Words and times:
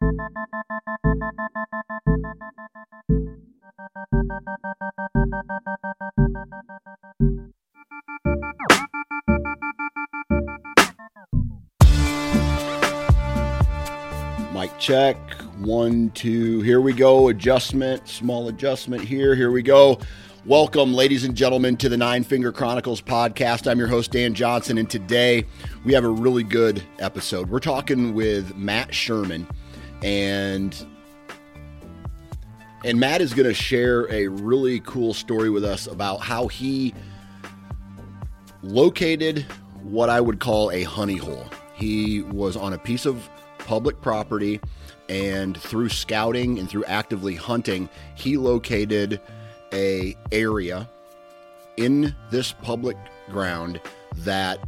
Mic 0.00 0.08
check. 14.78 15.16
One, 15.58 16.10
two. 16.14 16.62
Here 16.62 16.80
we 16.80 16.94
go. 16.94 17.28
Adjustment. 17.28 18.08
Small 18.08 18.48
adjustment 18.48 19.04
here. 19.04 19.34
Here 19.34 19.50
we 19.50 19.60
go. 19.60 19.98
Welcome, 20.46 20.94
ladies 20.94 21.24
and 21.24 21.34
gentlemen, 21.34 21.76
to 21.76 21.90
the 21.90 21.98
Nine 21.98 22.24
Finger 22.24 22.50
Chronicles 22.50 23.02
podcast. 23.02 23.70
I'm 23.70 23.78
your 23.78 23.88
host, 23.88 24.12
Dan 24.12 24.32
Johnson, 24.32 24.78
and 24.78 24.88
today 24.88 25.44
we 25.84 25.92
have 25.92 26.04
a 26.04 26.08
really 26.08 26.42
good 26.44 26.82
episode. 26.98 27.50
We're 27.50 27.60
talking 27.60 28.14
with 28.14 28.56
Matt 28.56 28.94
Sherman, 28.94 29.46
and 30.02 30.86
and 32.84 32.98
Matt 32.98 33.20
is 33.20 33.34
going 33.34 33.48
to 33.48 33.54
share 33.54 34.10
a 34.10 34.28
really 34.28 34.80
cool 34.80 35.12
story 35.12 35.50
with 35.50 35.64
us 35.64 35.86
about 35.86 36.18
how 36.18 36.48
he 36.48 36.94
located 38.62 39.44
what 39.82 40.08
I 40.08 40.20
would 40.20 40.40
call 40.40 40.70
a 40.70 40.82
honey 40.84 41.16
hole. 41.16 41.44
He 41.74 42.22
was 42.22 42.56
on 42.56 42.72
a 42.72 42.78
piece 42.78 43.04
of 43.04 43.28
public 43.58 44.00
property, 44.00 44.60
and 45.08 45.56
through 45.56 45.90
scouting 45.90 46.58
and 46.58 46.68
through 46.70 46.84
actively 46.84 47.34
hunting, 47.34 47.88
he 48.14 48.36
located 48.36 49.20
a 49.72 50.16
area 50.32 50.88
in 51.76 52.14
this 52.30 52.52
public 52.52 52.96
ground 53.30 53.80
that 54.16 54.58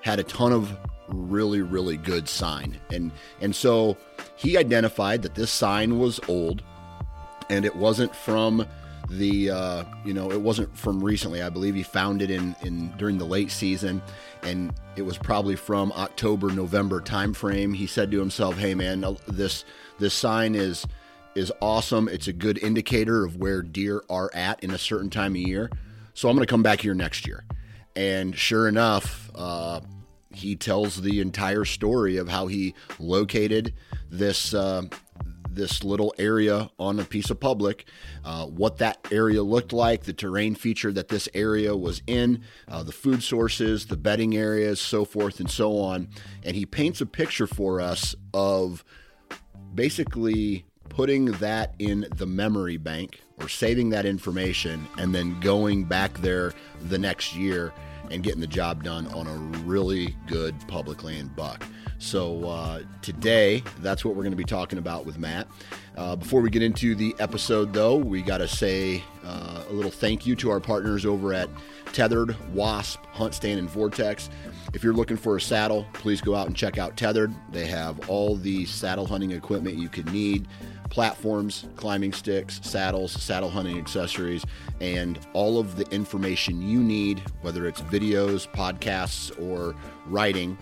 had 0.00 0.18
a 0.18 0.24
ton 0.24 0.52
of 0.52 0.76
really 1.08 1.62
really 1.62 1.96
good 1.96 2.28
sign 2.28 2.78
and 2.92 3.10
and 3.40 3.54
so 3.54 3.96
he 4.36 4.56
identified 4.56 5.22
that 5.22 5.34
this 5.34 5.50
sign 5.50 5.98
was 5.98 6.20
old 6.28 6.62
and 7.50 7.64
it 7.64 7.74
wasn't 7.74 8.14
from 8.14 8.66
the 9.10 9.50
uh, 9.50 9.84
you 10.04 10.12
know 10.12 10.30
it 10.30 10.40
wasn't 10.40 10.76
from 10.76 11.02
recently 11.02 11.40
i 11.40 11.48
believe 11.48 11.74
he 11.74 11.82
found 11.82 12.20
it 12.20 12.30
in 12.30 12.54
in 12.62 12.92
during 12.98 13.16
the 13.16 13.24
late 13.24 13.50
season 13.50 14.02
and 14.42 14.72
it 14.96 15.02
was 15.02 15.16
probably 15.16 15.56
from 15.56 15.90
october 15.92 16.50
november 16.50 17.00
timeframe 17.00 17.74
he 17.74 17.86
said 17.86 18.10
to 18.10 18.18
himself 18.18 18.58
hey 18.58 18.74
man 18.74 19.16
this 19.28 19.64
this 19.98 20.12
sign 20.12 20.54
is 20.54 20.86
is 21.38 21.52
awesome. 21.62 22.08
It's 22.08 22.26
a 22.26 22.32
good 22.32 22.58
indicator 22.58 23.24
of 23.24 23.36
where 23.36 23.62
deer 23.62 24.02
are 24.10 24.30
at 24.34 24.62
in 24.62 24.72
a 24.72 24.78
certain 24.78 25.08
time 25.08 25.32
of 25.32 25.40
year. 25.40 25.70
So 26.12 26.28
I'm 26.28 26.34
going 26.34 26.44
to 26.44 26.50
come 26.50 26.64
back 26.64 26.80
here 26.80 26.94
next 26.94 27.26
year. 27.26 27.44
And 27.94 28.36
sure 28.36 28.68
enough, 28.68 29.30
uh, 29.34 29.80
he 30.38 30.56
tells 30.56 31.02
the 31.02 31.20
entire 31.20 31.64
story 31.64 32.16
of 32.16 32.28
how 32.28 32.46
he 32.46 32.74
located 32.98 33.74
this 34.10 34.54
uh, 34.54 34.82
this 35.50 35.82
little 35.82 36.14
area 36.18 36.70
on 36.78 37.00
a 37.00 37.04
piece 37.04 37.30
of 37.30 37.40
public, 37.40 37.86
uh, 38.24 38.46
what 38.46 38.78
that 38.78 38.98
area 39.10 39.42
looked 39.42 39.72
like, 39.72 40.04
the 40.04 40.12
terrain 40.12 40.54
feature 40.54 40.92
that 40.92 41.08
this 41.08 41.28
area 41.34 41.76
was 41.76 42.00
in, 42.06 42.42
uh, 42.68 42.82
the 42.82 42.92
food 42.92 43.22
sources, 43.22 43.86
the 43.86 43.96
bedding 43.96 44.36
areas, 44.36 44.80
so 44.80 45.04
forth 45.04 45.40
and 45.40 45.50
so 45.50 45.78
on. 45.78 46.08
And 46.44 46.54
he 46.54 46.64
paints 46.64 47.00
a 47.00 47.06
picture 47.06 47.48
for 47.48 47.80
us 47.80 48.14
of 48.32 48.84
basically 49.74 50.64
putting 50.88 51.26
that 51.32 51.74
in 51.78 52.06
the 52.16 52.26
memory 52.26 52.76
bank 52.76 53.20
or 53.40 53.48
saving 53.48 53.90
that 53.90 54.06
information 54.06 54.86
and 54.96 55.14
then 55.14 55.38
going 55.40 55.84
back 55.84 56.12
there 56.18 56.52
the 56.88 56.98
next 56.98 57.34
year 57.36 57.72
and 58.10 58.22
getting 58.22 58.40
the 58.40 58.46
job 58.46 58.84
done 58.84 59.06
on 59.08 59.26
a 59.26 59.34
really 59.64 60.16
good 60.26 60.54
public 60.68 61.04
land 61.04 61.34
buck. 61.36 61.64
So 61.98 62.44
uh, 62.44 62.82
today, 63.02 63.62
that's 63.80 64.04
what 64.04 64.14
we're 64.14 64.22
going 64.22 64.30
to 64.32 64.36
be 64.36 64.44
talking 64.44 64.78
about 64.78 65.04
with 65.04 65.18
Matt. 65.18 65.48
Uh, 65.96 66.14
before 66.14 66.40
we 66.40 66.48
get 66.48 66.62
into 66.62 66.94
the 66.94 67.14
episode, 67.18 67.72
though, 67.72 67.96
we 67.96 68.22
got 68.22 68.38
to 68.38 68.46
say 68.46 69.02
uh, 69.24 69.64
a 69.68 69.72
little 69.72 69.90
thank 69.90 70.24
you 70.24 70.36
to 70.36 70.50
our 70.50 70.60
partners 70.60 71.04
over 71.04 71.34
at 71.34 71.50
Tethered, 71.92 72.36
Wasp, 72.54 73.04
Hunt 73.06 73.34
Stand, 73.34 73.58
and 73.58 73.68
Vortex. 73.68 74.30
If 74.74 74.84
you're 74.84 74.94
looking 74.94 75.16
for 75.16 75.36
a 75.36 75.40
saddle, 75.40 75.86
please 75.94 76.20
go 76.20 76.36
out 76.36 76.46
and 76.46 76.54
check 76.54 76.78
out 76.78 76.96
Tethered. 76.96 77.34
They 77.50 77.66
have 77.66 78.08
all 78.08 78.36
the 78.36 78.64
saddle 78.66 79.06
hunting 79.06 79.32
equipment 79.32 79.76
you 79.76 79.88
could 79.88 80.12
need 80.12 80.46
platforms, 80.90 81.66
climbing 81.76 82.12
sticks, 82.12 82.60
saddles, 82.62 83.12
saddle 83.12 83.50
hunting 83.50 83.78
accessories, 83.78 84.44
and 84.80 85.18
all 85.32 85.58
of 85.58 85.76
the 85.76 85.86
information 85.90 86.62
you 86.62 86.80
need, 86.80 87.20
whether 87.42 87.66
it's 87.66 87.80
videos, 87.82 88.50
podcasts, 88.52 89.30
or 89.40 89.74
writing, 90.06 90.56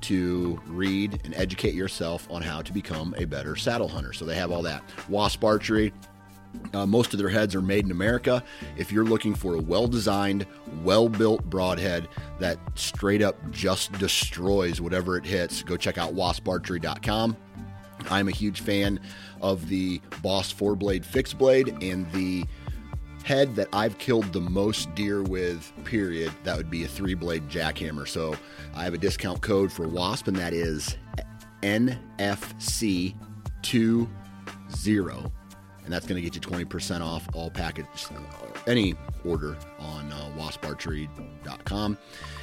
to 0.00 0.60
read 0.66 1.20
and 1.24 1.34
educate 1.34 1.74
yourself 1.74 2.28
on 2.30 2.42
how 2.42 2.62
to 2.62 2.72
become 2.72 3.14
a 3.18 3.24
better 3.24 3.56
saddle 3.56 3.88
hunter. 3.88 4.12
So 4.12 4.24
they 4.24 4.36
have 4.36 4.52
all 4.52 4.62
that. 4.62 4.82
Wasp 5.08 5.42
Archery, 5.42 5.92
uh, 6.72 6.86
most 6.86 7.12
of 7.12 7.18
their 7.18 7.28
heads 7.28 7.54
are 7.54 7.62
made 7.62 7.84
in 7.84 7.90
America. 7.90 8.42
If 8.76 8.92
you're 8.92 9.04
looking 9.04 9.34
for 9.34 9.54
a 9.54 9.60
well 9.60 9.86
designed, 9.86 10.46
well 10.82 11.08
built 11.08 11.44
broadhead 11.44 12.08
that 12.38 12.58
straight 12.74 13.22
up 13.22 13.36
just 13.50 13.92
destroys 13.92 14.80
whatever 14.80 15.16
it 15.16 15.24
hits, 15.24 15.62
go 15.62 15.76
check 15.76 15.98
out 15.98 16.14
wasparchery.com. 16.14 17.36
I'm 18.10 18.28
a 18.28 18.32
huge 18.32 18.60
fan 18.60 19.00
of 19.40 19.68
the 19.68 20.00
Boss 20.22 20.50
four 20.50 20.76
blade 20.76 21.04
fixed 21.04 21.38
blade 21.38 21.82
and 21.82 22.10
the 22.12 22.44
head 23.24 23.54
that 23.56 23.68
I've 23.74 23.98
killed 23.98 24.32
the 24.32 24.40
most 24.40 24.94
deer 24.94 25.22
with, 25.22 25.70
period, 25.84 26.32
that 26.44 26.56
would 26.56 26.70
be 26.70 26.84
a 26.84 26.88
three 26.88 27.12
blade 27.12 27.46
Jak-Hammer. 27.50 28.06
So 28.06 28.34
I 28.74 28.84
have 28.84 28.94
a 28.94 28.98
discount 28.98 29.42
code 29.42 29.70
for 29.70 29.86
WASP, 29.86 30.28
and 30.28 30.36
that 30.38 30.54
is 30.54 30.96
NFC20. 31.62 33.14
And 35.84 35.94
that's 35.94 36.06
going 36.06 36.16
to 36.16 36.22
get 36.22 36.34
you 36.34 36.40
20% 36.40 37.02
off 37.02 37.28
all 37.34 37.50
package, 37.50 37.86
any 38.66 38.94
order 39.24 39.56
on 39.78 40.12
uh, 40.12 40.30
wasparchery.com. 40.36 41.98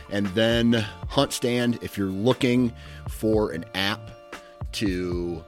And 0.10 0.28
then 0.28 0.74
Hunt 1.10 1.34
Stand, 1.34 1.80
if 1.82 1.98
you're 1.98 2.08
looking 2.08 2.74
for 3.08 3.52
an 3.52 3.66
app 3.74 4.12
to 4.74 5.44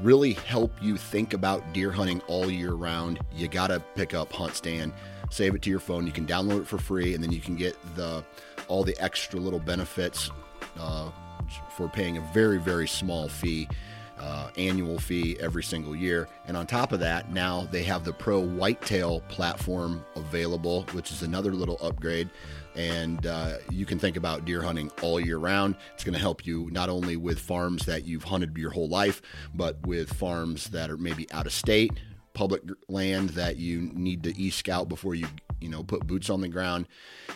really 0.00 0.32
help 0.32 0.72
you 0.80 0.96
think 0.96 1.34
about 1.34 1.72
deer 1.72 1.90
hunting 1.90 2.20
all 2.28 2.50
year 2.50 2.72
round, 2.72 3.18
you 3.34 3.48
got 3.48 3.68
to 3.68 3.80
pick 3.94 4.14
up 4.14 4.32
Hunt 4.32 4.54
Stand. 4.54 4.92
Save 5.30 5.54
it 5.54 5.62
to 5.62 5.70
your 5.70 5.80
phone. 5.80 6.06
You 6.06 6.12
can 6.12 6.26
download 6.26 6.62
it 6.62 6.66
for 6.66 6.78
free, 6.78 7.14
and 7.14 7.22
then 7.22 7.32
you 7.32 7.40
can 7.40 7.56
get 7.56 7.76
the 7.96 8.24
all 8.68 8.84
the 8.84 8.96
extra 9.02 9.38
little 9.38 9.60
benefits 9.60 10.30
uh, 10.78 11.10
for 11.76 11.88
paying 11.88 12.16
a 12.16 12.20
very 12.32 12.58
very 12.58 12.88
small 12.88 13.28
fee. 13.28 13.68
uh, 14.22 14.50
annual 14.56 14.98
fee 14.98 15.36
every 15.40 15.62
single 15.64 15.96
year. 15.96 16.28
And 16.46 16.56
on 16.56 16.66
top 16.66 16.92
of 16.92 17.00
that, 17.00 17.32
now 17.32 17.66
they 17.70 17.82
have 17.82 18.04
the 18.04 18.12
Pro 18.12 18.40
Whitetail 18.40 19.20
platform 19.28 20.04
available, 20.14 20.86
which 20.92 21.10
is 21.10 21.22
another 21.22 21.52
little 21.52 21.78
upgrade. 21.82 22.30
And 22.74 23.26
uh, 23.26 23.58
you 23.70 23.84
can 23.84 23.98
think 23.98 24.16
about 24.16 24.44
deer 24.44 24.62
hunting 24.62 24.90
all 25.02 25.20
year 25.20 25.38
round. 25.38 25.76
It's 25.94 26.04
going 26.04 26.14
to 26.14 26.20
help 26.20 26.46
you 26.46 26.68
not 26.72 26.88
only 26.88 27.16
with 27.16 27.38
farms 27.38 27.84
that 27.86 28.04
you've 28.04 28.24
hunted 28.24 28.56
your 28.56 28.70
whole 28.70 28.88
life, 28.88 29.20
but 29.54 29.86
with 29.86 30.12
farms 30.12 30.66
that 30.70 30.90
are 30.90 30.96
maybe 30.96 31.30
out 31.32 31.46
of 31.46 31.52
state, 31.52 31.92
public 32.34 32.62
land 32.88 33.30
that 33.30 33.56
you 33.56 33.90
need 33.92 34.22
to 34.22 34.38
e-scout 34.40 34.88
before 34.88 35.14
you 35.14 35.26
you 35.60 35.68
know 35.68 35.82
put 35.82 36.06
boots 36.06 36.30
on 36.30 36.40
the 36.40 36.48
ground. 36.48 36.86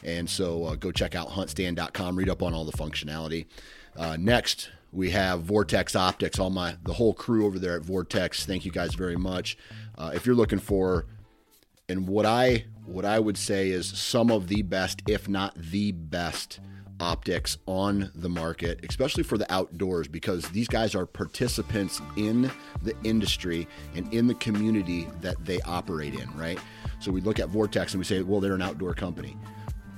And 0.02 0.28
so 0.28 0.64
uh, 0.64 0.74
go 0.74 0.90
check 0.90 1.14
out 1.14 1.28
huntstand.com 1.28 2.16
read 2.16 2.28
up 2.28 2.42
on 2.42 2.54
all 2.54 2.64
the 2.64 2.76
functionality. 2.76 3.46
Uh, 3.94 4.16
next 4.18 4.70
we 4.92 5.10
have 5.10 5.42
vortex 5.42 5.94
optics. 5.94 6.38
All 6.38 6.50
my 6.50 6.76
the 6.82 6.94
whole 6.94 7.14
crew 7.14 7.46
over 7.46 7.58
there 7.58 7.76
at 7.76 7.82
vortex 7.82 8.46
thank 8.46 8.64
you 8.64 8.72
guys 8.72 8.94
very 8.94 9.16
much. 9.16 9.56
Uh, 9.96 10.12
if 10.14 10.26
you're 10.26 10.34
looking 10.34 10.58
for 10.58 11.06
and 11.88 12.08
what 12.08 12.26
i 12.26 12.64
what 12.86 13.04
i 13.04 13.18
would 13.18 13.36
say 13.36 13.70
is 13.70 13.86
some 13.86 14.30
of 14.30 14.48
the 14.48 14.62
best 14.62 15.02
if 15.06 15.28
not 15.28 15.54
the 15.56 15.92
best 15.92 16.60
optics 17.00 17.58
on 17.66 18.10
the 18.14 18.28
market, 18.28 18.80
especially 18.88 19.22
for 19.22 19.38
the 19.38 19.50
outdoors, 19.52 20.08
because 20.08 20.48
these 20.50 20.68
guys 20.68 20.94
are 20.94 21.06
participants 21.06 22.00
in 22.16 22.50
the 22.82 22.94
industry 23.04 23.66
and 23.94 24.12
in 24.12 24.26
the 24.26 24.34
community 24.34 25.06
that 25.20 25.42
they 25.44 25.60
operate 25.62 26.14
in, 26.14 26.34
right? 26.36 26.58
So 27.00 27.10
we 27.10 27.20
look 27.20 27.38
at 27.38 27.48
Vortex 27.48 27.92
and 27.92 27.98
we 27.98 28.04
say, 28.04 28.22
well, 28.22 28.40
they're 28.40 28.54
an 28.54 28.62
outdoor 28.62 28.94
company 28.94 29.36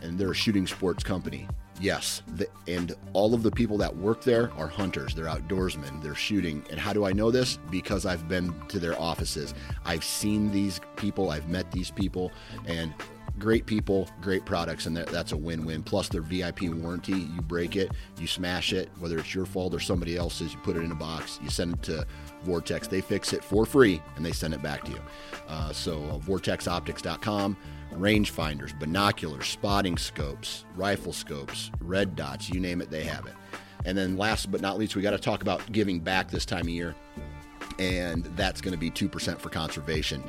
and 0.02 0.19
they're 0.19 0.32
a 0.32 0.34
shooting 0.34 0.67
sports 0.67 1.05
company. 1.05 1.49
Yes, 1.80 2.22
the, 2.34 2.48
and 2.66 2.94
all 3.12 3.34
of 3.34 3.42
the 3.42 3.50
people 3.50 3.78
that 3.78 3.96
work 3.96 4.25
there 4.25 4.50
are 4.54 4.66
hunters. 4.66 5.14
They're 5.14 5.26
outdoorsmen. 5.26 6.02
They're 6.02 6.14
shooting. 6.14 6.64
And 6.70 6.80
how 6.80 6.92
do 6.92 7.04
I 7.04 7.12
know 7.12 7.30
this? 7.30 7.58
Because 7.70 8.04
I've 8.04 8.28
been 8.28 8.52
to 8.69 8.78
their 8.78 9.00
offices. 9.00 9.54
I've 9.84 10.04
seen 10.04 10.50
these 10.50 10.80
people. 10.96 11.30
I've 11.30 11.48
met 11.48 11.70
these 11.70 11.90
people, 11.90 12.32
and 12.66 12.92
great 13.38 13.67
people, 13.67 14.08
great 14.20 14.44
products, 14.44 14.87
and 14.87 14.96
that, 14.96 15.06
that's 15.06 15.32
a 15.32 15.37
win-win. 15.37 15.82
Plus, 15.82 16.08
their 16.08 16.23
VIP 16.23 16.62
warranty. 16.62 17.12
You 17.12 17.40
break 17.43 17.76
it, 17.76 17.90
you 18.19 18.26
smash 18.26 18.73
it, 18.73 18.90
whether 18.99 19.19
it's 19.19 19.35
your 19.35 19.46
fault 19.46 19.75
or 19.75 19.81
somebody 19.81 20.17
else's. 20.17 20.52
You 20.52 20.58
put 20.61 20.76
it 20.76 20.82
in 20.82 20.93
a 20.93 20.96
box. 20.96 21.38
You 21.43 21.50
send 21.50 21.75
it 21.75 21.82
to 21.85 22.06
Vortex. 22.43 22.88
They 22.88 23.00
fix 23.00 23.32
it 23.32 23.43
for 23.43 23.67
free, 23.67 24.02
and 24.17 24.25
they 24.25 24.32
send 24.32 24.55
it 24.55 24.62
back 24.62 24.85
to 24.85 24.90
you. 24.90 25.00
Uh, 25.49 25.73
so, 25.73 26.02
uh, 26.05 26.19
vortexoptics.com. 26.19 27.56
Rangefinders, 27.93 28.79
binoculars, 28.79 29.46
spotting 29.46 29.96
scopes, 29.96 30.67
rifle 30.76 31.12
scopes, 31.12 31.70
red 31.81 32.14
dots, 32.14 32.50
you 32.50 32.61
name 32.61 32.82
it, 32.82 32.91
they 32.91 33.02
have 33.05 33.26
it. 33.26 33.32
And 33.87 33.96
then 33.96 34.19
last 34.19 34.50
but 34.50 34.61
not 34.61 34.79
least, 34.79 34.94
we 34.94 35.02
got 35.02 35.12
to 35.12 35.19
talk 35.19 35.41
about 35.41 35.73
giving 35.73 36.00
back 36.00 36.31
this 36.31 36.44
time 36.44 36.62
of 36.62 36.69
year. 36.69 36.94
And 37.79 38.25
that's 38.37 38.61
going 38.61 38.73
to 38.73 38.79
be 38.79 38.91
2% 38.91 39.38
for 39.38 39.49
conservation. 39.49 40.23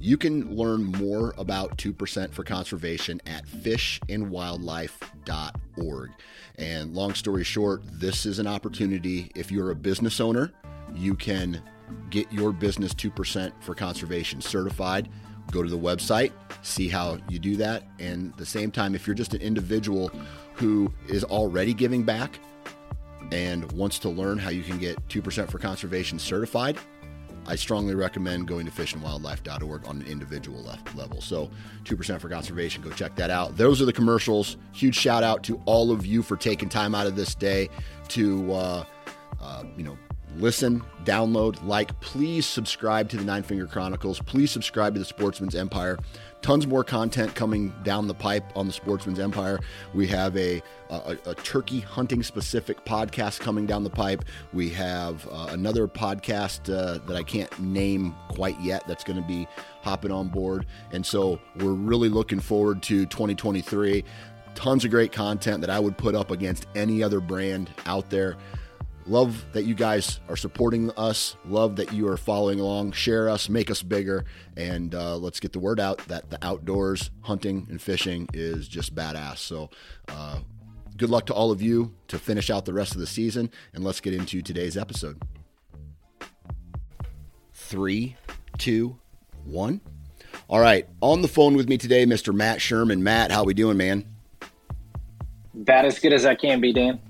You 0.00 0.16
can 0.16 0.54
learn 0.54 0.84
more 0.84 1.34
about 1.38 1.76
2% 1.76 2.32
for 2.32 2.44
conservation 2.44 3.20
at 3.26 3.44
fishandwildlife.org. 3.46 6.10
And 6.56 6.94
long 6.94 7.14
story 7.14 7.42
short, 7.44 7.82
this 7.92 8.24
is 8.24 8.38
an 8.38 8.46
opportunity. 8.46 9.32
If 9.34 9.50
you're 9.50 9.72
a 9.72 9.74
business 9.74 10.20
owner, 10.20 10.52
you 10.94 11.14
can 11.14 11.62
get 12.10 12.30
your 12.32 12.52
business 12.52 12.94
2% 12.94 13.52
for 13.60 13.74
conservation 13.74 14.40
certified. 14.40 15.08
Go 15.50 15.62
to 15.62 15.70
the 15.70 15.78
website, 15.78 16.32
see 16.62 16.88
how 16.88 17.18
you 17.28 17.38
do 17.38 17.56
that. 17.56 17.84
And 17.98 18.34
the 18.36 18.46
same 18.46 18.70
time, 18.70 18.94
if 18.94 19.06
you're 19.06 19.14
just 19.14 19.34
an 19.34 19.40
individual 19.40 20.10
who 20.54 20.92
is 21.08 21.24
already 21.24 21.74
giving 21.74 22.02
back 22.02 22.38
and 23.32 23.70
wants 23.72 23.98
to 24.00 24.08
learn 24.08 24.38
how 24.38 24.50
you 24.50 24.62
can 24.62 24.78
get 24.78 25.06
2% 25.08 25.50
for 25.50 25.58
conservation 25.58 26.18
certified, 26.18 26.78
I 27.48 27.56
strongly 27.56 27.94
recommend 27.94 28.46
going 28.46 28.66
to 28.66 28.72
fishandwildlife.org 28.72 29.88
on 29.88 30.02
an 30.02 30.06
individual 30.06 30.62
level. 30.94 31.22
So, 31.22 31.50
2% 31.84 32.20
for 32.20 32.28
conservation, 32.28 32.82
go 32.82 32.90
check 32.90 33.16
that 33.16 33.30
out. 33.30 33.56
Those 33.56 33.80
are 33.80 33.86
the 33.86 33.92
commercials. 33.92 34.58
Huge 34.72 34.94
shout 34.94 35.24
out 35.24 35.42
to 35.44 35.60
all 35.64 35.90
of 35.90 36.04
you 36.04 36.22
for 36.22 36.36
taking 36.36 36.68
time 36.68 36.94
out 36.94 37.06
of 37.06 37.16
this 37.16 37.34
day 37.34 37.70
to, 38.08 38.52
uh, 38.52 38.84
uh, 39.40 39.64
you 39.78 39.82
know, 39.82 39.96
listen, 40.36 40.82
download, 41.04 41.64
like. 41.64 41.98
Please 42.00 42.44
subscribe 42.44 43.08
to 43.08 43.16
the 43.16 43.24
Nine 43.24 43.42
Finger 43.42 43.66
Chronicles. 43.66 44.20
Please 44.20 44.50
subscribe 44.50 44.92
to 44.94 44.98
the 44.98 45.06
Sportsman's 45.06 45.54
Empire. 45.54 45.98
Tons 46.40 46.66
more 46.66 46.84
content 46.84 47.34
coming 47.34 47.74
down 47.82 48.06
the 48.06 48.14
pipe 48.14 48.44
on 48.56 48.66
the 48.66 48.72
Sportsman's 48.72 49.18
Empire. 49.18 49.58
We 49.92 50.06
have 50.06 50.36
a, 50.36 50.62
a, 50.88 51.16
a 51.26 51.34
turkey 51.34 51.80
hunting 51.80 52.22
specific 52.22 52.84
podcast 52.84 53.40
coming 53.40 53.66
down 53.66 53.82
the 53.82 53.90
pipe. 53.90 54.24
We 54.52 54.70
have 54.70 55.26
uh, 55.30 55.48
another 55.50 55.88
podcast 55.88 56.72
uh, 56.72 57.04
that 57.06 57.16
I 57.16 57.22
can't 57.22 57.58
name 57.58 58.14
quite 58.28 58.58
yet 58.60 58.86
that's 58.86 59.04
going 59.04 59.20
to 59.20 59.26
be 59.26 59.48
hopping 59.82 60.12
on 60.12 60.28
board. 60.28 60.66
And 60.92 61.04
so 61.04 61.40
we're 61.56 61.72
really 61.72 62.08
looking 62.08 62.40
forward 62.40 62.82
to 62.84 63.04
2023. 63.06 64.04
Tons 64.54 64.84
of 64.84 64.90
great 64.90 65.12
content 65.12 65.60
that 65.60 65.70
I 65.70 65.80
would 65.80 65.96
put 65.96 66.14
up 66.14 66.30
against 66.30 66.66
any 66.74 67.02
other 67.02 67.20
brand 67.20 67.70
out 67.86 68.10
there. 68.10 68.36
Love 69.08 69.46
that 69.52 69.64
you 69.64 69.74
guys 69.74 70.20
are 70.28 70.36
supporting 70.36 70.90
us. 70.98 71.34
Love 71.46 71.76
that 71.76 71.92
you 71.94 72.06
are 72.08 72.18
following 72.18 72.60
along. 72.60 72.92
Share 72.92 73.30
us, 73.30 73.48
make 73.48 73.70
us 73.70 73.82
bigger, 73.82 74.26
and 74.54 74.94
uh, 74.94 75.16
let's 75.16 75.40
get 75.40 75.54
the 75.54 75.58
word 75.58 75.80
out 75.80 75.96
that 76.08 76.28
the 76.28 76.38
outdoors, 76.44 77.10
hunting 77.22 77.66
and 77.70 77.80
fishing 77.80 78.28
is 78.34 78.68
just 78.68 78.94
badass. 78.94 79.38
So, 79.38 79.70
uh, 80.08 80.40
good 80.98 81.08
luck 81.08 81.24
to 81.26 81.32
all 81.32 81.50
of 81.50 81.62
you 81.62 81.94
to 82.08 82.18
finish 82.18 82.50
out 82.50 82.66
the 82.66 82.74
rest 82.74 82.92
of 82.92 83.00
the 83.00 83.06
season, 83.06 83.50
and 83.72 83.82
let's 83.82 84.00
get 84.00 84.12
into 84.12 84.42
today's 84.42 84.76
episode. 84.76 85.22
Three, 87.54 88.16
two, 88.58 88.98
one. 89.44 89.80
All 90.48 90.60
right, 90.60 90.86
on 91.00 91.22
the 91.22 91.28
phone 91.28 91.56
with 91.56 91.66
me 91.66 91.78
today, 91.78 92.04
Mr. 92.04 92.34
Matt 92.34 92.60
Sherman. 92.60 93.02
Matt, 93.02 93.30
how 93.30 93.44
we 93.44 93.54
doing, 93.54 93.78
man? 93.78 94.04
About 95.54 95.86
as 95.86 95.98
good 95.98 96.12
as 96.12 96.26
I 96.26 96.34
can 96.34 96.60
be, 96.60 96.74
Dan. 96.74 97.00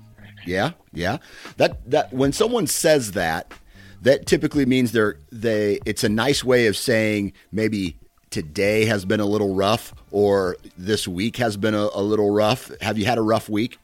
Yeah, 0.49 0.71
yeah. 0.93 1.17
That 1.57 1.89
that 1.91 2.11
when 2.11 2.33
someone 2.33 2.65
says 2.65 3.11
that, 3.11 3.53
that 4.01 4.25
typically 4.25 4.65
means 4.65 4.91
they're 4.91 5.17
they. 5.31 5.79
It's 5.85 6.03
a 6.03 6.09
nice 6.09 6.43
way 6.43 6.65
of 6.65 6.75
saying 6.75 7.33
maybe 7.51 7.97
today 8.31 8.85
has 8.85 9.05
been 9.05 9.19
a 9.19 9.25
little 9.25 9.53
rough 9.53 9.93
or 10.11 10.57
this 10.77 11.07
week 11.07 11.37
has 11.37 11.55
been 11.55 11.73
a, 11.75 11.89
a 11.93 12.01
little 12.01 12.31
rough. 12.31 12.71
Have 12.81 12.97
you 12.97 13.05
had 13.05 13.17
a 13.17 13.21
rough 13.21 13.47
week? 13.47 13.77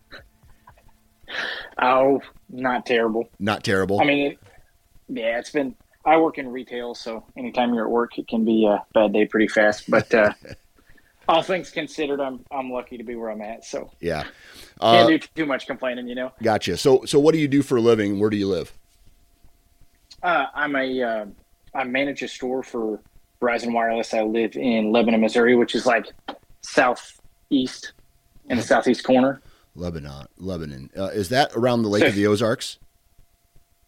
Oh, 1.82 2.22
not 2.50 2.86
terrible. 2.86 3.30
Not 3.40 3.64
terrible. 3.64 4.02
I 4.02 4.06
mean, 4.06 4.32
it, 4.32 4.40
yeah, 5.08 5.38
it's 5.40 5.52
been. 5.52 5.76
I 6.04 6.18
work 6.18 6.38
in 6.38 6.52
retail, 6.52 6.94
so 6.96 7.24
anytime 7.38 7.74
you're 7.74 7.86
at 7.86 7.92
work, 7.92 8.18
it 8.18 8.28
can 8.28 8.46
be 8.46 8.66
a 8.66 8.84
bad 8.94 9.14
day 9.14 9.26
pretty 9.26 9.48
fast. 9.48 9.90
But 9.90 10.14
uh, 10.14 10.34
all 11.28 11.42
things 11.42 11.70
considered, 11.70 12.20
I'm 12.20 12.44
I'm 12.52 12.72
lucky 12.72 12.98
to 12.98 13.04
be 13.04 13.16
where 13.16 13.30
I'm 13.30 13.42
at. 13.42 13.66
So 13.66 13.92
yeah, 14.00 14.24
can't 14.82 15.08
do 15.08 15.28
too 15.36 15.46
much 15.46 15.68
complaining, 15.68 16.08
you 16.08 16.16
know. 16.16 16.32
Gotcha. 16.42 16.78
So 16.78 17.06
so 17.06 17.20
what 17.20 17.34
do 17.34 17.40
you 17.40 17.48
do 17.48 17.62
for 17.62 17.78
a 17.78 17.82
living? 17.82 18.20
Where 18.20 18.30
do 18.30 18.38
you 18.38 18.48
live? 18.48 18.74
Uh, 20.22 20.48
I'm 20.54 20.76
a 20.76 21.02
uh, 21.02 21.26
I 21.74 21.84
manage 21.84 22.22
a 22.24 22.28
store 22.28 22.64
for 22.64 23.00
Verizon 23.42 23.74
Wireless. 23.74 24.14
I 24.14 24.22
live 24.22 24.56
in 24.56 24.92
Lebanon, 24.92 25.22
Missouri, 25.22 25.56
which 25.56 25.76
is 25.76 25.86
like 25.86 26.08
southeast 26.62 27.94
in 28.50 28.58
the 28.58 28.64
southeast 28.74 29.04
corner. 29.04 29.42
Lebanon, 29.76 30.28
Lebanon. 30.38 30.90
Uh, 30.98 31.06
is 31.06 31.30
that 31.30 31.52
around 31.56 31.84
the 31.84 31.90
Lake 31.90 32.02
so, 32.02 32.08
of 32.08 32.16
the 32.16 32.28
Ozarks? 32.28 32.80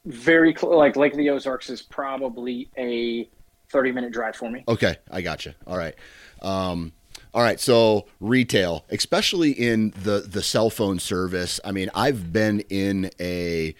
Very 0.06 0.54
cl- 0.54 0.78
like 0.78 0.96
Lake 0.96 1.14
of 1.14 1.18
the 1.18 1.30
Ozarks 1.30 1.70
is 1.70 1.82
probably 1.82 2.70
a 2.78 3.30
30 3.70 3.92
minute 3.92 4.12
drive 4.12 4.36
for 4.36 4.50
me. 4.50 4.64
Okay, 4.68 4.98
I 5.10 5.22
got 5.22 5.46
you. 5.46 5.54
All 5.66 5.78
right. 5.78 5.96
Um, 6.42 6.94
all 7.34 7.42
right, 7.42 7.60
so 7.60 8.06
retail, 8.20 8.86
especially 8.90 9.52
in 9.52 9.94
the 10.04 10.20
the 10.20 10.42
cell 10.42 10.70
phone 10.70 11.00
service. 11.00 11.60
I 11.64 11.72
mean, 11.72 11.90
I've 11.94 12.32
been 12.32 12.62
in 12.70 13.12
a 13.20 13.76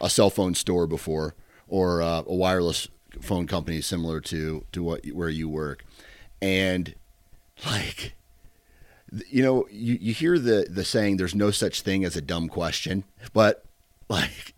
a 0.00 0.10
cell 0.10 0.30
phone 0.30 0.54
store 0.54 0.86
before, 0.86 1.34
or 1.68 2.02
uh, 2.02 2.22
a 2.26 2.34
wireless 2.34 2.88
phone 3.20 3.46
company 3.46 3.80
similar 3.80 4.20
to 4.20 4.64
to 4.72 4.82
what 4.82 5.04
where 5.06 5.28
you 5.28 5.48
work, 5.48 5.84
and 6.40 6.94
like, 7.66 8.14
you 9.28 9.42
know, 9.42 9.66
you 9.70 9.98
you 10.00 10.12
hear 10.12 10.38
the 10.38 10.66
the 10.68 10.84
saying, 10.84 11.16
"There's 11.16 11.34
no 11.34 11.50
such 11.50 11.82
thing 11.82 12.04
as 12.04 12.16
a 12.16 12.22
dumb 12.22 12.48
question," 12.48 13.04
but 13.32 13.64
like 14.08 14.54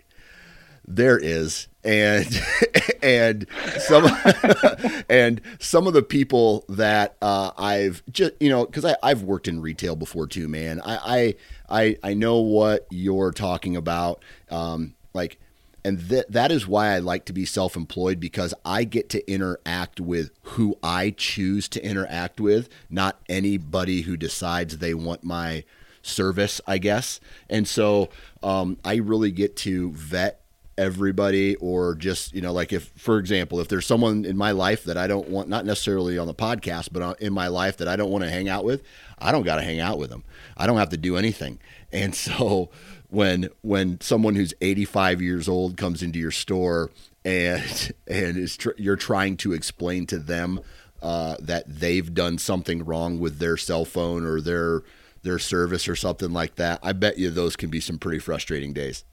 there 0.86 1.18
is 1.18 1.68
and 1.84 2.42
and 3.02 3.46
some 3.78 4.04
and 5.08 5.40
some 5.58 5.86
of 5.86 5.92
the 5.92 6.02
people 6.02 6.64
that 6.68 7.16
uh, 7.22 7.50
I've 7.56 8.02
just 8.10 8.32
you 8.40 8.50
know 8.50 8.66
because 8.66 8.84
I've 9.02 9.22
worked 9.22 9.48
in 9.48 9.60
retail 9.60 9.96
before 9.96 10.26
too, 10.26 10.48
man. 10.48 10.80
I 10.84 11.34
I 11.68 11.96
I 12.02 12.14
know 12.14 12.40
what 12.40 12.86
you're 12.90 13.32
talking 13.32 13.76
about, 13.76 14.22
um, 14.50 14.94
like, 15.14 15.38
and 15.84 15.98
that 16.00 16.30
that 16.30 16.52
is 16.52 16.66
why 16.66 16.88
I 16.88 16.98
like 16.98 17.24
to 17.26 17.32
be 17.32 17.44
self-employed 17.44 18.20
because 18.20 18.54
I 18.64 18.84
get 18.84 19.08
to 19.10 19.30
interact 19.30 20.00
with 20.00 20.30
who 20.42 20.78
I 20.82 21.10
choose 21.10 21.68
to 21.70 21.84
interact 21.84 22.40
with, 22.40 22.68
not 22.90 23.20
anybody 23.28 24.02
who 24.02 24.16
decides 24.16 24.78
they 24.78 24.94
want 24.94 25.24
my 25.24 25.64
service, 26.02 26.60
I 26.66 26.78
guess. 26.78 27.20
And 27.48 27.66
so 27.66 28.10
um, 28.42 28.78
I 28.84 28.96
really 28.96 29.30
get 29.30 29.56
to 29.58 29.92
vet 29.92 30.41
everybody 30.78 31.54
or 31.56 31.94
just 31.94 32.32
you 32.32 32.40
know 32.40 32.52
like 32.52 32.72
if 32.72 32.90
for 32.96 33.18
example 33.18 33.60
if 33.60 33.68
there's 33.68 33.84
someone 33.84 34.24
in 34.24 34.36
my 34.36 34.52
life 34.52 34.84
that 34.84 34.96
i 34.96 35.06
don't 35.06 35.28
want 35.28 35.46
not 35.46 35.66
necessarily 35.66 36.16
on 36.16 36.26
the 36.26 36.34
podcast 36.34 36.88
but 36.90 37.02
uh, 37.02 37.14
in 37.20 37.30
my 37.32 37.46
life 37.46 37.76
that 37.76 37.88
i 37.88 37.94
don't 37.94 38.10
want 38.10 38.24
to 38.24 38.30
hang 38.30 38.48
out 38.48 38.64
with 38.64 38.82
i 39.18 39.30
don't 39.30 39.42
got 39.42 39.56
to 39.56 39.62
hang 39.62 39.80
out 39.80 39.98
with 39.98 40.08
them 40.08 40.24
i 40.56 40.66
don't 40.66 40.78
have 40.78 40.88
to 40.88 40.96
do 40.96 41.16
anything. 41.16 41.58
And 41.92 42.14
so 42.14 42.70
when 43.10 43.50
when 43.60 44.00
someone 44.00 44.34
who's 44.34 44.54
85 44.60 45.20
years 45.20 45.48
old 45.48 45.76
comes 45.76 46.02
into 46.02 46.18
your 46.18 46.30
store 46.30 46.90
and 47.24 47.92
and 48.08 48.36
is 48.36 48.56
tr- 48.56 48.70
you're 48.78 48.96
trying 48.96 49.36
to 49.38 49.52
explain 49.52 50.06
to 50.06 50.18
them 50.18 50.60
uh, 51.02 51.36
that 51.40 51.64
they've 51.66 52.14
done 52.14 52.38
something 52.38 52.84
wrong 52.84 53.18
with 53.18 53.38
their 53.38 53.56
cell 53.56 53.84
phone 53.84 54.24
or 54.24 54.40
their 54.40 54.82
their 55.22 55.38
service 55.38 55.88
or 55.88 55.94
something 55.94 56.32
like 56.32 56.56
that 56.56 56.80
i 56.82 56.92
bet 56.92 57.18
you 57.18 57.30
those 57.30 57.54
can 57.54 57.70
be 57.70 57.80
some 57.80 57.98
pretty 57.98 58.18
frustrating 58.18 58.72
days 58.72 59.04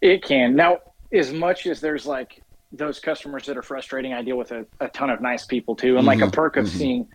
it 0.00 0.22
can. 0.22 0.56
Now, 0.56 0.78
as 1.12 1.32
much 1.32 1.66
as 1.66 1.80
there's 1.80 2.06
like 2.06 2.42
those 2.72 3.00
customers 3.00 3.46
that 3.46 3.56
are 3.56 3.62
frustrating, 3.62 4.12
I 4.12 4.22
deal 4.22 4.36
with 4.36 4.52
a, 4.52 4.66
a 4.80 4.88
ton 4.88 5.10
of 5.10 5.20
nice 5.20 5.44
people 5.44 5.74
too. 5.74 5.96
And 5.96 6.06
like 6.06 6.18
mm-hmm. 6.18 6.28
a 6.28 6.32
perk 6.32 6.56
of 6.56 6.66
mm-hmm. 6.66 6.78
seeing 6.78 7.08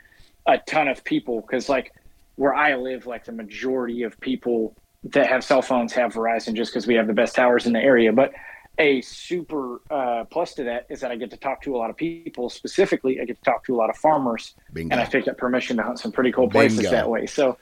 a 0.45 0.57
ton 0.57 0.87
of 0.87 1.03
people, 1.03 1.41
because 1.41 1.69
like 1.69 1.93
where 2.35 2.53
I 2.53 2.75
live, 2.75 3.05
like 3.05 3.25
the 3.25 3.31
majority 3.31 4.03
of 4.03 4.19
people 4.19 4.75
that 5.05 5.27
have 5.27 5.43
cell 5.43 5.61
phones 5.61 5.93
have 5.93 6.13
Verizon 6.13 6.55
just 6.55 6.71
because 6.71 6.87
we 6.87 6.95
have 6.95 7.07
the 7.07 7.13
best 7.13 7.35
towers 7.35 7.65
in 7.65 7.73
the 7.73 7.79
area. 7.79 8.11
But 8.11 8.33
a 8.77 9.01
super 9.01 9.81
uh, 9.89 10.25
plus 10.25 10.53
to 10.55 10.63
that 10.65 10.87
is 10.89 10.99
that 10.99 11.11
I 11.11 11.15
get 11.15 11.31
to 11.31 11.37
talk 11.37 11.61
to 11.61 11.75
a 11.75 11.77
lot 11.77 11.89
of 11.89 11.95
people. 11.95 12.49
Specifically, 12.49 13.21
I 13.21 13.25
get 13.25 13.37
to 13.37 13.43
talk 13.43 13.65
to 13.65 13.75
a 13.75 13.77
lot 13.77 13.89
of 13.89 13.95
farmers, 13.95 14.53
Bingo. 14.73 14.93
and 14.93 15.01
I 15.01 15.05
pick 15.05 15.27
up 15.27 15.37
permission 15.37 15.77
to 15.77 15.83
hunt 15.83 15.99
some 15.99 16.11
pretty 16.11 16.31
cool 16.31 16.49
places 16.49 16.79
Bingo. 16.79 16.91
that 16.91 17.09
way. 17.09 17.25
So 17.25 17.57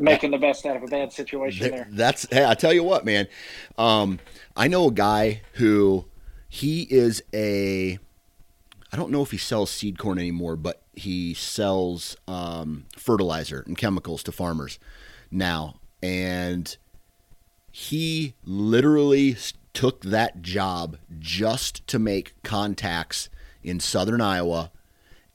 making 0.00 0.30
the 0.30 0.38
best 0.38 0.66
out 0.66 0.76
of 0.76 0.82
a 0.82 0.86
bad 0.86 1.12
situation 1.12 1.70
there. 1.70 1.88
That's 1.90 2.26
hey, 2.30 2.44
I 2.44 2.54
tell 2.54 2.72
you 2.72 2.82
what, 2.82 3.04
man. 3.04 3.28
Um, 3.78 4.18
I 4.56 4.68
know 4.68 4.88
a 4.88 4.92
guy 4.92 5.42
who 5.54 6.06
he 6.48 6.82
is 6.90 7.22
a 7.32 7.98
I 8.92 8.96
don't 8.96 9.10
know 9.10 9.22
if 9.22 9.30
he 9.30 9.36
sells 9.36 9.70
seed 9.70 9.98
corn 9.98 10.18
anymore, 10.18 10.56
but 10.56 10.82
he 10.94 11.32
sells 11.34 12.16
um, 12.26 12.86
fertilizer 12.96 13.62
and 13.66 13.78
chemicals 13.78 14.22
to 14.24 14.32
farmers 14.32 14.78
now. 15.30 15.76
And 16.02 16.76
he 17.70 18.34
literally 18.44 19.36
took 19.72 20.02
that 20.02 20.42
job 20.42 20.98
just 21.18 21.86
to 21.86 21.98
make 21.98 22.34
contacts 22.42 23.28
in 23.62 23.78
southern 23.78 24.20
Iowa 24.20 24.72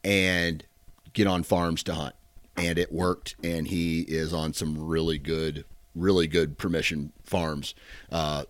and 0.04 0.66
get 1.14 1.28
on 1.28 1.44
farms 1.44 1.82
to 1.84 1.94
hunt 1.94 2.16
and 2.58 2.78
it 2.78 2.92
worked. 2.92 3.36
And 3.44 3.68
he 3.68 4.02
is 4.02 4.34
on 4.34 4.54
some 4.54 4.78
really 4.78 5.18
good, 5.18 5.66
really 5.96 6.28
good 6.28 6.58
permission 6.58 7.12
farms. 7.24 7.76
Uh, 8.12 8.46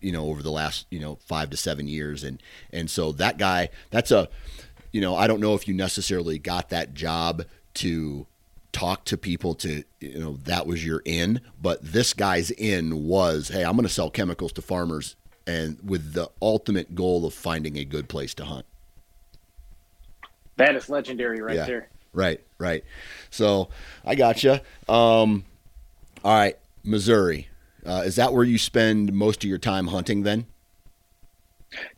you 0.00 0.12
know, 0.12 0.26
over 0.26 0.42
the 0.42 0.50
last 0.50 0.86
you 0.90 1.00
know 1.00 1.16
five 1.16 1.50
to 1.50 1.56
seven 1.56 1.88
years, 1.88 2.22
and 2.22 2.40
and 2.72 2.88
so 2.88 3.10
that 3.12 3.36
guy, 3.36 3.68
that's 3.90 4.12
a, 4.12 4.28
you 4.92 5.00
know, 5.00 5.16
I 5.16 5.26
don't 5.26 5.40
know 5.40 5.54
if 5.54 5.66
you 5.66 5.74
necessarily 5.74 6.38
got 6.38 6.68
that 6.68 6.94
job 6.94 7.44
to 7.74 8.26
talk 8.72 9.04
to 9.04 9.16
people 9.16 9.54
to 9.54 9.84
you 10.00 10.18
know 10.18 10.38
that 10.44 10.66
was 10.66 10.84
your 10.84 11.02
in 11.04 11.40
but 11.60 11.82
this 11.82 12.14
guy's 12.14 12.50
in 12.52 13.06
was 13.06 13.48
hey 13.48 13.62
i'm 13.62 13.76
going 13.76 13.86
to 13.86 13.92
sell 13.92 14.10
chemicals 14.10 14.50
to 14.50 14.62
farmers 14.62 15.14
and 15.46 15.78
with 15.84 16.14
the 16.14 16.28
ultimate 16.40 16.94
goal 16.94 17.26
of 17.26 17.34
finding 17.34 17.76
a 17.76 17.84
good 17.84 18.08
place 18.08 18.32
to 18.32 18.44
hunt 18.44 18.64
that 20.56 20.74
is 20.74 20.88
legendary 20.88 21.42
right 21.42 21.56
yeah. 21.56 21.66
there 21.66 21.88
right 22.12 22.40
right 22.58 22.84
so 23.32 23.70
I 24.04 24.14
got 24.14 24.44
you. 24.44 24.52
Um, 24.88 25.44
all 26.24 26.34
right, 26.34 26.56
Missouri. 26.84 27.48
Uh, 27.84 28.02
is 28.04 28.16
that 28.16 28.32
where 28.32 28.44
you 28.44 28.58
spend 28.58 29.12
most 29.12 29.42
of 29.42 29.48
your 29.48 29.58
time 29.58 29.88
hunting 29.88 30.22
then? 30.22 30.46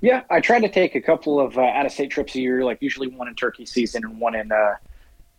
Yeah, 0.00 0.22
I 0.30 0.40
try 0.40 0.60
to 0.60 0.68
take 0.68 0.94
a 0.94 1.00
couple 1.00 1.40
of 1.40 1.58
uh, 1.58 1.62
out 1.62 1.84
of 1.84 1.92
state 1.92 2.10
trips 2.10 2.36
a 2.36 2.40
year, 2.40 2.64
like 2.64 2.78
usually 2.80 3.08
one 3.08 3.26
in 3.26 3.34
turkey 3.34 3.66
season 3.66 4.04
and 4.04 4.20
one 4.20 4.36
in 4.36 4.52
uh, 4.52 4.76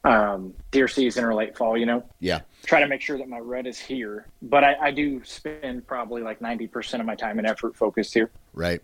um, 0.03 0.53
deer 0.71 0.89
season 0.89 1.23
or 1.23 1.33
late 1.33 1.57
fall, 1.57 1.77
you 1.77 1.85
know? 1.85 2.03
Yeah. 2.19 2.41
Try 2.65 2.81
to 2.81 2.87
make 2.87 3.01
sure 3.01 3.17
that 3.17 3.29
my 3.29 3.39
rut 3.39 3.65
is 3.65 3.79
here. 3.79 4.27
But 4.41 4.65
I, 4.65 4.75
I 4.81 4.91
do 4.91 5.23
spend 5.23 5.87
probably 5.87 6.21
like 6.21 6.41
90% 6.41 6.99
of 6.99 7.05
my 7.05 7.15
time 7.15 7.39
and 7.39 7.47
effort 7.47 7.75
focused 7.77 8.13
here. 8.13 8.29
Right. 8.53 8.81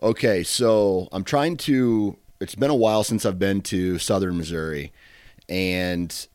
Okay. 0.00 0.44
So 0.44 1.08
I'm 1.10 1.24
trying 1.24 1.56
to, 1.58 2.16
it's 2.40 2.54
been 2.54 2.70
a 2.70 2.76
while 2.76 3.02
since 3.02 3.26
I've 3.26 3.40
been 3.40 3.62
to 3.62 3.98
southern 3.98 4.38
Missouri. 4.38 4.92
And 5.48 6.26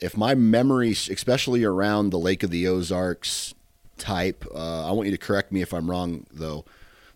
if 0.00 0.16
my 0.16 0.34
memory, 0.34 0.90
especially 0.90 1.64
around 1.64 2.10
the 2.10 2.18
Lake 2.18 2.42
of 2.42 2.50
the 2.50 2.66
Ozarks 2.66 3.54
type, 3.98 4.44
uh, 4.54 4.88
I 4.88 4.92
want 4.92 5.06
you 5.06 5.16
to 5.16 5.18
correct 5.18 5.52
me 5.52 5.62
if 5.62 5.72
I'm 5.72 5.90
wrong, 5.90 6.26
though. 6.32 6.64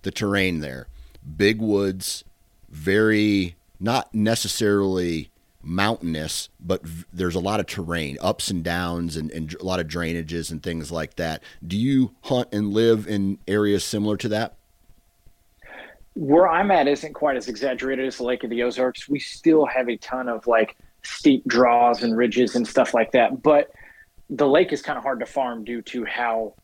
The 0.03 0.11
terrain 0.11 0.61
there, 0.61 0.87
big 1.37 1.61
woods, 1.61 2.25
very 2.71 3.57
not 3.79 4.15
necessarily 4.15 5.31
mountainous, 5.63 6.49
but 6.59 6.83
v- 6.83 7.05
there's 7.13 7.35
a 7.35 7.41
lot 7.41 7.61
of 7.61 7.67
terrain, 7.67 8.17
ups 8.21 8.51
and 8.51 8.65
downs, 8.65 9.17
and, 9.17 9.31
and 9.31 9.55
a 9.55 9.65
lot 9.65 9.81
of 9.81 9.87
drainages 9.87 10.51
and 10.51 10.63
things 10.63 10.91
like 10.91 11.17
that. 11.17 11.43
Do 11.67 11.77
you 11.77 12.13
hunt 12.23 12.49
and 12.53 12.73
live 12.73 13.07
in 13.07 13.39
areas 13.47 13.85
similar 13.85 14.17
to 14.19 14.29
that? 14.31 14.55
Where 16.15 16.49
I'm 16.49 16.71
at 16.71 16.89
isn't 16.89 17.13
quite 17.13 17.37
as 17.37 17.49
exaggerated 17.49 18.07
as 18.07 18.17
the 18.17 18.25
Lake 18.25 18.43
of 18.43 18.51
the 18.51 18.63
Ozarks. 18.63 19.09
We 19.09 19.19
still 19.19 19.65
have 19.67 19.89
a 19.89 19.97
ton 19.99 20.29
of 20.29 20.47
like 20.47 20.77
steep 21.03 21.47
draws 21.47 22.03
and 22.03 22.17
ridges 22.17 22.55
and 22.57 22.67
stuff 22.67 22.95
like 22.95 23.13
that. 23.13 23.43
But 23.43 23.71
the 24.29 24.47
lake 24.47 24.73
is 24.73 24.83
kind 24.83 24.97
of 24.97 25.03
hard 25.03 25.21
to 25.21 25.27
farm 25.27 25.65
due 25.65 25.83
to 25.83 26.05
how 26.05 26.55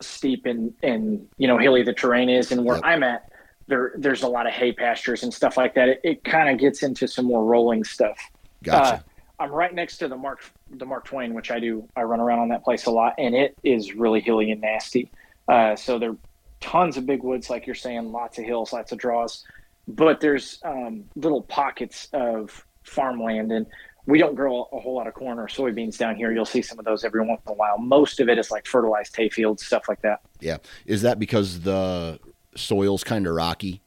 steep 0.00 0.44
and 0.44 0.74
and 0.82 1.26
you 1.38 1.46
know 1.46 1.58
hilly 1.58 1.82
the 1.82 1.92
terrain 1.92 2.28
is. 2.28 2.52
And 2.52 2.64
where 2.64 2.76
yep. 2.76 2.84
I'm 2.84 3.02
at, 3.02 3.30
there 3.66 3.92
there's 3.96 4.22
a 4.22 4.28
lot 4.28 4.46
of 4.46 4.52
hay 4.52 4.72
pastures 4.72 5.22
and 5.22 5.32
stuff 5.32 5.56
like 5.56 5.74
that. 5.74 5.88
It, 5.88 6.00
it 6.04 6.24
kind 6.24 6.48
of 6.48 6.58
gets 6.58 6.82
into 6.82 7.06
some 7.06 7.26
more 7.26 7.44
rolling 7.44 7.84
stuff. 7.84 8.18
Gotcha. 8.62 8.94
Uh, 8.94 8.98
I'm 9.38 9.50
right 9.50 9.74
next 9.74 9.98
to 9.98 10.08
the 10.08 10.16
Mark 10.16 10.42
the 10.70 10.86
Mark 10.86 11.04
Twain, 11.04 11.34
which 11.34 11.50
I 11.50 11.58
do. 11.58 11.88
I 11.96 12.02
run 12.02 12.20
around 12.20 12.38
on 12.38 12.48
that 12.48 12.64
place 12.64 12.86
a 12.86 12.90
lot, 12.90 13.14
and 13.18 13.34
it 13.34 13.56
is 13.62 13.94
really 13.94 14.20
hilly 14.20 14.50
and 14.50 14.60
nasty. 14.60 15.10
Uh, 15.48 15.76
so 15.76 15.98
there 15.98 16.10
are 16.10 16.16
tons 16.60 16.96
of 16.96 17.04
big 17.04 17.22
woods, 17.22 17.50
like 17.50 17.66
you're 17.66 17.74
saying, 17.74 18.10
lots 18.10 18.38
of 18.38 18.44
hills, 18.44 18.72
lots 18.72 18.92
of 18.92 18.98
draws. 18.98 19.44
But 19.86 20.20
there's 20.20 20.60
um, 20.64 21.04
little 21.14 21.42
pockets 21.42 22.08
of 22.12 22.64
farmland 22.84 23.52
and 23.52 23.66
we 24.06 24.18
don't 24.18 24.34
grow 24.34 24.68
a 24.72 24.80
whole 24.80 24.94
lot 24.94 25.06
of 25.06 25.14
corn 25.14 25.38
or 25.38 25.46
soybeans 25.46 25.96
down 25.96 26.16
here. 26.16 26.30
You'll 26.30 26.44
see 26.44 26.60
some 26.60 26.78
of 26.78 26.84
those 26.84 27.04
every 27.04 27.24
once 27.26 27.40
in 27.46 27.52
a 27.52 27.54
while. 27.54 27.78
Most 27.78 28.20
of 28.20 28.28
it 28.28 28.38
is 28.38 28.50
like 28.50 28.66
fertilized 28.66 29.16
hay 29.16 29.30
fields, 29.30 29.64
stuff 29.64 29.88
like 29.88 30.02
that. 30.02 30.20
Yeah. 30.40 30.58
Is 30.84 31.02
that 31.02 31.18
because 31.18 31.60
the 31.60 32.20
soil's 32.54 33.02
kind 33.02 33.26
of 33.26 33.34
rocky? 33.34 33.80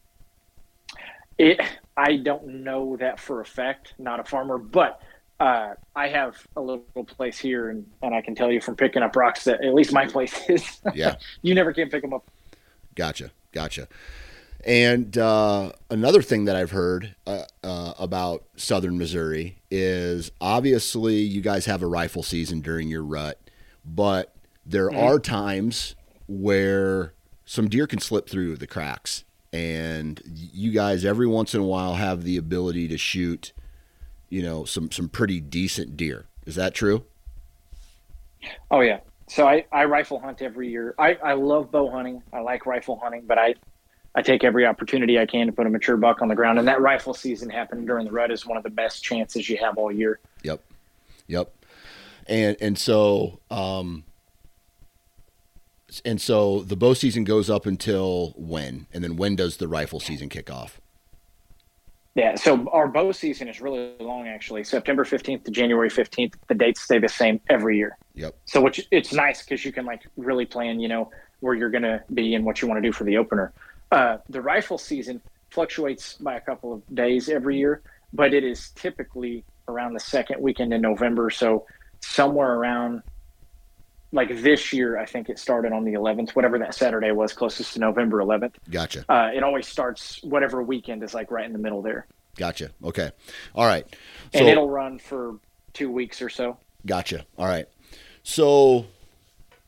It 1.38 1.62
I 1.96 2.18
don't 2.18 2.64
know 2.64 2.96
that 2.98 3.20
for 3.20 3.42
a 3.42 3.46
fact, 3.46 3.94
not 3.98 4.20
a 4.20 4.24
farmer, 4.24 4.58
but 4.58 5.02
uh, 5.40 5.74
I 5.96 6.08
have 6.08 6.36
a 6.56 6.62
little 6.62 6.84
place 7.06 7.38
here, 7.38 7.70
and, 7.70 7.86
and 8.02 8.14
I 8.14 8.22
can 8.22 8.36
tell 8.36 8.52
you 8.52 8.60
from 8.60 8.76
picking 8.76 9.04
up 9.04 9.16
rocks 9.16 9.44
that 9.44 9.64
at 9.64 9.74
least 9.74 9.94
my 9.94 10.08
place 10.08 10.50
is. 10.50 10.82
Yeah. 10.94 11.16
you 11.42 11.54
never 11.54 11.74
can 11.74 11.90
pick 11.90 12.02
them 12.02 12.14
up. 12.14 12.30
Gotcha. 12.96 13.32
Gotcha. 13.52 13.88
And 14.68 15.18
uh, 15.18 15.72
another 15.90 16.22
thing 16.22 16.44
that 16.46 16.58
I've 16.58 16.72
heard 16.72 17.16
uh, 17.26 17.44
uh, 17.64 17.94
about 17.98 18.44
Southern 18.58 18.98
Missouri 18.98 19.60
is 19.72 20.30
obviously 20.42 21.16
you 21.16 21.40
guys 21.40 21.66
have 21.68 21.82
a 21.82 21.88
rifle 21.88 22.22
season 22.22 22.60
during 22.60 22.90
your 22.90 23.04
rut, 23.04 23.40
but 23.86 24.36
there 24.66 24.90
mm-hmm. 24.90 25.00
are 25.00 25.20
times 25.20 25.96
where 26.28 27.14
some 27.46 27.70
deer 27.70 27.88
can 27.88 28.00
slip 28.00 28.28
through 28.28 28.58
the 28.58 28.68
cracks, 28.68 29.24
and 29.54 30.22
you 30.26 30.74
guys 30.74 31.06
every 31.06 31.28
once 31.28 31.56
in 31.56 31.62
a 31.62 31.66
while 31.66 31.94
have 31.94 32.26
the 32.26 32.36
ability 32.36 32.90
to 32.90 32.98
shoot, 32.98 33.54
you 34.28 34.44
know, 34.44 34.66
some 34.66 34.92
some 34.92 35.08
pretty 35.08 35.40
decent 35.40 35.96
deer. 35.96 36.26
Is 36.46 36.56
that 36.56 36.74
true? 36.74 37.06
Oh 38.70 38.82
yeah. 38.82 39.00
So 39.30 39.48
I, 39.48 39.66
I 39.72 39.86
rifle 39.86 40.20
hunt 40.20 40.42
every 40.42 40.70
year. 40.70 40.94
I, 41.00 41.14
I 41.16 41.34
love 41.34 41.72
bow 41.72 41.90
hunting. 41.90 42.22
I 42.34 42.40
like 42.40 42.66
rifle 42.66 42.98
hunting, 43.02 43.24
but 43.26 43.38
I 43.38 43.56
I 44.18 44.22
take 44.24 44.44
every 44.44 44.66
opportunity 44.66 45.20
I 45.20 45.28
can 45.28 45.46
to 45.46 45.54
put 45.54 45.68
a 45.68 45.70
mature 45.70 45.96
buck 45.96 46.24
on 46.24 46.28
the 46.28 46.34
ground. 46.34 46.58
And 46.58 46.68
that 46.68 46.82
rifle 46.82 47.14
season 47.14 47.52
happened 47.52 47.86
during 47.86 48.04
the 48.04 48.12
rut 48.12 48.32
is 48.32 48.48
one 48.48 48.58
of 48.58 48.64
the 48.64 48.70
best 48.72 49.04
chances 49.04 49.48
you 49.48 49.58
have 49.58 49.78
all 49.78 49.92
year. 49.92 50.20
Yep. 50.42 50.60
Yep. 51.28 51.54
And 52.26 52.58
and 52.60 52.80
so 52.80 53.40
um 53.52 54.06
and 56.04 56.20
so 56.20 56.64
the 56.64 56.76
bow 56.76 56.96
season 56.96 57.26
goes 57.26 57.48
up 57.48 57.68
until 57.68 58.34
when? 58.36 58.88
And 58.92 59.04
then 59.04 59.18
when 59.18 59.36
does 59.36 59.58
the 59.58 59.68
rifle 59.68 60.00
season 60.00 60.30
kick 60.30 60.50
off? 60.50 60.82
Yeah, 62.16 62.34
so 62.34 62.68
our 62.72 62.88
bow 62.88 63.12
season 63.12 63.48
is 63.48 63.62
really 63.62 63.94
long 64.00 64.28
actually. 64.28 64.64
September 64.64 65.04
15th 65.06 65.44
to 65.44 65.52
January 65.52 65.92
15th. 65.92 66.34
The 66.48 66.56
dates 66.56 66.82
stay 66.82 66.98
the 66.98 67.08
same 67.08 67.40
every 67.50 67.78
year. 67.78 67.96
Yep. 68.16 68.36
So 68.46 68.62
which 68.62 68.88
it's 68.90 69.14
nice 69.14 69.44
cuz 69.44 69.64
you 69.64 69.72
can 69.72 69.86
like 69.86 70.08
really 70.18 70.48
plan, 70.48 70.80
you 70.80 70.88
know, 70.88 71.12
where 71.40 71.54
you're 71.54 71.70
going 71.70 71.84
to 71.84 72.04
be 72.16 72.34
and 72.34 72.44
what 72.44 72.64
you 72.64 72.68
want 72.68 72.80
to 72.80 72.82
do 72.82 72.92
for 72.92 73.04
the 73.04 73.16
opener. 73.16 73.54
Uh, 73.92 74.18
the 74.30 74.42
rifle 74.42 74.78
season 74.78 75.22
fluctuates 75.50 76.14
by 76.16 76.36
a 76.36 76.42
couple 76.42 76.74
of 76.74 76.96
days 76.96 77.30
every 77.30 77.58
year, 77.58 77.82
but 78.14 78.34
it 78.34 78.44
is 78.44 78.72
typically 78.72 79.44
around 79.68 79.94
the 79.94 80.00
second 80.00 80.42
weekend 80.42 80.74
in 80.74 80.82
November. 80.82 81.30
So 81.30 81.66
somewhere 82.02 82.54
around 82.54 83.04
like 84.12 84.42
this 84.42 84.72
year, 84.72 84.98
I 84.98 85.06
think 85.06 85.30
it 85.30 85.40
started 85.40 85.74
on 85.74 85.84
the 85.84 85.94
11th, 85.94 86.32
whatever 86.32 86.58
that 86.60 86.74
Saturday 86.74 87.12
was, 87.12 87.34
closest 87.34 87.74
to 87.74 87.80
November 87.80 88.20
11th. 88.20 88.54
Gotcha. 88.70 89.06
Uh, 89.10 89.32
it 89.34 89.44
always 89.44 89.68
starts 89.68 90.22
whatever 90.24 90.64
weekend 90.64 91.04
is 91.04 91.14
like 91.14 91.32
right 91.32 91.46
in 91.46 91.54
the 91.54 91.60
middle 91.60 91.82
there. 91.82 92.08
Gotcha. 92.38 92.72
Okay. 92.84 93.12
All 93.56 93.66
right. 93.66 93.86
So, 94.34 94.40
and 94.40 94.48
it'll 94.48 94.70
run 94.70 95.00
for 95.00 95.40
two 95.74 95.92
weeks 95.92 96.22
or 96.22 96.30
so. 96.30 96.58
Gotcha. 96.86 97.26
All 97.38 97.48
right. 97.48 97.66
So 98.24 98.86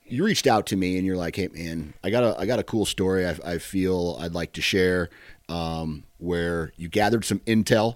you 0.09 0.23
reached 0.25 0.47
out 0.47 0.65
to 0.67 0.75
me 0.75 0.97
and 0.97 1.05
you're 1.05 1.17
like, 1.17 1.35
"Hey, 1.35 1.47
man, 1.47 1.93
I 2.03 2.09
got 2.09 2.23
a 2.23 2.39
I 2.39 2.45
got 2.45 2.59
a 2.59 2.63
cool 2.63 2.85
story. 2.85 3.27
I, 3.27 3.37
I 3.45 3.57
feel 3.57 4.17
I'd 4.19 4.33
like 4.33 4.53
to 4.53 4.61
share." 4.61 5.09
Um, 5.47 6.03
where 6.19 6.73
you 6.77 6.87
gathered 6.87 7.25
some 7.25 7.39
intel. 7.39 7.95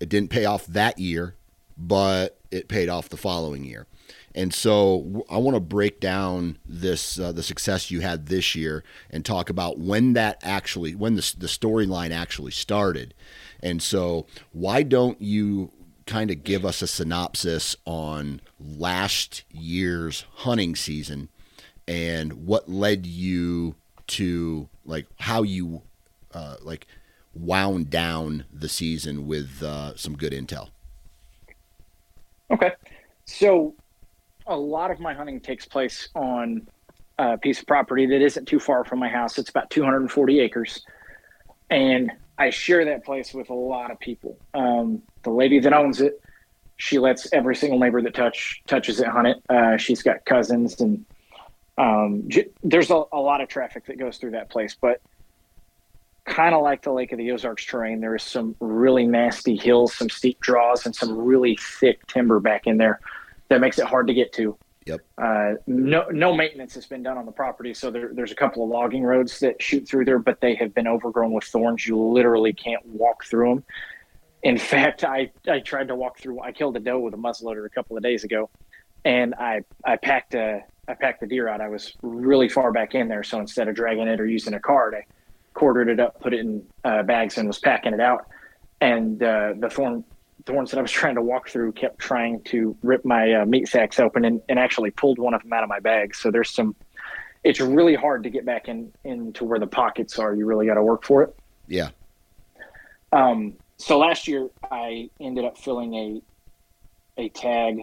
It 0.00 0.08
didn't 0.08 0.30
pay 0.30 0.44
off 0.44 0.66
that 0.66 0.98
year, 0.98 1.34
but 1.76 2.38
it 2.50 2.68
paid 2.68 2.88
off 2.88 3.08
the 3.08 3.16
following 3.16 3.64
year. 3.64 3.86
And 4.34 4.54
so 4.54 5.24
I 5.28 5.38
want 5.38 5.56
to 5.56 5.60
break 5.60 5.98
down 5.98 6.58
this 6.64 7.18
uh, 7.18 7.32
the 7.32 7.42
success 7.42 7.90
you 7.90 8.00
had 8.00 8.26
this 8.26 8.54
year 8.54 8.84
and 9.10 9.24
talk 9.24 9.50
about 9.50 9.78
when 9.78 10.12
that 10.12 10.38
actually 10.42 10.94
when 10.94 11.16
the 11.16 11.34
the 11.36 11.48
storyline 11.48 12.12
actually 12.12 12.52
started. 12.52 13.12
And 13.60 13.82
so 13.82 14.26
why 14.52 14.84
don't 14.84 15.20
you 15.20 15.72
kind 16.06 16.30
of 16.30 16.44
give 16.44 16.64
us 16.64 16.80
a 16.82 16.86
synopsis 16.86 17.76
on 17.84 18.40
last 18.60 19.44
year's 19.50 20.24
hunting 20.34 20.76
season 20.76 21.28
and 21.88 22.46
what 22.46 22.68
led 22.68 23.06
you 23.06 23.74
to 24.06 24.68
like 24.84 25.06
how 25.18 25.42
you 25.42 25.82
uh, 26.34 26.56
like 26.62 26.86
wound 27.34 27.90
down 27.90 28.44
the 28.52 28.68
season 28.68 29.26
with 29.26 29.62
uh, 29.62 29.96
some 29.96 30.16
good 30.16 30.32
intel. 30.32 30.70
Okay, 32.50 32.72
so 33.24 33.74
a 34.46 34.56
lot 34.56 34.90
of 34.90 34.98
my 34.98 35.14
hunting 35.14 35.40
takes 35.40 35.64
place 35.64 36.08
on 36.14 36.66
a 37.18 37.38
piece 37.38 37.60
of 37.60 37.66
property 37.66 38.06
that 38.06 38.20
isn't 38.20 38.46
too 38.46 38.58
far 38.58 38.84
from 38.84 38.98
my 38.98 39.08
house. 39.08 39.38
It's 39.38 39.50
about 39.50 39.70
240 39.70 40.40
acres, 40.40 40.84
and 41.70 42.10
I 42.38 42.50
share 42.50 42.84
that 42.86 43.04
place 43.04 43.32
with 43.32 43.50
a 43.50 43.54
lot 43.54 43.90
of 43.90 44.00
people. 44.00 44.36
Um, 44.54 45.02
the 45.22 45.30
lady 45.30 45.60
that 45.60 45.72
owns 45.72 46.00
it, 46.00 46.20
she 46.80 46.98
lets 46.98 47.30
every 47.34 47.54
single 47.54 47.78
neighbor 47.78 48.00
that 48.00 48.14
touch 48.14 48.62
touches 48.66 49.00
it 49.00 49.06
hunt 49.06 49.28
it. 49.28 49.36
Uh, 49.50 49.76
she's 49.76 50.02
got 50.02 50.24
cousins, 50.24 50.80
and 50.80 51.04
um, 51.76 52.24
j- 52.26 52.48
there's 52.62 52.90
a, 52.90 53.02
a 53.12 53.20
lot 53.20 53.42
of 53.42 53.48
traffic 53.48 53.84
that 53.86 53.98
goes 53.98 54.16
through 54.16 54.30
that 54.30 54.48
place. 54.48 54.74
But 54.80 55.02
kind 56.24 56.54
of 56.54 56.62
like 56.62 56.80
the 56.80 56.90
Lake 56.90 57.12
of 57.12 57.18
the 57.18 57.32
Ozarks 57.32 57.66
terrain, 57.66 58.00
there 58.00 58.16
is 58.16 58.22
some 58.22 58.56
really 58.60 59.06
nasty 59.06 59.56
hills, 59.56 59.92
some 59.92 60.08
steep 60.08 60.40
draws, 60.40 60.86
and 60.86 60.96
some 60.96 61.18
really 61.18 61.58
thick 61.60 62.06
timber 62.06 62.40
back 62.40 62.66
in 62.66 62.78
there 62.78 63.00
that 63.48 63.60
makes 63.60 63.78
it 63.78 63.84
hard 63.84 64.06
to 64.06 64.14
get 64.14 64.32
to. 64.32 64.56
Yep. 64.86 65.00
Uh, 65.18 65.52
no, 65.66 66.06
no 66.08 66.34
maintenance 66.34 66.72
has 66.74 66.86
been 66.86 67.02
done 67.02 67.18
on 67.18 67.26
the 67.26 67.32
property, 67.32 67.74
so 67.74 67.90
there, 67.90 68.08
there's 68.14 68.32
a 68.32 68.36
couple 68.36 68.64
of 68.64 68.70
logging 68.70 69.02
roads 69.02 69.38
that 69.40 69.60
shoot 69.60 69.86
through 69.86 70.06
there, 70.06 70.18
but 70.18 70.40
they 70.40 70.54
have 70.54 70.74
been 70.74 70.88
overgrown 70.88 71.32
with 71.32 71.44
thorns. 71.44 71.86
You 71.86 71.98
literally 71.98 72.54
can't 72.54 72.84
walk 72.86 73.26
through 73.26 73.50
them. 73.50 73.64
In 74.42 74.56
fact, 74.56 75.04
I, 75.04 75.30
I 75.46 75.60
tried 75.60 75.88
to 75.88 75.94
walk 75.94 76.18
through. 76.18 76.40
I 76.40 76.52
killed 76.52 76.76
a 76.76 76.80
doe 76.80 76.98
with 76.98 77.14
a 77.14 77.18
muzzleloader 77.18 77.66
a 77.66 77.70
couple 77.70 77.96
of 77.96 78.02
days 78.02 78.24
ago, 78.24 78.48
and 79.04 79.34
I 79.34 79.62
I 79.84 79.96
packed 79.96 80.34
a 80.34 80.64
I 80.88 80.94
packed 80.94 81.20
the 81.20 81.26
deer 81.26 81.48
out. 81.48 81.60
I 81.60 81.68
was 81.68 81.92
really 82.02 82.48
far 82.48 82.72
back 82.72 82.94
in 82.94 83.08
there, 83.08 83.22
so 83.22 83.38
instead 83.38 83.68
of 83.68 83.74
dragging 83.74 84.08
it 84.08 84.20
or 84.20 84.26
using 84.26 84.54
a 84.54 84.60
cart, 84.60 84.94
I 84.94 85.04
quartered 85.52 85.88
it 85.88 86.00
up, 86.00 86.20
put 86.20 86.32
it 86.32 86.40
in 86.40 86.66
uh, 86.84 87.02
bags, 87.02 87.36
and 87.36 87.46
was 87.46 87.58
packing 87.58 87.92
it 87.92 88.00
out. 88.00 88.26
And 88.80 89.22
uh, 89.22 89.54
the 89.58 89.68
thorn 89.68 90.04
the 90.46 90.52
ones 90.52 90.70
that 90.70 90.78
I 90.78 90.82
was 90.82 90.90
trying 91.02 91.14
to 91.16 91.22
walk 91.22 91.48
through 91.48 91.72
kept 91.72 91.98
trying 91.98 92.42
to 92.44 92.76
rip 92.82 93.04
my 93.04 93.32
uh, 93.32 93.46
meat 93.46 93.68
sacks 93.68 93.98
open 94.00 94.24
and, 94.24 94.40
and 94.48 94.58
actually 94.58 94.90
pulled 94.90 95.18
one 95.18 95.34
of 95.34 95.42
them 95.42 95.52
out 95.52 95.62
of 95.62 95.68
my 95.68 95.80
bag. 95.80 96.14
So 96.14 96.30
there's 96.30 96.50
some, 96.50 96.74
it's 97.44 97.60
really 97.60 97.94
hard 97.94 98.22
to 98.24 98.30
get 98.30 98.44
back 98.44 98.68
in 98.68 98.92
into 99.04 99.44
where 99.44 99.58
the 99.58 99.66
pockets 99.66 100.18
are. 100.18 100.34
You 100.34 100.46
really 100.46 100.66
got 100.66 100.74
to 100.74 100.82
work 100.82 101.04
for 101.04 101.22
it. 101.22 101.36
Yeah. 101.68 101.90
Um, 103.12 103.54
so 103.80 103.98
last 103.98 104.28
year 104.28 104.48
I 104.70 105.10
ended 105.20 105.44
up 105.44 105.58
filling 105.58 105.94
a, 105.94 106.22
a 107.16 107.28
tag 107.30 107.82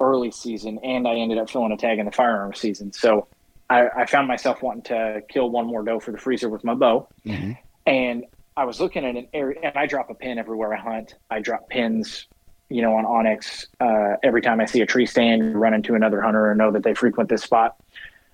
early 0.00 0.30
season 0.30 0.78
and 0.82 1.06
I 1.06 1.16
ended 1.16 1.38
up 1.38 1.50
filling 1.50 1.72
a 1.72 1.76
tag 1.76 1.98
in 1.98 2.06
the 2.06 2.12
firearm 2.12 2.54
season. 2.54 2.92
So 2.92 3.28
I, 3.68 3.88
I 3.88 4.06
found 4.06 4.28
myself 4.28 4.62
wanting 4.62 4.82
to 4.84 5.22
kill 5.28 5.50
one 5.50 5.66
more 5.66 5.82
doe 5.82 6.00
for 6.00 6.10
the 6.10 6.18
freezer 6.18 6.48
with 6.48 6.64
my 6.64 6.74
bow. 6.74 7.08
Mm-hmm. 7.24 7.52
And 7.86 8.24
I 8.56 8.64
was 8.64 8.80
looking 8.80 9.04
at 9.04 9.16
an 9.16 9.28
area, 9.32 9.58
and 9.62 9.76
I 9.76 9.86
drop 9.86 10.10
a 10.10 10.14
pin 10.14 10.38
everywhere 10.38 10.74
I 10.74 10.78
hunt. 10.78 11.14
I 11.30 11.40
drop 11.40 11.68
pins, 11.68 12.26
you 12.68 12.82
know, 12.82 12.94
on 12.94 13.04
onX 13.04 13.66
uh, 13.80 14.16
every 14.22 14.42
time 14.42 14.60
I 14.60 14.66
see 14.66 14.80
a 14.80 14.86
tree 14.86 15.06
stand, 15.06 15.58
run 15.58 15.72
into 15.72 15.94
another 15.94 16.20
hunter, 16.20 16.50
or 16.50 16.54
know 16.54 16.72
that 16.72 16.82
they 16.82 16.92
frequent 16.92 17.30
this 17.30 17.42
spot. 17.42 17.76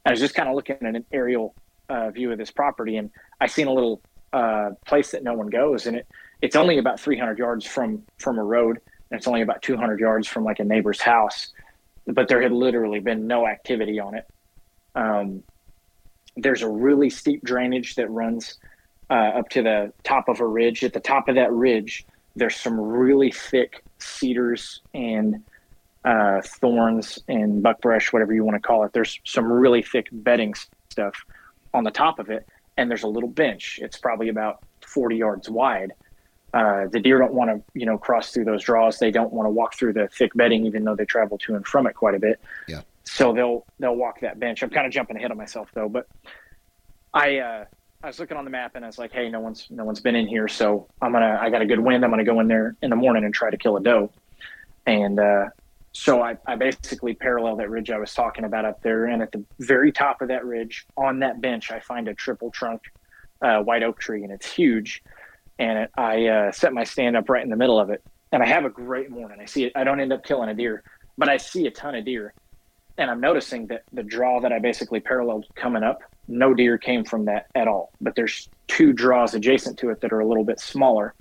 I 0.04 0.10
was 0.10 0.20
just 0.20 0.34
kind 0.34 0.48
of 0.48 0.54
looking 0.54 0.76
at 0.80 0.94
an 0.94 1.04
aerial 1.12 1.54
uh, 1.88 2.10
view 2.10 2.32
of 2.32 2.38
this 2.38 2.50
property, 2.50 2.96
and 2.96 3.10
I 3.40 3.46
seen 3.46 3.66
a 3.66 3.72
little 3.72 4.00
uh, 4.36 4.70
place 4.84 5.12
that 5.12 5.22
no 5.24 5.32
one 5.32 5.48
goes, 5.48 5.86
and 5.86 5.96
it 5.96 6.06
it's 6.42 6.56
only 6.56 6.76
about 6.76 7.00
300 7.00 7.38
yards 7.38 7.64
from 7.64 8.02
from 8.18 8.38
a 8.38 8.44
road, 8.44 8.78
and 9.10 9.18
it's 9.18 9.26
only 9.26 9.40
about 9.40 9.62
200 9.62 9.98
yards 9.98 10.28
from 10.28 10.44
like 10.44 10.60
a 10.60 10.64
neighbor's 10.64 11.00
house, 11.00 11.54
but 12.06 12.28
there 12.28 12.42
had 12.42 12.52
literally 12.52 13.00
been 13.00 13.26
no 13.26 13.46
activity 13.46 13.98
on 13.98 14.14
it. 14.14 14.26
Um, 14.94 15.42
there's 16.36 16.60
a 16.60 16.68
really 16.68 17.08
steep 17.08 17.42
drainage 17.44 17.94
that 17.94 18.10
runs 18.10 18.58
uh, 19.08 19.38
up 19.38 19.48
to 19.50 19.62
the 19.62 19.92
top 20.04 20.28
of 20.28 20.40
a 20.40 20.46
ridge. 20.46 20.84
At 20.84 20.92
the 20.92 21.00
top 21.00 21.28
of 21.30 21.36
that 21.36 21.50
ridge, 21.50 22.04
there's 22.34 22.56
some 22.56 22.78
really 22.78 23.32
thick 23.32 23.82
cedars 23.98 24.82
and 24.92 25.42
uh, 26.04 26.42
thorns 26.42 27.18
and 27.26 27.62
buckbrush, 27.62 28.12
whatever 28.12 28.34
you 28.34 28.44
want 28.44 28.56
to 28.56 28.66
call 28.66 28.84
it. 28.84 28.92
There's 28.92 29.18
some 29.24 29.50
really 29.50 29.82
thick 29.82 30.08
bedding 30.12 30.52
stuff 30.90 31.24
on 31.72 31.84
the 31.84 31.90
top 31.90 32.18
of 32.18 32.28
it, 32.28 32.46
and 32.76 32.90
there's 32.90 33.02
a 33.02 33.08
little 33.08 33.28
bench. 33.28 33.78
It's 33.82 33.98
probably 33.98 34.28
about 34.28 34.62
40 34.86 35.16
yards 35.16 35.48
wide. 35.48 35.92
Uh, 36.54 36.86
the 36.90 37.00
deer 37.00 37.18
don't 37.18 37.34
want 37.34 37.50
to, 37.50 37.62
you 37.78 37.84
know, 37.84 37.98
cross 37.98 38.32
through 38.32 38.44
those 38.44 38.62
draws. 38.62 38.98
They 38.98 39.10
don't 39.10 39.32
want 39.32 39.46
to 39.46 39.50
walk 39.50 39.74
through 39.74 39.92
the 39.92 40.08
thick 40.08 40.32
bedding, 40.34 40.64
even 40.64 40.84
though 40.84 40.94
they 40.94 41.04
travel 41.04 41.38
to 41.38 41.54
and 41.54 41.66
from 41.66 41.86
it 41.86 41.94
quite 41.94 42.14
a 42.14 42.18
bit. 42.18 42.40
Yeah. 42.68 42.82
So 43.04 43.32
they'll 43.32 43.66
they'll 43.78 43.94
walk 43.94 44.20
that 44.20 44.40
bench. 44.40 44.62
I'm 44.62 44.70
kind 44.70 44.86
of 44.86 44.92
jumping 44.92 45.16
ahead 45.16 45.30
of 45.30 45.36
myself 45.36 45.70
though, 45.74 45.88
but 45.88 46.08
I 47.12 47.38
uh, 47.38 47.64
I 48.02 48.06
was 48.06 48.18
looking 48.18 48.36
on 48.36 48.44
the 48.44 48.50
map 48.50 48.74
and 48.74 48.84
I 48.84 48.88
was 48.88 48.98
like, 48.98 49.12
hey, 49.12 49.28
no 49.28 49.40
one's 49.40 49.66
no 49.70 49.84
one's 49.84 50.00
been 50.00 50.16
in 50.16 50.26
here, 50.26 50.48
so 50.48 50.88
I'm 51.00 51.12
gonna 51.12 51.38
I 51.40 51.50
got 51.50 51.62
a 51.62 51.66
good 51.66 51.80
wind. 51.80 52.04
I'm 52.04 52.10
gonna 52.10 52.24
go 52.24 52.40
in 52.40 52.48
there 52.48 52.76
in 52.82 52.90
the 52.90 52.96
morning 52.96 53.24
and 53.24 53.34
try 53.34 53.50
to 53.50 53.56
kill 53.56 53.76
a 53.76 53.82
doe. 53.82 54.10
And 54.86 55.20
uh, 55.20 55.46
so 55.96 56.22
I, 56.22 56.36
I 56.46 56.56
basically 56.56 57.14
parallel 57.14 57.56
that 57.56 57.70
ridge 57.70 57.90
I 57.90 57.98
was 57.98 58.12
talking 58.12 58.44
about 58.44 58.66
up 58.66 58.82
there, 58.82 59.06
and 59.06 59.22
at 59.22 59.32
the 59.32 59.42
very 59.60 59.90
top 59.90 60.20
of 60.20 60.28
that 60.28 60.44
ridge, 60.44 60.86
on 60.94 61.20
that 61.20 61.40
bench, 61.40 61.70
I 61.70 61.80
find 61.80 62.06
a 62.06 62.14
triple 62.14 62.50
trunk 62.50 62.82
uh, 63.40 63.60
white 63.60 63.82
oak 63.82 63.98
tree, 63.98 64.22
and 64.22 64.30
it's 64.30 64.46
huge. 64.46 65.02
And 65.58 65.78
it, 65.78 65.90
I 65.96 66.26
uh, 66.26 66.52
set 66.52 66.74
my 66.74 66.84
stand 66.84 67.16
up 67.16 67.30
right 67.30 67.42
in 67.42 67.48
the 67.48 67.56
middle 67.56 67.80
of 67.80 67.88
it, 67.88 68.02
and 68.30 68.42
I 68.42 68.46
have 68.46 68.66
a 68.66 68.68
great 68.68 69.10
morning. 69.10 69.38
I 69.40 69.46
see 69.46 69.64
it. 69.64 69.72
I 69.74 69.84
don't 69.84 69.98
end 69.98 70.12
up 70.12 70.22
killing 70.22 70.50
a 70.50 70.54
deer, 70.54 70.82
but 71.16 71.30
I 71.30 71.38
see 71.38 71.66
a 71.66 71.70
ton 71.70 71.94
of 71.94 72.04
deer, 72.04 72.34
and 72.98 73.10
I'm 73.10 73.20
noticing 73.20 73.66
that 73.68 73.84
the 73.90 74.02
draw 74.02 74.40
that 74.40 74.52
I 74.52 74.58
basically 74.58 75.00
paralleled 75.00 75.46
coming 75.54 75.82
up 75.82 76.02
no 76.28 76.52
deer 76.52 76.76
came 76.76 77.04
from 77.04 77.24
that 77.24 77.46
at 77.54 77.68
all. 77.68 77.90
But 78.02 78.16
there's 78.16 78.50
two 78.66 78.92
draws 78.92 79.32
adjacent 79.32 79.78
to 79.78 79.88
it 79.88 80.02
that 80.02 80.12
are 80.12 80.20
a 80.20 80.26
little 80.26 80.44
bit 80.44 80.60
smaller 80.60 81.14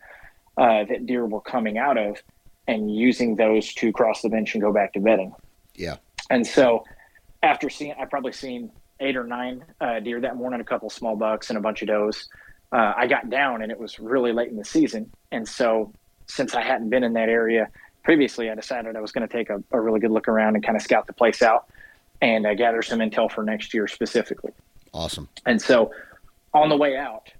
uh, 0.58 0.84
that 0.84 1.06
deer 1.06 1.26
were 1.26 1.42
coming 1.42 1.78
out 1.78 1.98
of 1.98 2.22
and 2.68 2.94
using 2.94 3.36
those 3.36 3.74
to 3.76 3.92
cross 3.92 4.22
the 4.22 4.30
bench 4.30 4.56
and 4.56 4.62
go 4.62 4.74
back 4.74 4.94
to 4.94 5.00
bedding. 5.00 5.34
Yeah. 5.76 5.98
And 6.30 6.46
so 6.46 6.84
after 7.44 7.70
seeing, 7.70 7.94
I 8.00 8.06
probably 8.06 8.32
seen 8.32 8.72
eight 9.00 9.16
or 9.16 9.24
nine 9.24 9.64
uh, 9.82 10.00
deer 10.00 10.22
that 10.22 10.36
morning, 10.36 10.62
a 10.62 10.64
couple 10.64 10.90
small 10.90 11.16
bucks 11.16 11.50
and 11.50 11.58
a 11.58 11.62
bunch 11.62 11.82
of 11.82 11.88
does. 11.88 12.28
Uh, 12.72 12.94
I 12.96 13.08
got 13.08 13.30
down 13.30 13.62
and 13.62 13.72
it 13.72 13.80
was 13.80 14.00
really 14.00 14.34
late 14.34 14.50
in 14.50 14.58
the 14.58 14.66
season. 14.66 15.12
And 15.32 15.48
so 15.48 15.94
since 16.28 16.56
I 16.56 16.62
hadn't 16.62 16.90
been 16.90 17.04
in 17.04 17.14
that 17.14 17.30
area 17.30 17.70
previously, 18.04 18.50
I 18.50 18.56
decided 18.56 18.96
I 18.96 19.02
was 19.02 19.12
going 19.12 19.28
to 19.28 19.32
take 19.32 19.50
a, 19.50 19.62
a, 19.72 19.80
really 19.80 20.00
good 20.00 20.12
look 20.12 20.28
around 20.28 20.56
and 20.56 20.66
kind 20.66 20.76
of 20.76 20.82
scout 20.82 21.08
the 21.08 21.14
place 21.14 21.42
out 21.42 21.68
and 22.22 22.46
uh, 22.46 22.54
gather 22.56 22.82
some 22.82 23.00
intel 23.00 23.32
for 23.32 23.44
next 23.44 23.74
year 23.74 23.88
specifically. 23.88 24.52
Awesome. 24.94 25.28
And 25.46 25.62
so 25.62 25.92
on 26.54 26.70
the 26.70 26.78
way 26.78 26.96
out, 26.96 27.32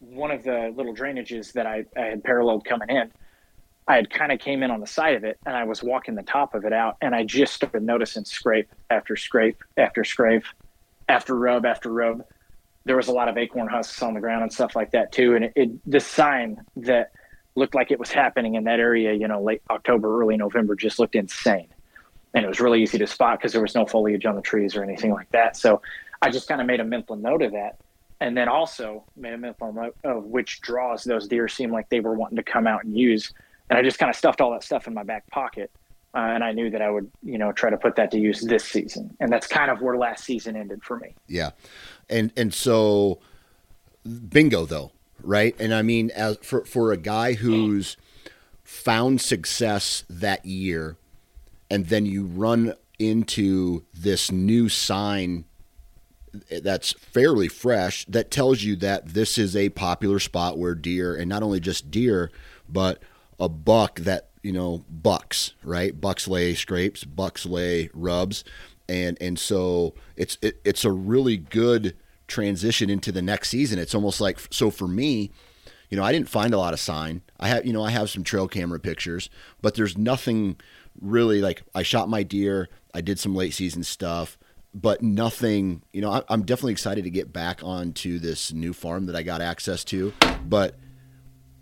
one 0.00 0.30
of 0.30 0.42
the 0.42 0.72
little 0.74 0.94
drainages 0.94 1.52
that 1.52 1.66
I, 1.66 1.84
I 1.96 2.02
had 2.06 2.24
paralleled 2.24 2.64
coming 2.64 2.90
in, 2.90 3.12
I 3.88 3.96
had 3.96 4.10
kind 4.10 4.30
of 4.30 4.38
came 4.38 4.62
in 4.62 4.70
on 4.70 4.80
the 4.80 4.86
side 4.86 5.14
of 5.16 5.24
it 5.24 5.38
and 5.44 5.56
I 5.56 5.64
was 5.64 5.82
walking 5.82 6.14
the 6.14 6.22
top 6.22 6.54
of 6.54 6.64
it 6.64 6.72
out 6.72 6.96
and 7.00 7.14
I 7.14 7.24
just 7.24 7.52
started 7.52 7.82
noticing 7.82 8.24
scrape 8.24 8.70
after 8.90 9.16
scrape 9.16 9.62
after 9.76 10.04
scrape 10.04 10.44
after 11.08 11.34
rub 11.34 11.66
after 11.66 11.92
rub. 11.92 12.24
There 12.84 12.96
was 12.96 13.08
a 13.08 13.12
lot 13.12 13.28
of 13.28 13.36
acorn 13.36 13.68
husks 13.68 14.00
on 14.02 14.14
the 14.14 14.20
ground 14.20 14.42
and 14.42 14.52
stuff 14.52 14.76
like 14.76 14.92
that 14.92 15.12
too. 15.12 15.34
And 15.34 15.46
it, 15.46 15.52
it 15.56 15.90
the 15.90 16.00
sign 16.00 16.64
that 16.76 17.12
looked 17.54 17.74
like 17.74 17.90
it 17.90 17.98
was 17.98 18.10
happening 18.10 18.54
in 18.54 18.64
that 18.64 18.80
area, 18.80 19.12
you 19.12 19.28
know, 19.28 19.42
late 19.42 19.62
October, 19.68 20.20
early 20.20 20.36
November 20.36 20.74
just 20.74 20.98
looked 20.98 21.14
insane. 21.14 21.68
And 22.34 22.44
it 22.44 22.48
was 22.48 22.60
really 22.60 22.82
easy 22.82 22.98
to 22.98 23.06
spot 23.06 23.38
because 23.38 23.52
there 23.52 23.60
was 23.60 23.74
no 23.74 23.84
foliage 23.84 24.24
on 24.24 24.36
the 24.36 24.42
trees 24.42 24.74
or 24.74 24.82
anything 24.82 25.12
like 25.12 25.30
that. 25.32 25.56
So 25.56 25.82
I 26.22 26.30
just 26.30 26.48
kind 26.48 26.60
of 26.60 26.66
made 26.66 26.80
a 26.80 26.84
mental 26.84 27.16
note 27.16 27.42
of 27.42 27.52
that. 27.52 27.78
And 28.20 28.36
then 28.36 28.48
also 28.48 29.04
made 29.16 29.34
a 29.34 29.38
mental 29.38 29.72
note 29.72 29.96
of 30.04 30.24
which 30.24 30.60
draws 30.60 31.02
those 31.02 31.26
deer 31.26 31.48
seemed 31.48 31.72
like 31.72 31.88
they 31.88 32.00
were 32.00 32.14
wanting 32.14 32.36
to 32.36 32.42
come 32.44 32.66
out 32.68 32.84
and 32.84 32.96
use. 32.96 33.32
And 33.70 33.78
I 33.78 33.82
just 33.82 33.98
kind 33.98 34.10
of 34.10 34.16
stuffed 34.16 34.40
all 34.40 34.52
that 34.52 34.62
stuff 34.62 34.86
in 34.86 34.94
my 34.94 35.02
back 35.02 35.26
pocket 35.28 35.70
uh, 36.14 36.18
and 36.18 36.44
I 36.44 36.52
knew 36.52 36.68
that 36.70 36.82
I 36.82 36.90
would, 36.90 37.10
you 37.22 37.38
know, 37.38 37.52
try 37.52 37.70
to 37.70 37.78
put 37.78 37.96
that 37.96 38.10
to 38.10 38.18
use 38.18 38.42
this 38.42 38.64
season, 38.64 39.16
and 39.18 39.32
that's 39.32 39.46
kind 39.46 39.70
of 39.70 39.80
where 39.80 39.96
last 39.96 40.24
season 40.24 40.56
ended 40.56 40.84
for 40.84 40.98
me. 40.98 41.14
Yeah, 41.26 41.50
and 42.10 42.30
and 42.36 42.52
so 42.52 43.20
bingo 44.28 44.66
though, 44.66 44.92
right? 45.22 45.56
And 45.58 45.72
I 45.72 45.80
mean, 45.80 46.10
as 46.10 46.36
for 46.42 46.66
for 46.66 46.92
a 46.92 46.98
guy 46.98 47.32
who's 47.32 47.96
found 48.62 49.22
success 49.22 50.04
that 50.10 50.44
year, 50.44 50.98
and 51.70 51.86
then 51.86 52.04
you 52.04 52.26
run 52.26 52.74
into 52.98 53.84
this 53.94 54.30
new 54.30 54.68
sign 54.68 55.46
that's 56.62 56.92
fairly 56.92 57.48
fresh 57.48 58.04
that 58.06 58.30
tells 58.30 58.62
you 58.62 58.76
that 58.76 59.08
this 59.08 59.38
is 59.38 59.56
a 59.56 59.70
popular 59.70 60.18
spot 60.18 60.58
where 60.58 60.74
deer 60.74 61.14
and 61.14 61.28
not 61.28 61.42
only 61.42 61.60
just 61.60 61.90
deer 61.90 62.30
but 62.68 63.02
a 63.42 63.48
buck 63.48 64.00
that 64.00 64.28
you 64.42 64.52
know 64.52 64.84
bucks 64.88 65.52
right? 65.62 66.00
Bucks 66.00 66.26
lay 66.28 66.54
scrapes 66.54 67.04
bucks 67.04 67.44
lay 67.44 67.90
rubs. 67.92 68.44
And 68.88 69.18
and 69.20 69.38
so 69.38 69.94
it's 70.16 70.38
it, 70.40 70.60
it's 70.64 70.84
a 70.84 70.92
really 70.92 71.36
good 71.36 71.96
transition 72.26 72.88
into 72.88 73.12
the 73.12 73.22
next 73.22 73.50
season. 73.50 73.78
It's 73.78 73.94
almost 73.94 74.20
like 74.20 74.40
so 74.50 74.70
for 74.70 74.88
me 74.88 75.30
you 75.90 75.98
know 75.98 76.04
i 76.04 76.10
didn't 76.10 76.30
find 76.30 76.54
a 76.54 76.58
lot 76.58 76.72
of 76.72 76.80
sign. 76.80 77.20
I 77.38 77.48
have 77.48 77.66
you 77.66 77.72
know 77.74 77.84
i 77.84 77.90
have 77.90 78.08
some 78.08 78.24
trail 78.24 78.48
camera 78.48 78.80
pictures 78.80 79.28
but 79.60 79.74
there's 79.74 79.98
nothing 79.98 80.56
really 81.00 81.42
like 81.42 81.62
i 81.74 81.82
shot 81.82 82.08
my 82.08 82.22
deer 82.22 82.70
i 82.94 83.02
did 83.02 83.18
some 83.18 83.34
late 83.34 83.52
season 83.52 83.82
stuff 83.82 84.38
but 84.74 85.02
nothing, 85.02 85.82
you 85.92 86.00
know, 86.00 86.10
I, 86.10 86.22
I'm 86.28 86.42
definitely 86.42 86.72
excited 86.72 87.04
to 87.04 87.10
get 87.10 87.32
back 87.32 87.62
onto 87.62 88.18
this 88.18 88.52
new 88.52 88.72
farm 88.72 89.06
that 89.06 89.16
I 89.16 89.22
got 89.22 89.40
access 89.40 89.84
to. 89.84 90.12
But 90.46 90.76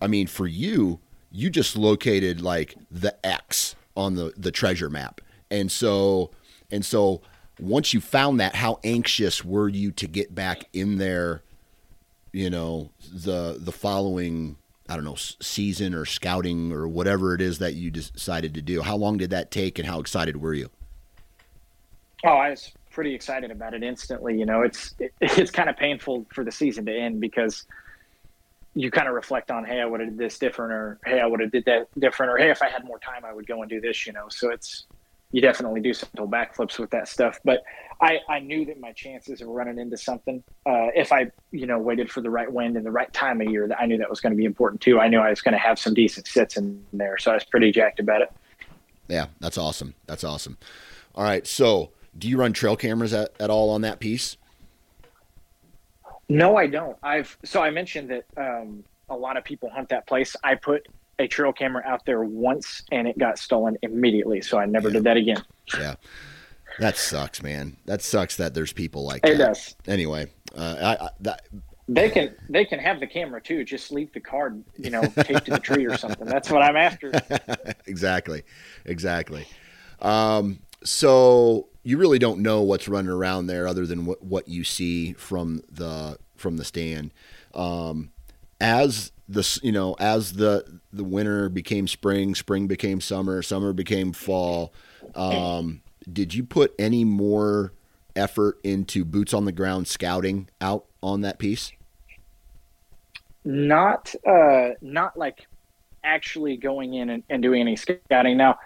I 0.01 0.07
mean, 0.07 0.27
for 0.27 0.47
you, 0.47 1.01
you 1.31 1.51
just 1.51 1.77
located 1.77 2.41
like 2.41 2.75
the 2.91 3.15
X 3.25 3.77
on 3.97 4.15
the, 4.15 4.33
the 4.37 4.51
treasure 4.51 4.91
map. 4.91 5.21
And 5.51 5.71
so, 5.71 6.31
and 6.71 6.85
so 6.85 7.21
once 7.59 7.93
you 7.93 8.01
found 8.01 8.41
that, 8.41 8.55
how 8.55 8.81
anxious 8.85 9.45
were 9.45 9.69
you 9.69 9.91
to 9.93 10.07
get 10.07 10.35
back 10.35 10.65
in 10.73 10.99
there, 10.99 11.43
you 12.33 12.51
know, 12.51 12.91
the, 13.13 13.57
the 13.59 13.73
following, 13.73 14.57
I 14.89 14.95
don't 14.95 15.05
know, 15.05 15.17
season 15.17 15.95
or 15.95 16.05
scouting 16.05 16.73
or 16.73 16.89
whatever 16.89 17.35
it 17.35 17.41
is 17.41 17.59
that 17.59 17.75
you 17.75 17.91
decided 17.91 18.55
to 18.55 18.63
do? 18.63 18.83
How 18.83 18.97
long 18.97 19.19
did 19.19 19.31
that 19.31 19.51
take 19.51 19.79
and 19.79 19.87
how 19.87 20.01
excited 20.01 20.41
were 20.41 20.55
you? 20.55 20.71
Oh, 22.25 22.31
I 22.31 22.51
was 22.51 22.73
pretty 22.91 23.15
excited 23.15 23.51
about 23.51 23.75
it 23.75 23.83
instantly. 23.83 24.39
You 24.39 24.47
know, 24.47 24.63
it's 24.63 24.95
it, 24.99 25.13
it's 25.21 25.51
kind 25.51 25.71
of 25.71 25.77
painful 25.77 26.27
for 26.33 26.45
the 26.45 26.53
season 26.53 26.87
to 26.87 26.93
end 26.93 27.21
because 27.21 27.67
you 28.75 28.91
kind 28.91 29.09
of 29.09 29.15
reflect 29.15 29.51
on, 29.51 29.65
hey, 29.65 29.81
I 29.81 29.85
would 29.85 30.01
have 30.01 30.11
did 30.11 30.19
this 30.19 30.39
different, 30.39 30.73
or 30.73 30.99
hey, 31.05 31.21
I 31.21 31.27
would 31.27 31.41
have 31.41 31.51
did 31.51 31.65
that 31.65 31.89
different, 31.99 32.33
or 32.33 32.39
hey, 32.39 32.51
if 32.51 32.63
I 32.63 32.69
had 32.69 32.85
more 32.85 32.99
time, 32.99 33.25
I 33.25 33.33
would 33.33 33.47
go 33.47 33.63
and 33.63 33.71
do 33.71 33.81
this. 33.81 34.07
You 34.07 34.13
know, 34.13 34.29
so 34.29 34.51
it's 34.51 34.87
you 35.33 35.41
definitely 35.41 35.81
do 35.81 35.95
some 35.95 36.09
backflips 36.17 36.79
with 36.79 36.91
that 36.91 37.09
stuff. 37.09 37.39
But 37.45 37.63
I, 38.01 38.19
I 38.29 38.41
knew 38.41 38.65
that 38.67 38.81
my 38.81 38.93
chances 38.93 39.41
of 39.41 39.49
running 39.49 39.79
into 39.79 39.97
something, 39.97 40.43
uh, 40.67 40.89
if 40.95 41.13
I, 41.13 41.31
you 41.53 41.67
know, 41.67 41.79
waited 41.79 42.11
for 42.11 42.21
the 42.21 42.31
right 42.31 42.51
wind 42.51 42.77
and 42.77 42.85
the 42.85 42.91
right 42.91 43.13
time 43.13 43.41
of 43.41 43.49
year, 43.49 43.69
that 43.69 43.81
I 43.81 43.87
knew 43.87 43.99
that 43.99 44.11
was 44.11 44.21
going 44.21 44.33
to 44.33 44.37
be 44.37 44.45
important 44.45 44.81
too. 44.81 44.99
I 44.99 45.09
knew 45.09 45.19
I 45.19 45.31
was 45.31 45.41
going 45.41 45.53
to 45.53 45.59
have 45.59 45.79
some 45.79 45.95
decent 45.95 46.27
sits 46.27 46.57
in 46.57 46.85
there, 46.93 47.17
so 47.19 47.31
I 47.31 47.35
was 47.35 47.45
pretty 47.45 47.71
jacked 47.71 48.01
about 48.01 48.23
it. 48.23 48.33
Yeah, 49.09 49.27
that's 49.39 49.59
awesome. 49.59 49.95
That's 50.07 50.25
awesome. 50.25 50.59
All 51.15 51.25
right, 51.25 51.47
so 51.47 51.91
do 52.19 52.29
you 52.29 52.37
run 52.37 52.53
trail 52.53 52.77
cameras 52.77 53.13
at, 53.13 53.33
at 53.39 53.51
all 53.51 53.71
on 53.71 53.83
that 53.83 54.01
piece? 54.01 54.37
No, 56.31 56.57
I 56.57 56.67
don't. 56.69 56.97
I've 57.03 57.37
so 57.45 57.61
I 57.61 57.71
mentioned 57.71 58.11
that 58.11 58.25
um, 58.37 58.85
a 59.09 59.17
lot 59.17 59.37
of 59.37 59.45
people 59.45 59.69
hunt 59.69 59.89
that 59.89 60.07
place. 60.07 60.37
I 60.45 60.55
put 60.55 60.87
a 61.19 61.27
trail 61.27 61.53
camera 61.53 61.83
out 61.85 62.07
there 62.07 62.23
once 62.23 62.83
and 62.93 63.07
it 63.07 63.19
got 63.19 63.39
stolen 63.39 63.77
immediately, 63.83 64.41
so 64.41 64.59
I 64.59 64.65
never 64.65 64.89
yeah. 64.89 64.95
did 64.95 65.05
that 65.05 65.17
again. 65.17 65.43
Yeah. 65.77 65.95
That 66.79 66.97
sucks, 66.97 67.43
man. 67.43 67.77
That 67.85 68.01
sucks 68.01 68.37
that 68.37 68.55
there's 68.55 68.73
people 68.73 69.05
like 69.05 69.27
it 69.27 69.37
that. 69.39 69.49
does. 69.49 69.77
Anyway, 69.87 70.31
uh, 70.57 70.77
I, 70.81 71.05
I, 71.05 71.09
that, 71.21 71.43
they 71.89 72.09
can 72.09 72.35
they 72.49 72.65
can 72.65 72.79
have 72.79 73.01
the 73.01 73.07
camera 73.09 73.41
too. 73.41 73.65
Just 73.65 73.91
leave 73.91 74.13
the 74.13 74.21
card, 74.21 74.63
you 74.79 74.91
know, 74.91 75.03
taped 75.25 75.47
to 75.47 75.51
the 75.51 75.59
tree 75.59 75.85
or 75.85 75.99
something. 75.99 76.27
That's 76.27 76.49
what 76.49 76.63
I'm 76.63 76.77
after. 76.77 77.13
exactly, 77.87 78.45
exactly. 78.85 79.47
Um, 80.01 80.61
so 80.85 81.69
you 81.83 81.99
really 81.99 82.19
don't 82.19 82.41
know 82.41 82.63
what's 82.63 82.89
running 82.89 83.11
around 83.11 83.47
there 83.47 83.67
other 83.67 83.87
than 83.87 84.05
what, 84.07 84.23
what 84.23 84.49
you 84.49 84.65
see 84.65 85.13
from 85.15 85.63
the 85.71 86.19
from 86.37 86.57
the 86.57 86.65
stand. 86.65 87.13
Um, 87.55 88.11
as 88.61 89.13
the 89.29 89.61
you 89.63 89.73
know 89.73 89.97
as 89.99 90.35
the 90.35 90.81
the 90.93 91.05
winter 91.05 91.49
became 91.49 91.89
spring, 91.89 92.35
spring 92.35 92.67
became 92.67 93.01
summer, 93.01 93.43
summer 93.43 93.73
became 93.73 94.13
fall. 94.13 94.73
Um, 95.15 95.83
did 96.11 96.35
you 96.35 96.45
put 96.45 96.75
any 96.79 97.05
more 97.05 97.73
effort 98.17 98.59
into 98.65 99.05
boots 99.05 99.33
on 99.33 99.45
the 99.45 99.53
ground 99.53 99.89
scouting 99.89 100.49
out 100.61 100.87
on 101.03 101.23
that 101.23 101.39
piece? 101.39 101.73
Not 103.45 104.15
uh, 104.27 104.71
not 104.83 105.17
like 105.17 105.47
actually 106.05 106.57
going 106.57 106.95
in 106.95 107.11
and, 107.11 107.23
and 107.31 107.43
doing 107.43 107.61
any 107.61 107.77
scouting. 107.77 108.37
Now, 108.37 108.59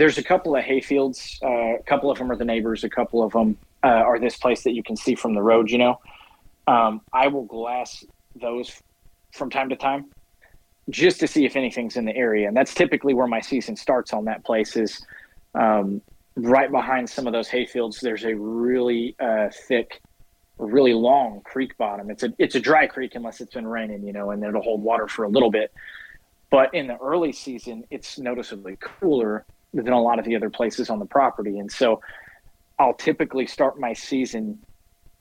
there's 0.00 0.16
a 0.16 0.22
couple 0.22 0.56
of 0.56 0.64
hayfields. 0.64 1.38
Uh, 1.42 1.78
a 1.78 1.82
couple 1.82 2.10
of 2.10 2.16
them 2.16 2.32
are 2.32 2.36
the 2.36 2.44
neighbors. 2.44 2.84
A 2.84 2.88
couple 2.88 3.22
of 3.22 3.32
them 3.32 3.58
uh, 3.84 3.88
are 3.88 4.18
this 4.18 4.34
place 4.34 4.64
that 4.64 4.72
you 4.72 4.82
can 4.82 4.96
see 4.96 5.14
from 5.14 5.34
the 5.34 5.42
road. 5.42 5.70
You 5.70 5.76
know, 5.76 6.00
um, 6.66 7.02
I 7.12 7.28
will 7.28 7.44
glass 7.44 8.02
those 8.34 8.80
from 9.32 9.50
time 9.50 9.68
to 9.68 9.76
time 9.76 10.06
just 10.88 11.20
to 11.20 11.26
see 11.26 11.44
if 11.44 11.54
anything's 11.54 11.98
in 11.98 12.06
the 12.06 12.16
area, 12.16 12.48
and 12.48 12.56
that's 12.56 12.72
typically 12.72 13.12
where 13.12 13.26
my 13.26 13.40
season 13.40 13.76
starts 13.76 14.14
on 14.14 14.24
that 14.24 14.42
place. 14.42 14.74
Is 14.74 15.04
um, 15.54 16.00
right 16.34 16.72
behind 16.72 17.10
some 17.10 17.26
of 17.26 17.34
those 17.34 17.50
hayfields. 17.50 18.00
There's 18.00 18.24
a 18.24 18.34
really 18.34 19.14
uh, 19.20 19.50
thick, 19.68 20.00
really 20.56 20.94
long 20.94 21.42
creek 21.44 21.76
bottom. 21.76 22.10
It's 22.10 22.22
a 22.22 22.32
it's 22.38 22.54
a 22.54 22.60
dry 22.60 22.86
creek 22.86 23.16
unless 23.16 23.42
it's 23.42 23.52
been 23.52 23.68
raining, 23.68 24.06
you 24.06 24.14
know, 24.14 24.30
and 24.30 24.42
it'll 24.42 24.62
hold 24.62 24.82
water 24.82 25.08
for 25.08 25.24
a 25.24 25.28
little 25.28 25.50
bit. 25.50 25.74
But 26.50 26.72
in 26.72 26.86
the 26.86 26.96
early 26.96 27.32
season, 27.32 27.84
it's 27.90 28.18
noticeably 28.18 28.78
cooler 28.80 29.44
than 29.72 29.92
a 29.92 30.00
lot 30.00 30.18
of 30.18 30.24
the 30.24 30.36
other 30.36 30.50
places 30.50 30.90
on 30.90 30.98
the 30.98 31.06
property. 31.06 31.58
And 31.58 31.70
so 31.70 32.00
I'll 32.78 32.94
typically 32.94 33.46
start 33.46 33.78
my 33.78 33.92
season 33.92 34.58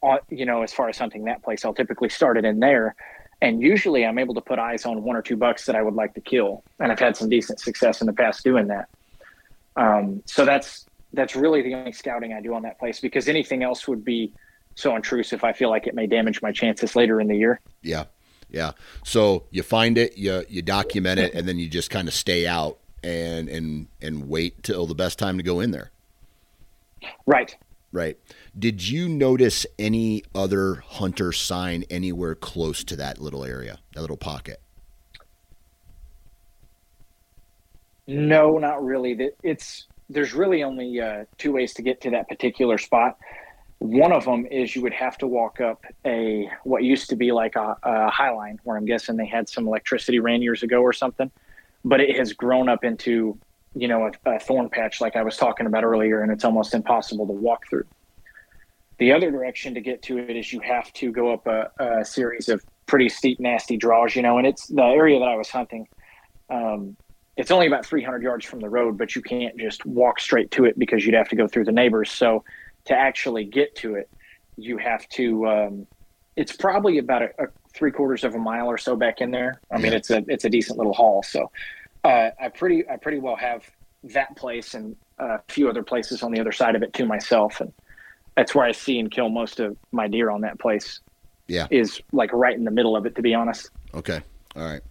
on, 0.01 0.19
you 0.29 0.45
know, 0.45 0.63
as 0.63 0.73
far 0.73 0.89
as 0.89 0.97
hunting 0.97 1.25
that 1.25 1.43
place, 1.43 1.65
I'll 1.65 1.73
typically 1.73 2.09
start 2.09 2.37
it 2.37 2.45
in 2.45 2.59
there. 2.59 2.95
And 3.41 3.61
usually 3.61 4.05
I'm 4.05 4.17
able 4.17 4.33
to 4.35 4.41
put 4.41 4.59
eyes 4.59 4.85
on 4.85 5.03
one 5.03 5.15
or 5.15 5.21
two 5.21 5.37
bucks 5.37 5.65
that 5.65 5.75
I 5.75 5.81
would 5.81 5.93
like 5.93 6.13
to 6.15 6.21
kill. 6.21 6.63
And 6.79 6.91
I've 6.91 6.99
had 6.99 7.15
some 7.15 7.29
decent 7.29 7.59
success 7.59 8.01
in 8.01 8.07
the 8.07 8.13
past 8.13 8.43
doing 8.43 8.67
that. 8.67 8.89
Um, 9.75 10.21
so 10.25 10.45
that's, 10.45 10.85
that's 11.13 11.35
really 11.35 11.61
the 11.61 11.73
only 11.73 11.91
scouting 11.91 12.33
I 12.33 12.41
do 12.41 12.53
on 12.53 12.63
that 12.63 12.79
place 12.79 12.99
because 12.99 13.27
anything 13.27 13.63
else 13.63 13.87
would 13.87 14.03
be 14.03 14.33
so 14.75 14.95
intrusive. 14.95 15.43
I 15.43 15.53
feel 15.53 15.69
like 15.69 15.87
it 15.87 15.95
may 15.95 16.07
damage 16.07 16.41
my 16.41 16.51
chances 16.51 16.95
later 16.95 17.21
in 17.21 17.27
the 17.27 17.35
year. 17.35 17.59
Yeah. 17.81 18.05
Yeah. 18.49 18.71
So 19.03 19.45
you 19.51 19.63
find 19.63 19.97
it, 19.97 20.17
you, 20.17 20.43
you 20.49 20.61
document 20.61 21.19
it, 21.19 21.33
and 21.33 21.47
then 21.47 21.59
you 21.59 21.67
just 21.67 21.89
kind 21.89 22.07
of 22.07 22.13
stay 22.13 22.47
out 22.47 22.79
and 23.03 23.49
and 23.49 23.87
and 24.01 24.29
wait 24.29 24.63
till 24.63 24.85
the 24.85 24.95
best 24.95 25.19
time 25.19 25.37
to 25.37 25.43
go 25.43 25.59
in 25.59 25.71
there. 25.71 25.91
Right. 27.25 27.55
Right. 27.91 28.17
Did 28.57 28.87
you 28.87 29.09
notice 29.09 29.65
any 29.79 30.23
other 30.35 30.75
hunter 30.75 31.31
sign 31.31 31.85
anywhere 31.89 32.35
close 32.35 32.83
to 32.83 32.95
that 32.97 33.19
little 33.19 33.43
area, 33.43 33.79
that 33.93 34.01
little 34.01 34.17
pocket? 34.17 34.61
No, 38.05 38.57
not 38.57 38.83
really. 38.83 39.31
It's 39.43 39.87
there's 40.09 40.33
really 40.33 40.63
only 40.63 40.99
uh, 40.99 41.25
two 41.37 41.51
ways 41.51 41.73
to 41.75 41.81
get 41.81 42.01
to 42.01 42.11
that 42.11 42.27
particular 42.27 42.77
spot. 42.77 43.17
One 43.79 44.11
of 44.11 44.25
them 44.25 44.45
is 44.47 44.75
you 44.75 44.81
would 44.81 44.93
have 44.93 45.17
to 45.19 45.27
walk 45.27 45.61
up 45.61 45.85
a 46.05 46.49
what 46.63 46.83
used 46.83 47.09
to 47.09 47.15
be 47.15 47.31
like 47.31 47.55
a, 47.55 47.77
a 47.81 48.09
high 48.09 48.31
line, 48.31 48.59
where 48.63 48.77
I'm 48.77 48.85
guessing 48.85 49.15
they 49.15 49.25
had 49.25 49.47
some 49.47 49.67
electricity 49.67 50.19
ran 50.19 50.41
years 50.41 50.63
ago 50.63 50.81
or 50.81 50.93
something 50.93 51.31
but 51.85 52.01
it 52.01 52.15
has 52.17 52.33
grown 52.33 52.69
up 52.69 52.83
into 52.83 53.37
you 53.75 53.87
know 53.87 54.09
a, 54.25 54.35
a, 54.35 54.39
thorn 54.39 54.69
patch 54.69 54.99
like 54.99 55.15
I 55.15 55.23
was 55.23 55.37
talking 55.37 55.65
about 55.65 55.83
earlier, 55.83 56.21
and 56.21 56.31
it's 56.31 56.43
almost 56.43 56.73
impossible 56.73 57.27
to 57.27 57.33
walk 57.33 57.67
through. 57.69 57.85
The 58.97 59.13
other 59.13 59.31
direction 59.31 59.73
to 59.75 59.81
get 59.81 60.01
to 60.03 60.17
it 60.17 60.35
is 60.35 60.51
you 60.51 60.59
have 60.59 60.91
to 60.93 61.11
go 61.11 61.33
up 61.33 61.47
a, 61.47 61.71
a 61.79 62.05
series 62.05 62.49
of 62.49 62.63
pretty 62.85 63.07
steep, 63.07 63.39
nasty 63.39 63.77
draws, 63.77 64.15
you 64.15 64.21
know, 64.21 64.37
and 64.37 64.45
it's 64.45 64.67
the 64.67 64.83
area 64.83 65.19
that 65.19 65.27
I 65.27 65.35
was 65.35 65.49
hunting. 65.49 65.87
Um, 66.49 66.97
it's 67.37 67.51
only 67.51 67.67
about 67.67 67.85
300 67.85 68.21
yards 68.21 68.45
from 68.45 68.59
the 68.59 68.67
road, 68.67 68.97
but 68.97 69.15
you 69.15 69.21
can't 69.21 69.57
just 69.57 69.85
walk 69.85 70.19
straight 70.19 70.51
to 70.51 70.65
it 70.65 70.77
because 70.77 71.05
you'd 71.05 71.15
have 71.15 71.29
to 71.29 71.37
go 71.37 71.47
through 71.47 71.63
the 71.63 71.71
neighbors. 71.71 72.11
So 72.11 72.43
to 72.85 72.93
actually 72.93 73.45
get 73.45 73.75
to 73.77 73.95
it, 73.95 74.09
you 74.57 74.77
have 74.77 75.07
to. 75.09 75.47
Um, 75.47 75.87
it's 76.35 76.55
probably 76.55 76.97
about 76.97 77.21
a, 77.21 77.29
a, 77.39 77.47
three 77.73 77.91
quarters 77.91 78.23
of 78.23 78.35
a 78.35 78.39
mile 78.39 78.67
or 78.67 78.77
so 78.77 78.95
back 78.95 79.21
in 79.21 79.31
there. 79.31 79.59
I 79.71 79.77
mean, 79.77 79.93
it's 79.93 80.09
a 80.09 80.23
it's 80.27 80.45
a 80.45 80.49
decent 80.49 80.77
little 80.77 80.93
haul. 80.93 81.23
So 81.23 81.51
uh, 82.03 82.29
I 82.39 82.49
pretty 82.49 82.87
I 82.89 82.97
pretty 82.97 83.19
well 83.19 83.35
have 83.35 83.69
that 84.03 84.35
place 84.35 84.73
and 84.73 84.95
a 85.17 85.39
few 85.49 85.69
other 85.69 85.83
places 85.83 86.23
on 86.23 86.31
the 86.31 86.39
other 86.39 86.51
side 86.51 86.75
of 86.75 86.83
it 86.83 86.93
to 86.93 87.05
myself, 87.05 87.59
and 87.61 87.73
that's 88.35 88.55
where 88.55 88.65
I 88.65 88.71
see 88.71 88.99
and 88.99 89.11
kill 89.11 89.29
most 89.29 89.59
of 89.59 89.77
my 89.91 90.07
deer 90.07 90.29
on 90.29 90.41
that 90.41 90.59
place. 90.59 91.01
Yeah, 91.47 91.67
is 91.71 91.99
like 92.11 92.31
right 92.31 92.55
in 92.55 92.63
the 92.63 92.71
middle 92.71 92.95
of 92.95 93.05
it, 93.05 93.15
to 93.15 93.21
be 93.21 93.33
honest. 93.33 93.69
Okay, 93.93 94.21
all 94.55 94.63
right, 94.63 94.81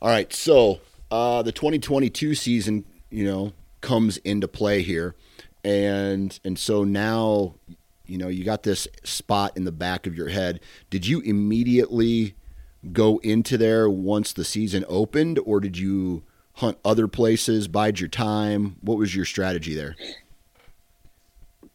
all 0.00 0.08
right. 0.08 0.32
So 0.32 0.80
uh, 1.10 1.42
the 1.42 1.52
2022 1.52 2.34
season, 2.34 2.84
you 3.10 3.24
know, 3.24 3.52
comes 3.80 4.16
into 4.18 4.48
play 4.48 4.82
here, 4.82 5.16
and 5.64 6.38
and 6.44 6.58
so 6.58 6.84
now, 6.84 7.56
you 8.06 8.18
know, 8.18 8.28
you 8.28 8.44
got 8.44 8.62
this 8.62 8.88
spot 9.04 9.56
in 9.56 9.64
the 9.64 9.72
back 9.72 10.06
of 10.06 10.14
your 10.14 10.28
head. 10.28 10.60
Did 10.90 11.06
you 11.06 11.20
immediately 11.20 12.34
go 12.92 13.18
into 13.18 13.58
there 13.58 13.88
once 13.88 14.32
the 14.32 14.44
season 14.44 14.84
opened, 14.88 15.38
or 15.44 15.60
did 15.60 15.76
you 15.78 16.22
hunt 16.54 16.78
other 16.84 17.08
places, 17.08 17.68
bide 17.68 18.00
your 18.00 18.08
time? 18.08 18.76
What 18.80 18.98
was 18.98 19.14
your 19.14 19.24
strategy 19.24 19.74
there? 19.74 19.96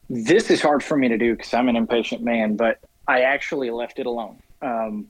This 0.10 0.50
is 0.50 0.62
hard 0.62 0.84
for 0.84 0.98
me 0.98 1.08
to 1.08 1.18
do 1.18 1.36
because 1.36 1.54
I'm 1.54 1.70
an 1.70 1.76
impatient 1.76 2.24
man, 2.24 2.56
but 2.56 2.80
I 3.08 3.22
actually 3.22 3.70
left 3.70 4.00
it 4.00 4.06
alone. 4.06 4.42
Um, 4.62 5.08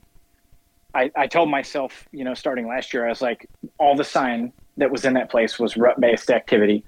I, 0.94 1.10
I 1.16 1.26
told 1.26 1.48
myself, 1.50 2.06
you 2.12 2.24
know, 2.24 2.34
starting 2.34 2.66
last 2.68 2.92
year, 2.92 3.06
I 3.06 3.08
was 3.08 3.22
like, 3.22 3.48
all 3.78 3.96
the 3.96 4.04
sign 4.04 4.52
that 4.76 4.90
was 4.90 5.04
in 5.04 5.14
that 5.14 5.30
place 5.30 5.58
was 5.58 5.76
rut 5.76 6.00
based 6.00 6.30
activity. 6.30 6.84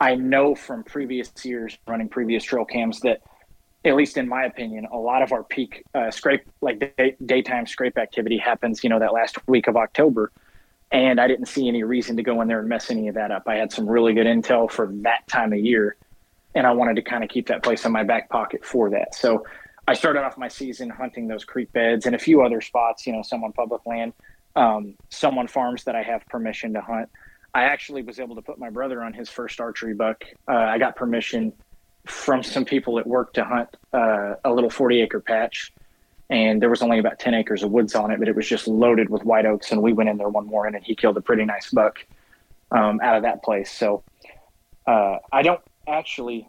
I 0.00 0.14
know 0.14 0.54
from 0.54 0.84
previous 0.84 1.32
years 1.44 1.76
running 1.86 2.08
previous 2.08 2.44
trail 2.44 2.64
cams 2.64 3.00
that, 3.00 3.22
at 3.84 3.94
least 3.94 4.16
in 4.16 4.28
my 4.28 4.44
opinion, 4.44 4.86
a 4.90 4.96
lot 4.96 5.22
of 5.22 5.32
our 5.32 5.44
peak 5.44 5.84
uh, 5.94 6.10
scrape, 6.10 6.42
like 6.60 6.96
day, 6.96 7.16
daytime 7.24 7.66
scrape 7.66 7.96
activity 7.96 8.36
happens, 8.36 8.82
you 8.82 8.90
know, 8.90 8.98
that 8.98 9.12
last 9.12 9.36
week 9.46 9.68
of 9.68 9.76
October. 9.76 10.32
And 10.90 11.20
I 11.20 11.28
didn't 11.28 11.46
see 11.46 11.68
any 11.68 11.82
reason 11.82 12.16
to 12.16 12.22
go 12.22 12.40
in 12.40 12.48
there 12.48 12.60
and 12.60 12.68
mess 12.68 12.90
any 12.90 13.08
of 13.08 13.14
that 13.14 13.30
up. 13.30 13.44
I 13.46 13.56
had 13.56 13.72
some 13.72 13.88
really 13.88 14.14
good 14.14 14.26
intel 14.26 14.70
for 14.70 14.90
that 15.02 15.26
time 15.28 15.52
of 15.52 15.58
year, 15.58 15.96
and 16.54 16.66
I 16.66 16.72
wanted 16.72 16.96
to 16.96 17.02
kind 17.02 17.22
of 17.22 17.30
keep 17.30 17.48
that 17.48 17.62
place 17.62 17.84
in 17.84 17.92
my 17.92 18.04
back 18.04 18.30
pocket 18.30 18.64
for 18.64 18.90
that. 18.90 19.14
So 19.14 19.44
I 19.86 19.94
started 19.94 20.22
off 20.22 20.36
my 20.36 20.48
season 20.48 20.90
hunting 20.90 21.28
those 21.28 21.44
creek 21.44 21.72
beds 21.72 22.06
and 22.06 22.14
a 22.14 22.18
few 22.18 22.42
other 22.42 22.60
spots, 22.60 23.06
you 23.06 23.12
know, 23.12 23.22
some 23.22 23.44
on 23.44 23.52
public 23.52 23.86
land, 23.86 24.12
um, 24.56 24.94
some 25.10 25.38
on 25.38 25.46
farms 25.46 25.84
that 25.84 25.94
I 25.94 26.02
have 26.02 26.26
permission 26.26 26.72
to 26.74 26.80
hunt. 26.80 27.10
I 27.54 27.64
actually 27.64 28.02
was 28.02 28.18
able 28.18 28.36
to 28.36 28.42
put 28.42 28.58
my 28.58 28.70
brother 28.70 29.02
on 29.02 29.12
his 29.12 29.28
first 29.28 29.60
archery 29.60 29.94
buck. 29.94 30.24
Uh, 30.46 30.52
I 30.52 30.78
got 30.78 30.96
permission 30.96 31.52
from 32.08 32.42
some 32.42 32.64
people 32.64 32.98
at 32.98 33.06
work 33.06 33.32
to 33.34 33.44
hunt 33.44 33.68
uh, 33.92 34.34
a 34.44 34.52
little 34.52 34.70
40 34.70 35.00
acre 35.00 35.20
patch. 35.20 35.72
And 36.30 36.60
there 36.60 36.68
was 36.68 36.82
only 36.82 36.98
about 36.98 37.18
10 37.18 37.34
acres 37.34 37.62
of 37.62 37.70
woods 37.70 37.94
on 37.94 38.10
it, 38.10 38.18
but 38.18 38.28
it 38.28 38.36
was 38.36 38.46
just 38.46 38.68
loaded 38.68 39.08
with 39.08 39.24
white 39.24 39.46
oaks. 39.46 39.72
And 39.72 39.82
we 39.82 39.92
went 39.92 40.10
in 40.10 40.18
there 40.18 40.28
one 40.28 40.46
morning 40.46 40.74
and 40.74 40.84
he 40.84 40.94
killed 40.94 41.16
a 41.16 41.20
pretty 41.20 41.44
nice 41.44 41.70
buck 41.70 42.04
um, 42.70 43.00
out 43.02 43.16
of 43.16 43.22
that 43.22 43.42
place. 43.42 43.70
So 43.70 44.02
uh, 44.86 45.18
I 45.32 45.42
don't 45.42 45.60
actually 45.86 46.48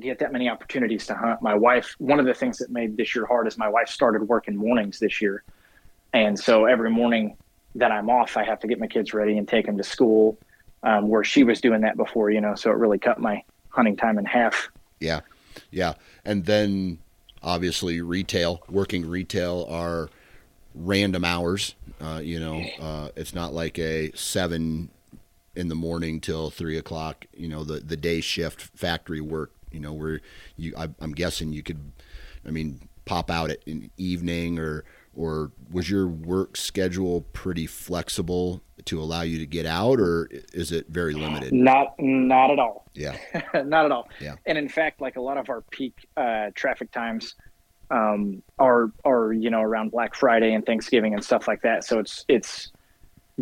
get 0.00 0.18
that 0.18 0.32
many 0.32 0.48
opportunities 0.48 1.06
to 1.06 1.14
hunt. 1.14 1.42
My 1.42 1.54
wife, 1.54 1.94
one 1.98 2.20
of 2.20 2.26
the 2.26 2.34
things 2.34 2.58
that 2.58 2.70
made 2.70 2.96
this 2.96 3.14
year 3.14 3.26
hard 3.26 3.46
is 3.46 3.56
my 3.56 3.68
wife 3.68 3.88
started 3.88 4.22
working 4.22 4.56
mornings 4.56 4.98
this 4.98 5.20
year. 5.20 5.42
And 6.12 6.38
so 6.38 6.64
every 6.64 6.90
morning 6.90 7.36
that 7.76 7.92
I'm 7.92 8.10
off, 8.10 8.36
I 8.36 8.44
have 8.44 8.60
to 8.60 8.66
get 8.66 8.78
my 8.78 8.86
kids 8.86 9.14
ready 9.14 9.38
and 9.38 9.46
take 9.46 9.66
them 9.66 9.76
to 9.76 9.84
school, 9.84 10.38
um, 10.82 11.08
where 11.08 11.24
she 11.24 11.44
was 11.44 11.60
doing 11.60 11.82
that 11.82 11.96
before, 11.96 12.30
you 12.30 12.40
know, 12.40 12.54
so 12.54 12.70
it 12.70 12.74
really 12.74 12.98
cut 12.98 13.20
my 13.20 13.42
hunting 13.76 13.96
time 13.96 14.18
in 14.18 14.24
half. 14.24 14.68
Yeah. 15.00 15.20
Yeah. 15.70 15.94
And 16.24 16.44
then 16.46 16.98
obviously 17.42 18.00
retail, 18.00 18.62
working 18.68 19.08
retail 19.08 19.66
are 19.70 20.08
random 20.74 21.24
hours. 21.24 21.74
Uh, 22.00 22.20
you 22.22 22.40
know, 22.40 22.62
uh, 22.80 23.10
it's 23.14 23.34
not 23.34 23.54
like 23.54 23.78
a 23.78 24.10
seven 24.14 24.90
in 25.54 25.68
the 25.68 25.74
morning 25.74 26.20
till 26.20 26.50
three 26.50 26.76
o'clock, 26.76 27.24
you 27.34 27.48
know, 27.48 27.64
the, 27.64 27.80
the 27.80 27.96
day 27.96 28.20
shift 28.20 28.60
factory 28.60 29.20
work 29.20 29.52
you 29.76 29.82
know, 29.82 29.92
where 29.92 30.20
you 30.56 30.74
I, 30.76 30.88
am 31.00 31.12
guessing 31.12 31.52
you 31.52 31.62
could, 31.62 31.92
I 32.46 32.50
mean, 32.50 32.88
pop 33.04 33.30
out 33.30 33.50
at 33.50 33.64
an 33.66 33.90
evening 33.98 34.58
or 34.58 34.84
or 35.16 35.50
was 35.70 35.90
your 35.90 36.06
work 36.06 36.56
schedule 36.56 37.22
pretty 37.32 37.66
flexible 37.66 38.62
to 38.84 39.00
allow 39.00 39.22
you 39.22 39.38
to 39.38 39.46
get 39.46 39.66
out, 39.66 39.98
or 39.98 40.28
is 40.52 40.70
it 40.72 40.86
very 40.88 41.14
limited? 41.14 41.52
Not 41.52 41.94
not 41.98 42.50
at 42.50 42.58
all. 42.58 42.86
Yeah, 42.94 43.16
not 43.54 43.86
at 43.86 43.92
all. 43.92 44.08
Yeah, 44.20 44.36
and 44.46 44.56
in 44.58 44.68
fact, 44.68 45.00
like 45.00 45.16
a 45.16 45.20
lot 45.20 45.38
of 45.38 45.48
our 45.48 45.62
peak 45.62 46.06
uh, 46.16 46.50
traffic 46.54 46.92
times 46.92 47.34
um, 47.90 48.42
are 48.58 48.90
are 49.04 49.32
you 49.32 49.50
know 49.50 49.60
around 49.60 49.90
Black 49.90 50.14
Friday 50.14 50.52
and 50.52 50.64
Thanksgiving 50.64 51.14
and 51.14 51.24
stuff 51.24 51.48
like 51.48 51.62
that. 51.62 51.84
So 51.84 51.98
it's 51.98 52.24
it's 52.28 52.72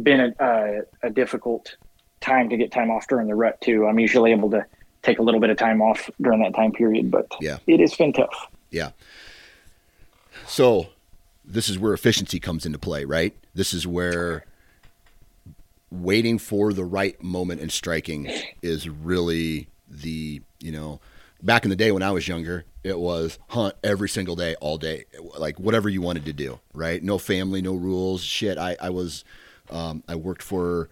been 0.03 0.21
a, 0.21 0.33
a, 0.41 1.07
a 1.09 1.11
difficult 1.11 1.77
time 2.21 2.49
to 2.49 2.57
get 2.57 2.73
time 2.73 2.91
off 2.91 3.07
during 3.09 3.27
the 3.27 3.35
rut 3.35 3.61
too. 3.61 3.87
I'm 3.87 3.99
usually 3.99 4.33
able 4.33 4.51
to 4.51 4.65
take 5.03 5.19
a 5.19 5.23
little 5.23 5.41
bit 5.41 5.51
of 5.51 5.57
time 5.57 5.83
off 5.83 6.11
during 6.21 6.43
that 6.43 6.55
time 6.55 6.73
period, 6.73 7.11
but 7.11 7.27
yeah, 7.41 7.59
it 7.67 7.81
has 7.81 7.95
been 7.95 8.13
tough. 8.13 8.49
Yeah. 8.71 8.91
So 10.47 10.89
this 11.45 11.69
is 11.69 11.79
where 11.79 11.93
efficiency 11.93 12.41
comes 12.41 12.67
into 12.67 12.79
play, 12.79 13.05
right? 13.05 13.37
This 13.55 13.75
is 13.75 13.87
where 13.87 14.45
waiting 15.91 16.39
for 16.39 16.73
the 16.73 16.85
right 16.85 17.23
moment 17.23 17.61
and 17.61 17.71
striking 17.71 18.31
is 18.63 18.89
really 18.89 19.69
the, 19.89 20.43
you 20.59 20.73
know, 20.73 21.01
back 21.43 21.65
in 21.65 21.71
the 21.71 21.77
day 21.77 21.93
when 21.93 22.03
I 22.03 22.11
was 22.11 22.27
younger, 22.27 22.65
it 22.83 22.99
was 22.99 23.39
hunt 23.49 23.75
every 23.85 24.09
single 24.09 24.35
day, 24.35 24.55
all 24.57 24.79
day, 24.79 25.05
like 25.39 25.59
whatever 25.59 25.89
you 25.89 26.03
wanted 26.03 26.25
to 26.25 26.33
do, 26.33 26.59
right? 26.73 27.03
No 27.03 27.19
family, 27.19 27.63
no 27.63 27.75
rules, 27.75 28.23
shit. 28.23 28.59
I, 28.59 28.77
I 28.81 28.91
was, 28.91 29.25
um, 29.71 30.03
I 30.09 30.17
worked 30.17 30.43
for 30.43 30.89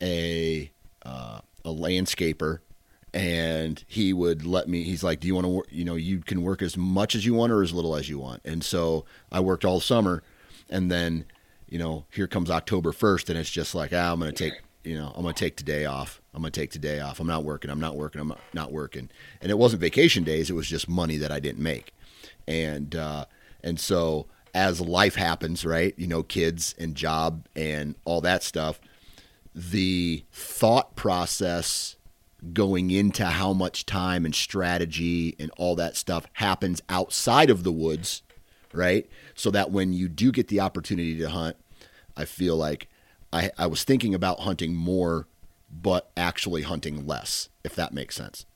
a, 0.00 0.70
uh, 1.04 1.40
a 1.64 1.70
landscaper 1.70 2.60
and 3.18 3.84
he 3.88 4.12
would 4.12 4.46
let 4.46 4.68
me 4.68 4.84
he's 4.84 5.02
like 5.02 5.18
do 5.20 5.26
you 5.26 5.34
want 5.34 5.44
to 5.44 5.48
work 5.48 5.66
you 5.70 5.84
know 5.84 5.96
you 5.96 6.20
can 6.20 6.42
work 6.42 6.62
as 6.62 6.76
much 6.76 7.14
as 7.14 7.26
you 7.26 7.34
want 7.34 7.52
or 7.52 7.62
as 7.62 7.72
little 7.72 7.96
as 7.96 8.08
you 8.08 8.18
want? 8.18 8.40
And 8.44 8.62
so 8.64 9.04
i 9.32 9.40
worked 9.40 9.64
all 9.64 9.80
summer 9.80 10.22
and 10.70 10.90
then 10.90 11.24
you 11.68 11.78
know 11.78 12.04
here 12.10 12.28
comes 12.28 12.50
october 12.50 12.92
1st 12.92 13.30
and 13.30 13.38
it's 13.38 13.50
just 13.50 13.74
like 13.74 13.92
ah, 13.92 14.12
i'm 14.12 14.20
gonna 14.20 14.32
take 14.32 14.54
you 14.84 14.96
know 14.96 15.12
i'm 15.16 15.22
gonna 15.22 15.34
take 15.34 15.56
today 15.56 15.84
off. 15.84 16.22
I'm 16.32 16.42
gonna 16.42 16.52
take 16.52 16.70
today 16.70 17.00
off. 17.00 17.18
I'm 17.18 17.26
not 17.26 17.42
working. 17.42 17.68
I'm 17.68 17.80
not 17.80 17.96
working. 17.96 18.20
I'm 18.20 18.32
not 18.54 18.70
working. 18.70 19.10
And 19.40 19.50
it 19.50 19.58
wasn't 19.58 19.80
vacation 19.80 20.22
days. 20.22 20.50
It 20.50 20.54
was 20.54 20.68
just 20.68 20.88
money 20.88 21.16
that 21.16 21.32
i 21.32 21.40
didn't 21.40 21.62
make. 21.62 21.92
And 22.46 22.94
uh 22.94 23.24
and 23.64 23.80
so 23.80 24.28
as 24.54 24.80
life 24.80 25.14
happens 25.14 25.64
right 25.64 25.94
you 25.98 26.06
know 26.06 26.22
kids 26.22 26.74
and 26.78 26.94
job 26.94 27.46
and 27.54 27.94
all 28.04 28.20
that 28.20 28.42
stuff 28.42 28.80
the 29.54 30.24
thought 30.32 30.96
process 30.96 31.96
going 32.52 32.90
into 32.90 33.24
how 33.24 33.52
much 33.52 33.86
time 33.86 34.24
and 34.24 34.34
strategy 34.34 35.34
and 35.38 35.50
all 35.58 35.74
that 35.76 35.96
stuff 35.96 36.26
happens 36.34 36.80
outside 36.88 37.50
of 37.50 37.64
the 37.64 37.72
woods, 37.72 38.22
right? 38.72 39.08
So 39.34 39.50
that 39.50 39.70
when 39.70 39.92
you 39.92 40.08
do 40.08 40.30
get 40.30 40.48
the 40.48 40.60
opportunity 40.60 41.18
to 41.18 41.28
hunt, 41.28 41.56
I 42.16 42.24
feel 42.24 42.56
like 42.56 42.88
I, 43.32 43.50
I 43.58 43.66
was 43.66 43.84
thinking 43.84 44.14
about 44.14 44.40
hunting 44.40 44.74
more, 44.74 45.26
but 45.70 46.10
actually 46.16 46.62
hunting 46.62 47.06
less, 47.06 47.48
if 47.64 47.74
that 47.74 47.92
makes 47.92 48.14
sense. 48.16 48.46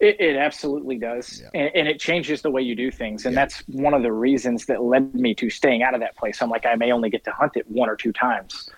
It, 0.00 0.18
it 0.18 0.36
absolutely 0.36 0.96
does. 0.96 1.42
Yeah. 1.42 1.50
And, 1.52 1.70
and, 1.74 1.88
it 1.88 2.00
changes 2.00 2.40
the 2.40 2.50
way 2.50 2.62
you 2.62 2.74
do 2.74 2.90
things. 2.90 3.26
And 3.26 3.34
yeah. 3.34 3.42
that's 3.42 3.62
one 3.68 3.92
of 3.92 4.02
the 4.02 4.12
reasons 4.12 4.64
that 4.66 4.82
led 4.82 5.14
me 5.14 5.34
to 5.34 5.50
staying 5.50 5.82
out 5.82 5.92
of 5.92 6.00
that 6.00 6.16
place. 6.16 6.40
I'm 6.40 6.48
like, 6.48 6.64
I 6.64 6.74
may 6.74 6.90
only 6.90 7.10
get 7.10 7.22
to 7.24 7.30
hunt 7.30 7.52
it 7.56 7.70
one 7.70 7.90
or 7.90 7.96
two 7.96 8.12
times. 8.12 8.70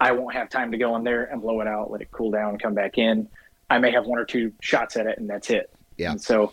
I 0.00 0.12
won't 0.12 0.34
have 0.34 0.48
time 0.48 0.70
to 0.72 0.78
go 0.78 0.96
in 0.96 1.04
there 1.04 1.24
and 1.24 1.42
blow 1.42 1.60
it 1.60 1.66
out, 1.66 1.90
let 1.90 2.00
it 2.00 2.10
cool 2.10 2.30
down, 2.30 2.58
come 2.58 2.74
back 2.74 2.98
in. 2.98 3.28
I 3.70 3.78
may 3.78 3.90
have 3.90 4.06
one 4.06 4.18
or 4.18 4.24
two 4.24 4.52
shots 4.60 4.96
at 4.96 5.06
it, 5.06 5.18
and 5.18 5.28
that's 5.28 5.50
it. 5.50 5.70
Yeah. 5.96 6.12
And 6.12 6.20
so, 6.20 6.52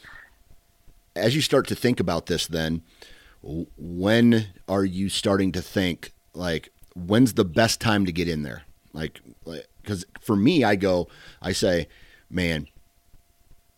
as 1.15 1.35
you 1.35 1.41
start 1.41 1.67
to 1.67 1.75
think 1.75 1.99
about 1.99 2.25
this, 2.25 2.47
then 2.47 2.81
when 3.41 4.47
are 4.67 4.83
you 4.83 5.07
starting 5.09 5.51
to 5.51 5.61
think 5.61 6.11
like 6.33 6.69
when's 6.95 7.33
the 7.33 7.45
best 7.45 7.79
time 7.79 8.05
to 8.05 8.11
get 8.11 8.27
in 8.27 8.43
there? 8.43 8.63
Like, 8.93 9.21
because 9.81 10.05
for 10.21 10.35
me, 10.35 10.63
I 10.63 10.75
go, 10.75 11.07
I 11.41 11.51
say, 11.51 11.87
man, 12.29 12.67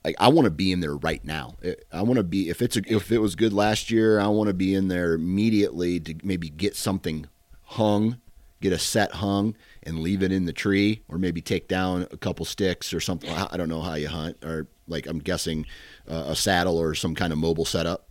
like 0.05 0.15
I 0.19 0.29
want 0.29 0.45
to 0.45 0.51
be 0.51 0.71
in 0.71 0.79
there 0.79 0.95
right 0.95 1.23
now. 1.25 1.55
I 1.91 2.01
want 2.03 2.17
to 2.17 2.23
be 2.23 2.49
if 2.49 2.61
it's 2.61 2.77
a, 2.77 2.81
if 2.87 3.11
it 3.11 3.17
was 3.19 3.35
good 3.35 3.51
last 3.51 3.91
year, 3.91 4.19
I 4.19 4.27
want 4.27 4.47
to 4.47 4.53
be 4.53 4.73
in 4.73 4.87
there 4.87 5.13
immediately 5.13 5.99
to 5.99 6.15
maybe 6.23 6.49
get 6.49 6.75
something 6.75 7.27
hung 7.63 8.17
get 8.61 8.73
a 8.73 8.79
set 8.79 9.11
hung 9.11 9.55
and 9.83 9.99
leave 9.99 10.23
it 10.23 10.31
in 10.31 10.45
the 10.45 10.53
tree 10.53 11.03
or 11.07 11.17
maybe 11.17 11.41
take 11.41 11.67
down 11.67 12.07
a 12.11 12.17
couple 12.17 12.45
sticks 12.45 12.93
or 12.93 12.99
something. 12.99 13.29
I 13.29 13.57
don't 13.57 13.69
know 13.69 13.81
how 13.81 13.95
you 13.95 14.07
hunt 14.07 14.43
or 14.43 14.67
like 14.87 15.05
i'm 15.07 15.19
guessing 15.19 15.65
uh, 16.09 16.25
a 16.27 16.35
saddle 16.35 16.77
or 16.77 16.95
some 16.95 17.13
kind 17.13 17.33
of 17.33 17.39
mobile 17.39 17.65
setup. 17.65 18.07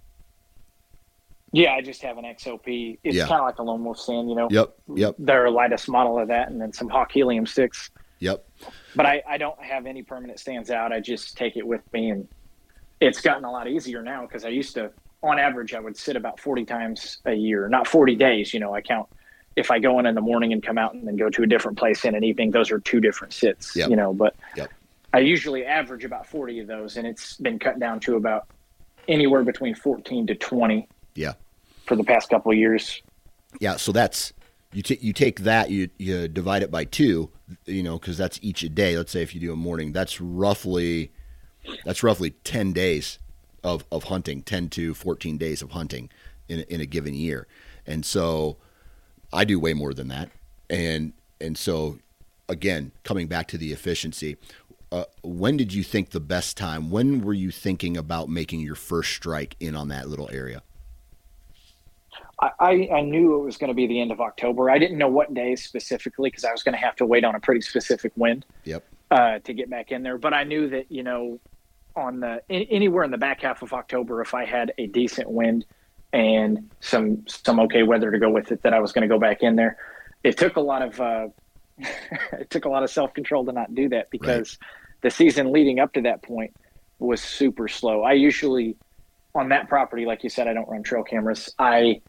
Yeah 1.52 1.72
i 1.72 1.80
just 1.80 2.02
have 2.02 2.18
an 2.18 2.24
xop 2.24 2.98
it's 3.02 3.16
yeah. 3.16 3.26
kind 3.26 3.40
of 3.40 3.46
like 3.46 3.58
a 3.58 3.62
lone 3.62 3.82
wolf 3.82 3.98
stand 3.98 4.28
you 4.28 4.36
know? 4.36 4.48
Yep 4.50 4.76
yep. 4.94 5.14
They're 5.18 5.50
lightest 5.50 5.88
model 5.88 6.18
of 6.18 6.28
that 6.28 6.50
and 6.50 6.60
then 6.60 6.72
some 6.72 6.88
hawk 6.88 7.12
helium 7.12 7.46
sticks. 7.46 7.90
Yep. 8.18 8.46
But 8.94 9.04
I, 9.04 9.22
I 9.28 9.36
don't 9.36 9.62
have 9.62 9.84
any 9.84 10.02
permanent 10.02 10.40
stands 10.40 10.70
out. 10.70 10.90
I 10.90 11.00
just 11.00 11.36
take 11.36 11.58
it 11.58 11.66
with 11.66 11.82
me 11.92 12.10
and 12.10 12.26
it's 13.00 13.20
gotten 13.20 13.44
a 13.44 13.50
lot 13.50 13.68
easier 13.68 14.02
now 14.02 14.22
because 14.22 14.44
i 14.44 14.48
used 14.48 14.74
to 14.74 14.90
on 15.22 15.38
average 15.38 15.74
i 15.74 15.80
would 15.80 15.96
sit 15.96 16.16
about 16.16 16.40
40 16.40 16.64
times 16.64 17.18
a 17.26 17.34
year 17.34 17.68
not 17.68 17.86
40 17.86 18.14
days 18.16 18.54
you 18.54 18.60
know 18.60 18.74
i 18.74 18.80
count 18.80 19.08
if 19.56 19.70
I 19.70 19.78
go 19.78 19.98
in 19.98 20.06
in 20.06 20.14
the 20.14 20.20
morning 20.20 20.52
and 20.52 20.62
come 20.62 20.78
out 20.78 20.94
and 20.94 21.06
then 21.06 21.16
go 21.16 21.30
to 21.30 21.42
a 21.42 21.46
different 21.46 21.78
place 21.78 22.04
in 22.04 22.14
an 22.14 22.22
evening, 22.22 22.50
those 22.50 22.70
are 22.70 22.78
two 22.78 23.00
different 23.00 23.32
sits, 23.32 23.74
yep. 23.74 23.90
you 23.90 23.96
know, 23.96 24.12
but 24.12 24.36
yep. 24.56 24.70
I 25.12 25.20
usually 25.20 25.64
average 25.64 26.04
about 26.04 26.26
40 26.26 26.60
of 26.60 26.66
those 26.66 26.96
and 26.96 27.06
it's 27.06 27.36
been 27.38 27.58
cut 27.58 27.78
down 27.78 28.00
to 28.00 28.16
about 28.16 28.46
anywhere 29.08 29.42
between 29.42 29.74
14 29.74 30.26
to 30.26 30.34
20. 30.34 30.88
Yeah. 31.14 31.32
For 31.86 31.96
the 31.96 32.04
past 32.04 32.28
couple 32.28 32.52
of 32.52 32.58
years. 32.58 33.02
Yeah. 33.60 33.76
So 33.76 33.92
that's, 33.92 34.32
you, 34.72 34.82
t- 34.82 34.98
you 35.00 35.12
take 35.12 35.40
that, 35.40 35.70
you, 35.70 35.88
you 35.96 36.28
divide 36.28 36.62
it 36.62 36.70
by 36.70 36.84
two 36.84 37.30
you 37.64 37.82
know, 37.82 37.98
because 37.98 38.16
that's 38.16 38.38
each 38.42 38.62
a 38.62 38.68
day. 38.68 38.96
Let's 38.96 39.12
say 39.12 39.22
if 39.22 39.34
you 39.34 39.40
do 39.40 39.52
a 39.52 39.56
morning, 39.56 39.92
that's 39.92 40.20
roughly 40.20 41.12
that's 41.84 42.02
roughly 42.02 42.30
ten 42.44 42.72
days 42.72 43.18
of 43.62 43.84
of 43.90 44.04
hunting, 44.04 44.42
ten 44.42 44.68
to 44.70 44.94
fourteen 44.94 45.38
days 45.38 45.62
of 45.62 45.70
hunting 45.72 46.10
in 46.48 46.60
in 46.68 46.80
a 46.80 46.86
given 46.86 47.14
year, 47.14 47.46
and 47.86 48.04
so 48.04 48.56
I 49.32 49.44
do 49.44 49.58
way 49.58 49.74
more 49.74 49.94
than 49.94 50.08
that, 50.08 50.30
and 50.70 51.12
and 51.40 51.56
so 51.56 51.98
again, 52.48 52.92
coming 53.04 53.26
back 53.26 53.48
to 53.48 53.58
the 53.58 53.72
efficiency, 53.72 54.36
uh, 54.92 55.04
when 55.22 55.56
did 55.56 55.74
you 55.74 55.82
think 55.82 56.10
the 56.10 56.20
best 56.20 56.56
time? 56.56 56.90
When 56.90 57.22
were 57.22 57.34
you 57.34 57.50
thinking 57.50 57.96
about 57.96 58.28
making 58.28 58.60
your 58.60 58.76
first 58.76 59.12
strike 59.12 59.56
in 59.60 59.74
on 59.76 59.88
that 59.88 60.08
little 60.08 60.30
area? 60.32 60.62
I, 62.38 62.88
I 62.92 63.00
knew 63.00 63.34
it 63.36 63.44
was 63.44 63.56
going 63.56 63.68
to 63.68 63.74
be 63.74 63.86
the 63.86 63.98
end 63.98 64.12
of 64.12 64.20
October. 64.20 64.70
I 64.70 64.78
didn't 64.78 64.98
know 64.98 65.08
what 65.08 65.32
days 65.32 65.64
specifically 65.64 66.28
because 66.28 66.44
I 66.44 66.52
was 66.52 66.62
going 66.62 66.74
to 66.74 66.78
have 66.78 66.94
to 66.96 67.06
wait 67.06 67.24
on 67.24 67.34
a 67.34 67.40
pretty 67.40 67.62
specific 67.62 68.12
wind. 68.14 68.44
Yep. 68.64 68.84
Uh, 69.10 69.38
to 69.38 69.54
get 69.54 69.70
back 69.70 69.92
in 69.92 70.02
there, 70.02 70.18
but 70.18 70.34
I 70.34 70.42
knew 70.42 70.68
that 70.68 70.90
you 70.90 71.04
know, 71.04 71.38
on 71.94 72.18
the 72.18 72.42
anywhere 72.50 73.04
in 73.04 73.12
the 73.12 73.16
back 73.16 73.40
half 73.40 73.62
of 73.62 73.72
October, 73.72 74.20
if 74.20 74.34
I 74.34 74.44
had 74.44 74.72
a 74.78 74.88
decent 74.88 75.30
wind 75.30 75.64
and 76.12 76.70
some 76.80 77.26
some 77.26 77.60
okay 77.60 77.82
weather 77.82 78.10
to 78.10 78.18
go 78.18 78.30
with 78.30 78.52
it, 78.52 78.62
that 78.62 78.72
I 78.72 78.80
was 78.80 78.92
going 78.92 79.02
to 79.02 79.08
go 79.08 79.18
back 79.18 79.42
in 79.42 79.56
there. 79.56 79.76
It 80.24 80.36
took 80.36 80.56
a 80.56 80.60
lot 80.60 80.82
of 80.82 81.00
uh, 81.00 81.28
it 81.78 82.50
took 82.50 82.64
a 82.64 82.68
lot 82.68 82.82
of 82.82 82.90
self 82.90 83.14
control 83.14 83.44
to 83.44 83.52
not 83.52 83.74
do 83.74 83.88
that 83.90 84.10
because 84.10 84.58
right. 84.60 84.70
the 85.02 85.10
season 85.10 85.52
leading 85.52 85.78
up 85.80 85.92
to 85.94 86.02
that 86.02 86.22
point 86.22 86.54
was 86.98 87.20
super 87.20 87.68
slow. 87.68 88.02
I 88.02 88.12
usually 88.12 88.76
on 89.34 89.50
that 89.50 89.68
property, 89.68 90.06
like 90.06 90.24
you 90.24 90.30
said, 90.30 90.48
I 90.48 90.54
don't 90.54 90.68
run 90.68 90.82
trail 90.82 91.02
cameras. 91.02 91.52
I 91.58 92.00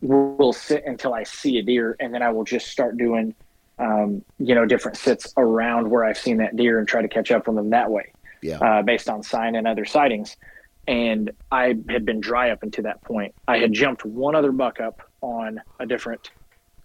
will 0.00 0.52
sit 0.52 0.84
until 0.86 1.14
I 1.14 1.22
see 1.22 1.58
a 1.58 1.62
deer, 1.62 1.96
and 2.00 2.12
then 2.12 2.22
I 2.22 2.30
will 2.30 2.44
just 2.44 2.68
start 2.68 2.96
doing, 2.96 3.34
um, 3.78 4.24
you 4.38 4.54
know, 4.54 4.64
different 4.64 4.96
sits 4.96 5.32
around 5.36 5.90
where 5.90 6.04
I've 6.04 6.18
seen 6.18 6.38
that 6.38 6.56
deer 6.56 6.78
and 6.78 6.88
try 6.88 7.02
to 7.02 7.08
catch 7.08 7.30
up 7.30 7.48
on 7.48 7.54
them 7.54 7.70
that 7.70 7.90
way. 7.90 8.12
Yeah. 8.40 8.58
Uh, 8.58 8.82
based 8.82 9.08
on 9.08 9.22
sign 9.22 9.54
and 9.54 9.68
other 9.68 9.84
sightings. 9.84 10.36
And 10.86 11.30
I 11.50 11.76
had 11.88 12.04
been 12.04 12.20
dry 12.20 12.50
up 12.50 12.62
until 12.62 12.84
that 12.84 13.02
point. 13.02 13.34
I 13.46 13.58
had 13.58 13.72
jumped 13.72 14.04
one 14.04 14.34
other 14.34 14.52
buck 14.52 14.80
up 14.80 15.02
on 15.20 15.60
a 15.78 15.86
different 15.86 16.30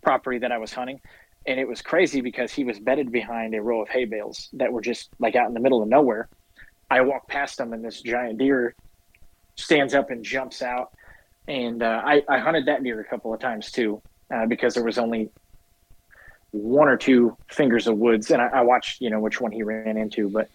property 0.04 0.38
that 0.40 0.52
I 0.52 0.60
was 0.60 0.72
hunting, 0.72 1.02
and 1.48 1.60
it 1.60 1.68
was 1.68 1.82
crazy 1.82 2.22
because 2.22 2.54
he 2.54 2.64
was 2.64 2.80
bedded 2.80 3.12
behind 3.12 3.56
a 3.56 3.62
row 3.62 3.82
of 3.82 3.90
hay 3.90 4.06
bales 4.06 4.50
that 4.54 4.72
were 4.72 4.82
just 4.82 5.10
like 5.20 5.36
out 5.36 5.48
in 5.48 5.54
the 5.54 5.60
middle 5.60 5.82
of 5.82 5.90
nowhere. 5.90 6.30
I 6.92 7.02
walked 7.02 7.28
past 7.28 7.60
him, 7.60 7.74
and 7.74 7.84
this 7.84 8.02
giant 8.02 8.38
deer 8.38 8.76
stands 9.56 9.96
up 9.96 10.12
and 10.12 10.24
jumps 10.24 10.62
out 10.62 10.94
and 11.48 11.82
uh, 11.82 12.02
I, 12.04 12.24
I 12.28 12.40
hunted 12.40 12.66
that 12.66 12.84
deer 12.84 13.00
a 13.00 13.06
couple 13.06 13.34
of 13.34 13.40
times 13.40 13.72
too 13.72 14.02
uh, 14.34 14.46
because 14.46 14.74
there 14.74 14.84
was 14.84 14.98
only 14.98 15.30
one 16.52 16.88
or 16.88 16.98
two 16.98 17.36
fingers 17.50 17.88
of 17.88 17.98
woods 17.98 18.32
and 18.32 18.42
I, 18.42 18.48
I 18.48 18.62
watched 18.62 19.02
you 19.02 19.10
know 19.10 19.20
which 19.20 19.42
one 19.42 19.52
he 19.52 19.64
ran 19.64 19.98
into 19.98 20.30
but 20.30 20.50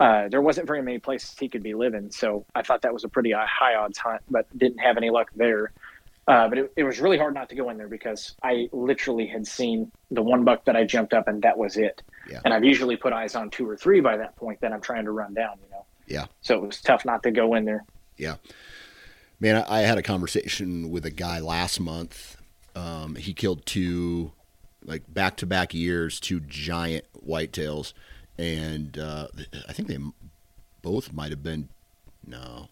uh, 0.00 0.28
there 0.28 0.40
wasn't 0.40 0.66
very 0.66 0.82
many 0.82 0.98
places 0.98 1.34
he 1.38 1.48
could 1.48 1.62
be 1.62 1.74
living. 1.74 2.10
So 2.10 2.44
i 2.54 2.62
thought 2.62 2.82
that 2.82 2.92
was 2.92 3.04
a 3.04 3.08
pretty 3.08 3.34
uh, 3.34 3.44
high 3.46 3.74
odds 3.74 3.98
hunt 3.98 4.22
but 4.30 4.46
didn't 4.56 4.78
have 4.78 4.96
any 4.96 5.10
luck 5.10 5.30
there. 5.36 5.72
Uh, 6.26 6.46
but 6.46 6.58
it, 6.58 6.72
it, 6.76 6.84
was 6.84 7.00
really 7.00 7.16
hard 7.16 7.32
not 7.32 7.48
to 7.48 7.54
go 7.54 7.70
in 7.70 7.78
there 7.78 7.88
because 7.88 8.34
i 8.42 8.68
literally 8.70 9.26
had 9.26 9.46
seen 9.46 9.90
the 10.10 10.20
one 10.20 10.44
buck 10.44 10.62
that 10.66 10.76
i 10.76 10.84
jumped 10.84 11.14
up 11.14 11.26
and 11.26 11.40
that 11.40 11.56
was 11.56 11.78
it. 11.78 12.02
Yeah. 12.28 12.40
and 12.44 12.52
i've 12.52 12.64
usually 12.64 12.96
put 12.96 13.14
eyes 13.14 13.34
on 13.34 13.48
two 13.48 13.66
or 13.66 13.78
three 13.78 14.00
by 14.00 14.18
that 14.18 14.36
point 14.36 14.60
that 14.60 14.70
i'm 14.70 14.82
trying 14.82 15.06
to 15.06 15.10
run 15.10 15.32
down 15.32 15.56
you 15.64 15.70
know? 15.70 15.86
Yeah. 16.08 16.26
So 16.40 16.56
it 16.56 16.66
was 16.66 16.80
tough 16.80 17.04
not 17.04 17.22
to 17.22 17.30
go 17.30 17.54
in 17.54 17.64
there. 17.64 17.84
Yeah. 18.16 18.36
Man, 19.40 19.64
I 19.68 19.80
had 19.80 19.98
a 19.98 20.02
conversation 20.02 20.90
with 20.90 21.06
a 21.06 21.10
guy 21.10 21.38
last 21.38 21.78
month. 21.78 22.36
Um, 22.74 23.14
he 23.14 23.32
killed 23.32 23.64
two, 23.66 24.32
like 24.84 25.02
back 25.12 25.36
to 25.36 25.46
back 25.46 25.74
years, 25.74 26.18
two 26.18 26.40
giant 26.40 27.04
whitetails, 27.14 27.92
and 28.38 28.98
uh, 28.98 29.28
I 29.68 29.72
think 29.72 29.88
they 29.88 29.98
both 30.82 31.12
might 31.12 31.30
have 31.30 31.42
been. 31.42 31.68
No, 32.26 32.68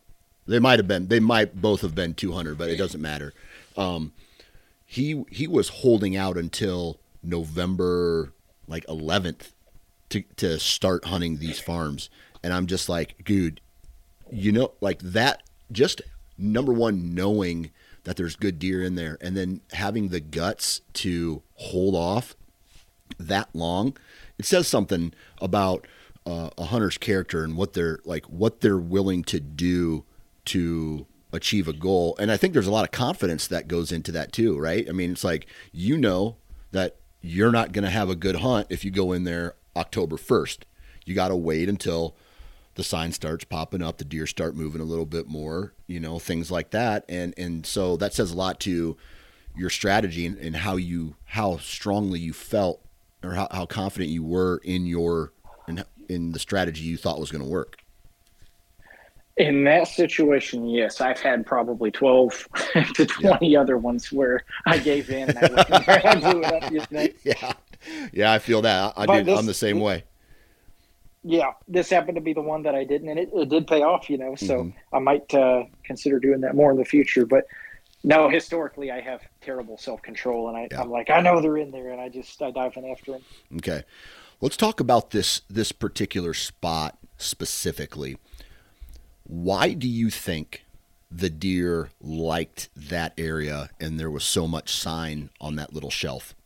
they 0.46 0.58
might 0.58 0.78
have 0.78 0.88
been. 0.88 1.08
They 1.08 1.20
might 1.20 1.60
both 1.60 1.80
have 1.80 1.94
been 1.94 2.14
200, 2.14 2.56
but 2.56 2.70
it 2.70 2.76
doesn't 2.76 3.00
matter. 3.00 3.32
Um, 3.76 4.12
he 4.84 5.24
he 5.30 5.46
was 5.46 5.68
holding 5.68 6.16
out 6.16 6.36
until 6.36 6.98
November 7.22 8.32
like 8.68 8.86
11th 8.86 9.50
to 10.10 10.22
to 10.36 10.58
start 10.58 11.06
hunting 11.06 11.38
these 11.38 11.58
farms, 11.58 12.08
and 12.42 12.52
I'm 12.52 12.66
just 12.66 12.88
like, 12.88 13.24
dude, 13.24 13.60
you 14.30 14.52
know, 14.52 14.72
like 14.80 15.00
that 15.00 15.42
just 15.72 16.02
number 16.38 16.72
one, 16.72 17.14
knowing 17.14 17.70
that 18.04 18.16
there's 18.16 18.36
good 18.36 18.58
deer 18.58 18.82
in 18.82 18.94
there, 18.94 19.18
and 19.20 19.36
then 19.36 19.60
having 19.72 20.08
the 20.08 20.20
guts 20.20 20.80
to 20.92 21.42
hold 21.54 21.96
off 21.96 22.36
that 23.18 23.48
long, 23.52 23.96
it 24.38 24.44
says 24.44 24.68
something 24.68 25.12
about 25.40 25.86
uh, 26.26 26.50
a 26.58 26.64
hunter's 26.64 26.98
character 26.98 27.44
and 27.44 27.56
what 27.56 27.72
they're 27.72 28.00
like, 28.04 28.26
what 28.26 28.60
they're 28.60 28.78
willing 28.78 29.22
to 29.24 29.40
do 29.40 30.04
to 30.46 31.06
achieve 31.32 31.68
a 31.68 31.72
goal. 31.72 32.16
And 32.18 32.30
I 32.32 32.36
think 32.36 32.52
there's 32.52 32.66
a 32.66 32.72
lot 32.72 32.84
of 32.84 32.90
confidence 32.90 33.46
that 33.48 33.68
goes 33.68 33.92
into 33.92 34.12
that 34.12 34.32
too, 34.32 34.58
right? 34.58 34.88
I 34.88 34.92
mean, 34.92 35.12
it's 35.12 35.24
like 35.24 35.46
you 35.72 35.96
know 35.96 36.36
that 36.72 36.96
you're 37.20 37.52
not 37.52 37.72
going 37.72 37.84
to 37.84 37.90
have 37.90 38.10
a 38.10 38.16
good 38.16 38.36
hunt 38.36 38.68
if 38.70 38.84
you 38.84 38.90
go 38.90 39.12
in 39.12 39.24
there 39.24 39.54
October 39.76 40.16
1st. 40.16 40.58
You 41.04 41.14
got 41.14 41.28
to 41.28 41.36
wait 41.36 41.68
until 41.68 42.16
the 42.74 42.84
sign 42.84 43.12
starts 43.12 43.44
popping 43.44 43.82
up, 43.82 43.98
the 43.98 44.04
deer 44.04 44.26
start 44.26 44.54
moving 44.54 44.80
a 44.80 44.84
little 44.84 45.06
bit 45.06 45.26
more, 45.26 45.72
you 45.86 45.98
know, 45.98 46.18
things 46.18 46.50
like 46.50 46.70
that. 46.70 47.04
And 47.08 47.34
and 47.38 47.66
so 47.66 47.96
that 47.96 48.12
says 48.12 48.32
a 48.32 48.36
lot 48.36 48.60
to 48.60 48.96
your 49.56 49.70
strategy 49.70 50.26
and, 50.26 50.36
and 50.38 50.56
how 50.56 50.76
you 50.76 51.16
how 51.24 51.56
strongly 51.56 52.20
you 52.20 52.32
felt 52.32 52.85
or 53.26 53.34
how, 53.34 53.48
how 53.50 53.66
confident 53.66 54.10
you 54.10 54.22
were 54.22 54.60
in 54.64 54.86
your 54.86 55.32
in, 55.68 55.82
in 56.08 56.32
the 56.32 56.38
strategy 56.38 56.84
you 56.84 56.96
thought 56.96 57.18
was 57.18 57.30
going 57.30 57.42
to 57.42 57.50
work. 57.50 57.76
In 59.36 59.64
that 59.64 59.88
situation, 59.88 60.66
yes, 60.66 61.00
I've 61.00 61.20
had 61.20 61.44
probably 61.44 61.90
twelve 61.90 62.48
to 62.94 63.06
twenty 63.06 63.50
yeah. 63.50 63.60
other 63.60 63.76
ones 63.76 64.10
where 64.10 64.44
I 64.66 64.78
gave 64.78 65.10
in 65.10 65.30
and 65.30 65.38
I, 65.38 66.00
I 66.04 66.14
blew 66.14 66.42
it 66.42 66.62
up. 66.62 66.72
You 66.72 66.82
know? 66.90 67.08
Yeah, 67.24 67.52
yeah, 68.12 68.32
I 68.32 68.38
feel 68.38 68.62
that. 68.62 68.94
I, 68.96 69.04
I 69.04 69.18
I'm 69.18 69.46
the 69.46 69.54
same 69.54 69.80
way 69.80 70.04
yeah, 71.28 71.52
this 71.66 71.90
happened 71.90 72.14
to 72.14 72.20
be 72.20 72.32
the 72.32 72.40
one 72.40 72.62
that 72.62 72.76
I 72.76 72.84
didn't, 72.84 73.08
and 73.08 73.18
it, 73.18 73.30
it 73.34 73.48
did 73.48 73.66
pay 73.66 73.82
off, 73.82 74.08
you 74.08 74.16
know. 74.16 74.36
So 74.36 74.58
mm-hmm. 74.58 74.94
I 74.96 75.00
might 75.00 75.34
uh, 75.34 75.64
consider 75.82 76.20
doing 76.20 76.40
that 76.42 76.54
more 76.54 76.70
in 76.70 76.76
the 76.76 76.84
future. 76.84 77.26
But 77.26 77.46
no, 78.06 78.28
historically, 78.28 78.92
I 78.92 79.00
have 79.00 79.20
terrible 79.40 79.76
self 79.76 80.00
control, 80.00 80.48
and 80.48 80.56
I, 80.56 80.68
yeah. 80.70 80.80
I'm 80.80 80.90
like, 80.90 81.10
I 81.10 81.20
know 81.20 81.40
they're 81.40 81.56
in 81.56 81.72
there, 81.72 81.90
and 81.90 82.00
I 82.00 82.08
just 82.08 82.40
I 82.40 82.52
dive 82.52 82.76
in 82.76 82.88
after 82.88 83.10
them. 83.10 83.22
Okay, 83.56 83.82
let's 84.40 84.56
talk 84.56 84.78
about 84.78 85.10
this 85.10 85.42
this 85.50 85.72
particular 85.72 86.32
spot 86.32 86.96
specifically. 87.16 88.16
Why 89.24 89.72
do 89.72 89.88
you 89.88 90.08
think 90.08 90.64
the 91.10 91.28
deer 91.28 91.90
liked 92.00 92.68
that 92.76 93.12
area, 93.18 93.70
and 93.80 93.98
there 93.98 94.10
was 94.10 94.22
so 94.22 94.46
much 94.46 94.72
sign 94.72 95.30
on 95.40 95.56
that 95.56 95.74
little 95.74 95.90
shelf? 95.90 96.36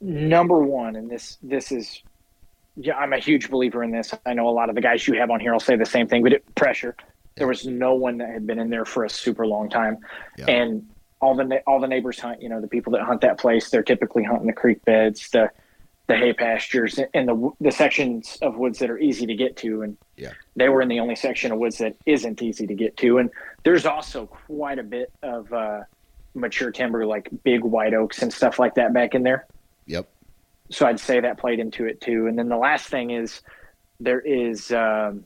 Number 0.00 0.62
one, 0.62 0.96
and 0.96 1.10
this 1.10 1.36
this 1.42 1.70
is 1.70 2.02
yeah, 2.76 2.96
I'm 2.96 3.12
a 3.12 3.18
huge 3.18 3.50
believer 3.50 3.84
in 3.84 3.90
this. 3.90 4.14
I 4.24 4.32
know 4.32 4.48
a 4.48 4.56
lot 4.56 4.70
of 4.70 4.74
the 4.74 4.80
guys 4.80 5.06
you 5.06 5.18
have 5.18 5.30
on 5.30 5.38
here 5.38 5.52
will 5.52 5.60
say 5.60 5.76
the 5.76 5.84
same 5.84 6.08
thing, 6.08 6.22
but 6.22 6.32
it, 6.32 6.54
pressure. 6.54 6.96
There 7.38 7.48
was 7.48 7.66
no 7.66 7.94
one 7.94 8.18
that 8.18 8.30
had 8.30 8.46
been 8.46 8.58
in 8.58 8.70
there 8.70 8.84
for 8.84 9.04
a 9.04 9.10
super 9.10 9.46
long 9.46 9.68
time, 9.68 9.98
yeah. 10.36 10.46
and 10.46 10.88
all 11.20 11.34
the 11.34 11.62
all 11.66 11.80
the 11.80 11.88
neighbors 11.88 12.18
hunt. 12.18 12.42
You 12.42 12.48
know, 12.48 12.60
the 12.60 12.68
people 12.68 12.92
that 12.92 13.02
hunt 13.02 13.20
that 13.22 13.38
place, 13.38 13.70
they're 13.70 13.82
typically 13.82 14.24
hunting 14.24 14.46
the 14.46 14.52
creek 14.52 14.84
beds, 14.84 15.30
the 15.30 15.50
the 16.06 16.16
hay 16.16 16.32
pastures, 16.32 16.98
and 17.14 17.28
the 17.28 17.50
the 17.60 17.70
sections 17.70 18.38
of 18.42 18.56
woods 18.56 18.78
that 18.78 18.90
are 18.90 18.98
easy 18.98 19.26
to 19.26 19.34
get 19.34 19.56
to. 19.58 19.82
And 19.82 19.96
yeah. 20.16 20.32
they 20.56 20.68
were 20.68 20.82
in 20.82 20.88
the 20.88 21.00
only 21.00 21.16
section 21.16 21.52
of 21.52 21.58
woods 21.58 21.78
that 21.78 21.96
isn't 22.06 22.42
easy 22.42 22.66
to 22.66 22.74
get 22.74 22.96
to. 22.98 23.18
And 23.18 23.30
there's 23.64 23.86
also 23.86 24.26
quite 24.26 24.78
a 24.78 24.84
bit 24.84 25.12
of 25.22 25.52
uh, 25.52 25.80
mature 26.34 26.70
timber, 26.70 27.06
like 27.06 27.28
big 27.42 27.62
white 27.62 27.94
oaks 27.94 28.22
and 28.22 28.32
stuff 28.32 28.58
like 28.58 28.74
that, 28.74 28.92
back 28.92 29.14
in 29.14 29.22
there. 29.22 29.46
Yep 29.86 30.08
so 30.70 30.86
I'd 30.86 31.00
say 31.00 31.20
that 31.20 31.38
played 31.38 31.60
into 31.60 31.86
it 31.86 32.00
too. 32.00 32.26
And 32.26 32.38
then 32.38 32.48
the 32.48 32.56
last 32.56 32.88
thing 32.88 33.10
is 33.10 33.42
there 34.00 34.20
is 34.20 34.70
um, 34.70 35.24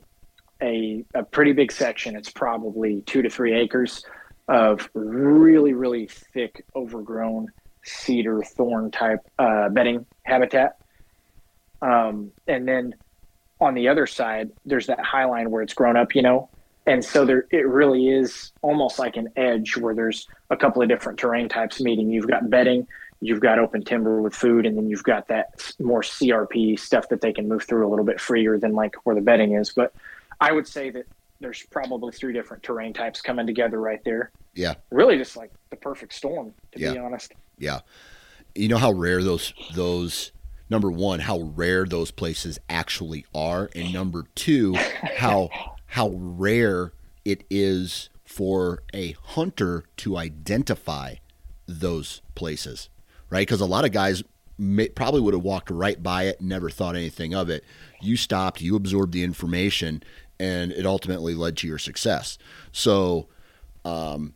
a 0.62 1.04
a 1.14 1.22
pretty 1.22 1.52
big 1.52 1.72
section. 1.72 2.16
It's 2.16 2.30
probably 2.30 3.02
two 3.02 3.22
to 3.22 3.30
three 3.30 3.54
acres 3.54 4.04
of 4.48 4.88
really 4.94 5.72
really 5.72 6.06
thick, 6.06 6.64
overgrown 6.74 7.48
cedar 7.84 8.42
thorn 8.42 8.90
type 8.90 9.20
uh, 9.38 9.68
bedding 9.68 10.06
habitat. 10.22 10.78
Um, 11.80 12.30
and 12.46 12.66
then 12.66 12.94
on 13.60 13.74
the 13.74 13.88
other 13.88 14.06
side, 14.06 14.50
there's 14.64 14.86
that 14.86 15.00
high 15.00 15.24
line 15.24 15.50
where 15.50 15.62
it's 15.62 15.74
grown 15.74 15.96
up, 15.96 16.14
you 16.14 16.22
know. 16.22 16.48
And 16.86 17.04
so 17.04 17.24
there, 17.24 17.46
it 17.50 17.66
really 17.66 18.08
is 18.08 18.52
almost 18.60 18.98
like 18.98 19.16
an 19.16 19.28
edge 19.36 19.76
where 19.76 19.94
there's 19.94 20.26
a 20.50 20.56
couple 20.56 20.82
of 20.82 20.88
different 20.88 21.18
terrain 21.18 21.48
types 21.48 21.80
meeting. 21.80 22.10
You've 22.10 22.26
got 22.26 22.50
bedding, 22.50 22.88
you've 23.20 23.40
got 23.40 23.60
open 23.60 23.84
timber 23.84 24.20
with 24.20 24.34
food, 24.34 24.66
and 24.66 24.76
then 24.76 24.88
you've 24.88 25.04
got 25.04 25.28
that 25.28 25.72
more 25.78 26.02
CRP 26.02 26.78
stuff 26.78 27.08
that 27.10 27.20
they 27.20 27.32
can 27.32 27.48
move 27.48 27.62
through 27.62 27.86
a 27.86 27.90
little 27.90 28.04
bit 28.04 28.20
freer 28.20 28.58
than 28.58 28.72
like 28.74 28.96
where 29.04 29.14
the 29.14 29.20
bedding 29.20 29.54
is. 29.54 29.70
But 29.70 29.94
I 30.42 30.50
would 30.50 30.66
say 30.66 30.90
that 30.90 31.06
there's 31.38 31.62
probably 31.70 32.12
three 32.12 32.32
different 32.32 32.64
terrain 32.64 32.92
types 32.92 33.20
coming 33.20 33.46
together 33.46 33.80
right 33.80 34.02
there. 34.04 34.32
Yeah. 34.54 34.74
Really 34.90 35.16
just 35.16 35.36
like 35.36 35.52
the 35.70 35.76
perfect 35.76 36.12
storm, 36.12 36.52
to 36.72 36.80
yeah. 36.80 36.92
be 36.92 36.98
honest. 36.98 37.32
Yeah. 37.58 37.80
You 38.54 38.68
know 38.68 38.76
how 38.76 38.92
rare 38.92 39.22
those 39.22 39.54
those 39.74 40.32
number 40.68 40.90
one, 40.90 41.20
how 41.20 41.40
rare 41.54 41.84
those 41.84 42.10
places 42.10 42.58
actually 42.68 43.24
are, 43.34 43.70
and 43.74 43.92
number 43.92 44.24
two, 44.34 44.74
how 45.16 45.48
how 45.86 46.10
rare 46.14 46.92
it 47.24 47.44
is 47.48 48.10
for 48.24 48.82
a 48.92 49.12
hunter 49.22 49.84
to 49.98 50.16
identify 50.16 51.14
those 51.68 52.20
places, 52.34 52.88
right? 53.30 53.46
Because 53.46 53.60
a 53.60 53.66
lot 53.66 53.84
of 53.84 53.92
guys 53.92 54.24
may, 54.58 54.88
probably 54.88 55.20
would 55.20 55.34
have 55.34 55.42
walked 55.42 55.70
right 55.70 56.02
by 56.02 56.24
it, 56.24 56.40
never 56.40 56.70
thought 56.70 56.96
anything 56.96 57.34
of 57.34 57.50
it. 57.50 57.64
You 58.00 58.16
stopped, 58.16 58.60
you 58.60 58.76
absorbed 58.76 59.12
the 59.12 59.24
information, 59.24 60.02
and 60.38 60.72
it 60.72 60.86
ultimately 60.86 61.34
led 61.34 61.56
to 61.58 61.66
your 61.66 61.78
success. 61.78 62.38
So, 62.72 63.28
um, 63.84 64.34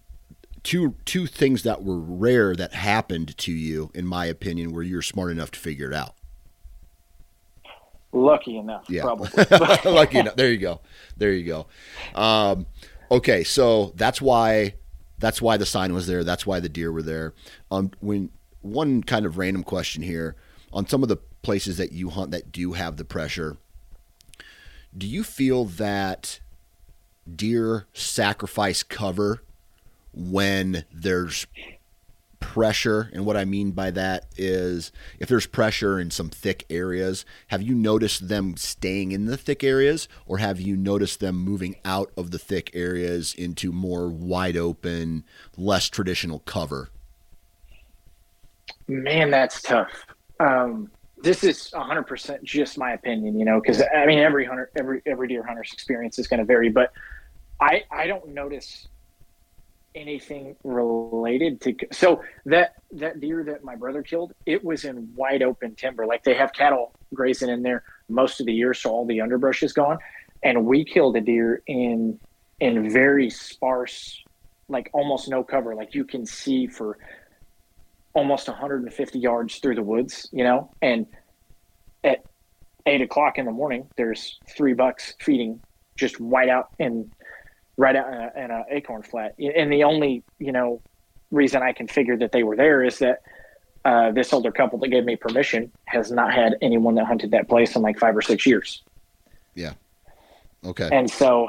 two 0.62 0.94
two 1.05 1.26
things 1.26 1.62
that 1.62 1.84
were 1.84 1.99
rare 1.99 2.55
that 2.57 2.74
happened 2.74 3.36
to 3.38 3.53
you, 3.53 3.90
in 3.94 4.07
my 4.07 4.26
opinion, 4.26 4.72
where 4.72 4.82
you're 4.82 5.03
smart 5.03 5.30
enough 5.30 5.51
to 5.53 5.59
figure 5.59 5.88
it 5.88 5.94
out. 5.94 6.14
Lucky 8.12 8.57
enough, 8.57 8.86
yeah. 8.88 9.03
probably. 9.03 9.28
Lucky 9.90 10.18
enough. 10.18 10.36
There 10.36 10.51
you 10.51 10.59
go. 10.59 10.80
There 11.16 11.32
you 11.32 11.44
go. 11.44 11.66
Um, 12.20 12.66
okay, 13.11 13.44
so 13.44 13.92
that's 13.94 14.20
why 14.20 14.74
that's 15.18 15.40
why 15.40 15.57
the 15.57 15.66
sign 15.66 15.92
was 15.94 16.07
there. 16.07 16.24
That's 16.24 16.47
why 16.47 16.61
the 16.61 16.68
deer 16.68 16.90
were 16.90 17.03
there. 17.03 17.34
Um, 17.70 17.90
when 18.01 18.30
one 18.62 19.03
kind 19.03 19.26
of 19.26 19.38
random 19.38 19.62
question 19.62 20.03
here 20.03 20.36
on 20.72 20.86
some 20.88 21.03
of 21.03 21.09
the 21.09 21.18
places 21.42 21.76
that 21.76 21.92
you 21.92 22.11
hunt 22.11 22.32
that 22.32 22.53
do 22.53 22.72
have 22.72 22.97
the 22.97 23.05
pressure, 23.05 23.57
do 24.97 25.07
you 25.07 25.24
feel 25.24 25.64
that 25.64 26.40
deer 27.34 27.86
sacrifice 27.92 28.82
cover 28.82 29.42
when 30.12 30.84
there's 30.92 31.47
pressure. 32.40 33.11
And 33.12 33.24
what 33.26 33.36
I 33.36 33.44
mean 33.44 33.72
by 33.72 33.90
that 33.92 34.26
is 34.36 34.92
if 35.18 35.28
there's 35.28 35.47
pressure 35.47 35.99
in 35.99 36.11
some 36.11 36.28
thick 36.28 36.64
areas, 36.70 37.24
have 37.49 37.62
you 37.62 37.74
noticed 37.74 38.28
them 38.28 38.57
staying 38.57 39.12
in 39.12 39.26
the 39.26 39.36
thick 39.36 39.64
areas 39.64 40.09
or 40.26 40.38
have 40.38 40.61
you 40.61 40.76
noticed 40.76 41.20
them 41.20 41.36
moving 41.36 41.76
out 41.84 42.12
of 42.16 42.30
the 42.30 42.38
thick 42.38 42.70
areas 42.72 43.34
into 43.34 43.72
more 43.72 44.09
wide 44.09 44.57
open, 44.57 45.24
less 45.57 45.88
traditional 45.88 46.40
cover? 46.40 46.90
Man, 48.86 49.30
that's 49.30 49.61
tough. 49.62 50.07
Um, 50.38 50.90
this 51.26 51.42
is 51.42 51.70
100% 51.74 52.42
just 52.44 52.78
my 52.78 52.92
opinion, 52.92 53.36
you 53.36 53.44
know, 53.44 53.60
because 53.60 53.82
I 53.82 54.06
mean, 54.06 54.20
every 54.20 54.44
hunter, 54.44 54.70
every 54.76 55.02
every 55.04 55.26
deer 55.26 55.44
hunter's 55.44 55.72
experience 55.72 56.20
is 56.20 56.28
going 56.28 56.38
to 56.38 56.46
vary, 56.46 56.70
but 56.70 56.92
I 57.60 57.82
I 57.90 58.06
don't 58.06 58.28
notice 58.28 58.86
anything 59.96 60.54
related 60.62 61.60
to 61.62 61.74
so 61.90 62.22
that 62.44 62.74
that 62.92 63.18
deer 63.18 63.42
that 63.42 63.64
my 63.64 63.74
brother 63.74 64.02
killed 64.02 64.34
it 64.44 64.62
was 64.62 64.84
in 64.84 65.10
wide 65.16 65.42
open 65.42 65.74
timber 65.74 66.04
like 66.04 66.22
they 66.22 66.34
have 66.34 66.52
cattle 66.52 66.92
grazing 67.14 67.48
in 67.48 67.62
there 67.62 67.82
most 68.10 68.38
of 68.38 68.44
the 68.44 68.52
year 68.52 68.74
so 68.74 68.90
all 68.90 69.06
the 69.06 69.22
underbrush 69.22 69.62
is 69.62 69.72
gone 69.72 69.96
and 70.42 70.66
we 70.66 70.84
killed 70.84 71.16
a 71.16 71.20
deer 71.22 71.62
in 71.66 72.20
in 72.60 72.90
very 72.90 73.30
sparse 73.30 74.22
like 74.68 74.90
almost 74.92 75.30
no 75.30 75.42
cover 75.42 75.74
like 75.74 75.94
you 75.94 76.04
can 76.04 76.26
see 76.26 76.66
for 76.66 76.98
almost 78.16 78.48
150 78.48 79.18
yards 79.18 79.58
through 79.58 79.74
the 79.74 79.82
woods 79.82 80.28
you 80.32 80.42
know 80.42 80.70
and 80.82 81.06
at 82.02 82.24
eight 82.86 83.02
o'clock 83.02 83.38
in 83.38 83.44
the 83.44 83.52
morning 83.52 83.86
there's 83.96 84.38
three 84.56 84.72
bucks 84.72 85.14
feeding 85.20 85.60
just 85.96 86.20
white 86.20 86.48
out 86.48 86.70
in 86.78 87.10
right 87.76 87.96
out 87.96 88.08
in 88.08 88.14
a, 88.14 88.44
in 88.44 88.50
a 88.50 88.64
acorn 88.70 89.02
flat. 89.02 89.34
And 89.38 89.72
the 89.72 89.84
only, 89.84 90.22
you 90.38 90.52
know, 90.52 90.80
reason 91.30 91.62
I 91.62 91.72
can 91.72 91.88
figure 91.88 92.16
that 92.18 92.32
they 92.32 92.42
were 92.42 92.56
there 92.56 92.82
is 92.82 92.98
that 93.00 93.22
uh, 93.84 94.12
this 94.12 94.32
older 94.32 94.50
couple 94.50 94.78
that 94.80 94.88
gave 94.88 95.04
me 95.04 95.16
permission 95.16 95.70
has 95.86 96.10
not 96.10 96.32
had 96.32 96.56
anyone 96.62 96.94
that 96.96 97.06
hunted 97.06 97.30
that 97.32 97.48
place 97.48 97.76
in 97.76 97.82
like 97.82 97.98
five 97.98 98.16
or 98.16 98.22
six 98.22 98.46
years. 98.46 98.82
Yeah. 99.54 99.74
Okay. 100.64 100.88
And 100.90 101.10
so, 101.10 101.48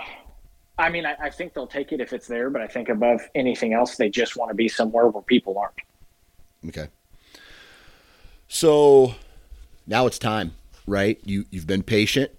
I 0.78 0.90
mean, 0.90 1.06
I, 1.06 1.16
I 1.20 1.30
think 1.30 1.54
they'll 1.54 1.68
take 1.68 1.92
it 1.92 2.02
if 2.02 2.14
it's 2.14 2.28
there, 2.28 2.50
but 2.50 2.62
I 2.62 2.68
think 2.68 2.90
above 2.90 3.22
anything 3.34 3.74
else, 3.74 3.98
they 3.98 4.10
just 4.10 4.36
want 4.36 4.50
to 4.50 4.56
be 4.56 4.68
somewhere 4.68 5.08
where 5.08 5.24
people 5.24 5.58
aren't. 5.58 5.76
Okay. 6.68 6.88
So 8.48 9.16
now 9.86 10.08
it's 10.08 10.20
time, 10.20 10.54
right? 10.86 11.20
You 11.24 11.46
you've 11.52 11.68
been 11.68 11.84
patient. 11.84 12.32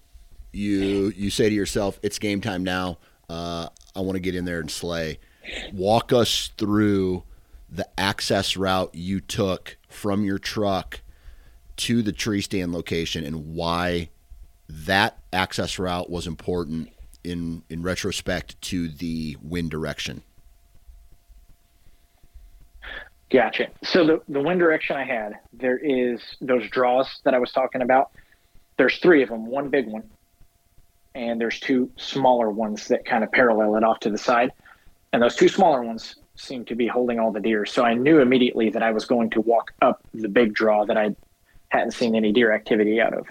You 0.53 1.13
you 1.17 1.31
say 1.31 1.49
to 1.49 1.55
yourself, 1.55 1.99
it's 2.03 2.19
game 2.19 2.41
time 2.41 2.65
now. 2.65 2.99
Uh, 3.29 3.69
I 3.95 4.01
want 4.01 4.17
to 4.17 4.21
get 4.21 4.35
in 4.35 4.45
there 4.45 4.61
and 4.61 4.71
slay. 4.71 5.19
Walk 5.73 6.13
us 6.13 6.51
through 6.57 7.25
the 7.71 7.89
access 7.99 8.57
route 8.57 8.95
you 8.95 9.21
took 9.21 9.77
from 9.89 10.25
your 10.25 10.39
truck 10.39 11.01
to 11.77 12.03
the 12.03 12.13
tree 12.13 12.41
stand 12.41 12.73
location 12.73 13.25
and 13.25 13.55
why 13.55 14.09
that 14.69 15.19
access 15.33 15.79
route 15.79 16.11
was 16.11 16.27
important 16.27 16.91
in 17.25 17.63
in 17.69 17.83
retrospect 17.83 18.61
to 18.63 18.89
the 18.89 19.37
wind 19.43 19.71
direction. 19.71 20.23
Gotcha. 23.31 23.69
So 23.83 24.07
the, 24.07 24.21
the 24.29 24.41
wind 24.41 24.59
direction 24.59 24.97
I 24.97 25.05
had, 25.05 25.35
there 25.53 25.79
is 25.79 26.21
those 26.41 26.69
draws 26.71 27.21
that 27.25 27.35
I 27.35 27.39
was 27.39 27.53
talking 27.53 27.83
about. 27.83 28.11
There's 28.79 28.99
three 28.99 29.23
of 29.23 29.29
them, 29.29 29.47
one 29.47 29.69
big 29.69 29.87
one, 29.87 30.05
and 31.15 31.41
there's 31.41 31.61
two 31.61 31.91
smaller 31.97 32.49
ones 32.51 32.89
that 32.89 33.05
kind 33.05 33.23
of 33.23 33.31
parallel 33.33 33.77
it 33.77 33.85
off 33.85 34.01
to 34.01 34.11
the 34.11 34.19
side. 34.19 34.53
And 35.13 35.23
those 35.23 35.37
two 35.37 35.49
smaller 35.49 35.83
ones 35.83 36.17
seem 36.37 36.65
to 36.67 36.75
be 36.75 36.87
holding 36.87 37.19
all 37.19 37.33
the 37.33 37.41
deer. 37.41 37.67
So 37.67 37.85
I 37.85 37.95
knew 37.95 38.21
immediately 38.21 38.71
that 38.71 38.83
I 38.83 38.93
was 38.93 39.05
going 39.05 39.31
to 39.31 39.41
walk 39.41 39.73
up 39.83 40.01
the 40.15 40.29
big 40.29 40.55
draw 40.55 40.87
that 40.87 40.97
I 40.97 41.15
hadn't 41.69 41.91
seen 41.91 42.15
any 42.15 42.33
deer 42.33 42.53
activity 42.53 43.01
out 43.01 43.13
of. 43.13 43.27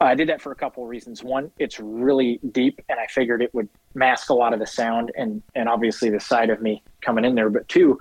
I 0.00 0.14
did 0.14 0.28
that 0.28 0.40
for 0.40 0.50
a 0.52 0.56
couple 0.56 0.82
of 0.82 0.88
reasons. 0.88 1.22
One, 1.22 1.52
it's 1.58 1.78
really 1.78 2.40
deep, 2.50 2.80
and 2.88 2.98
I 2.98 3.06
figured 3.06 3.40
it 3.40 3.54
would 3.54 3.68
mask 3.94 4.30
a 4.30 4.34
lot 4.34 4.52
of 4.52 4.58
the 4.58 4.66
sound 4.66 5.12
and 5.16 5.42
and 5.54 5.68
obviously 5.68 6.10
the 6.10 6.18
side 6.18 6.50
of 6.50 6.60
me 6.60 6.82
coming 7.00 7.24
in 7.24 7.34
there. 7.34 7.50
But 7.50 7.68
two, 7.68 8.00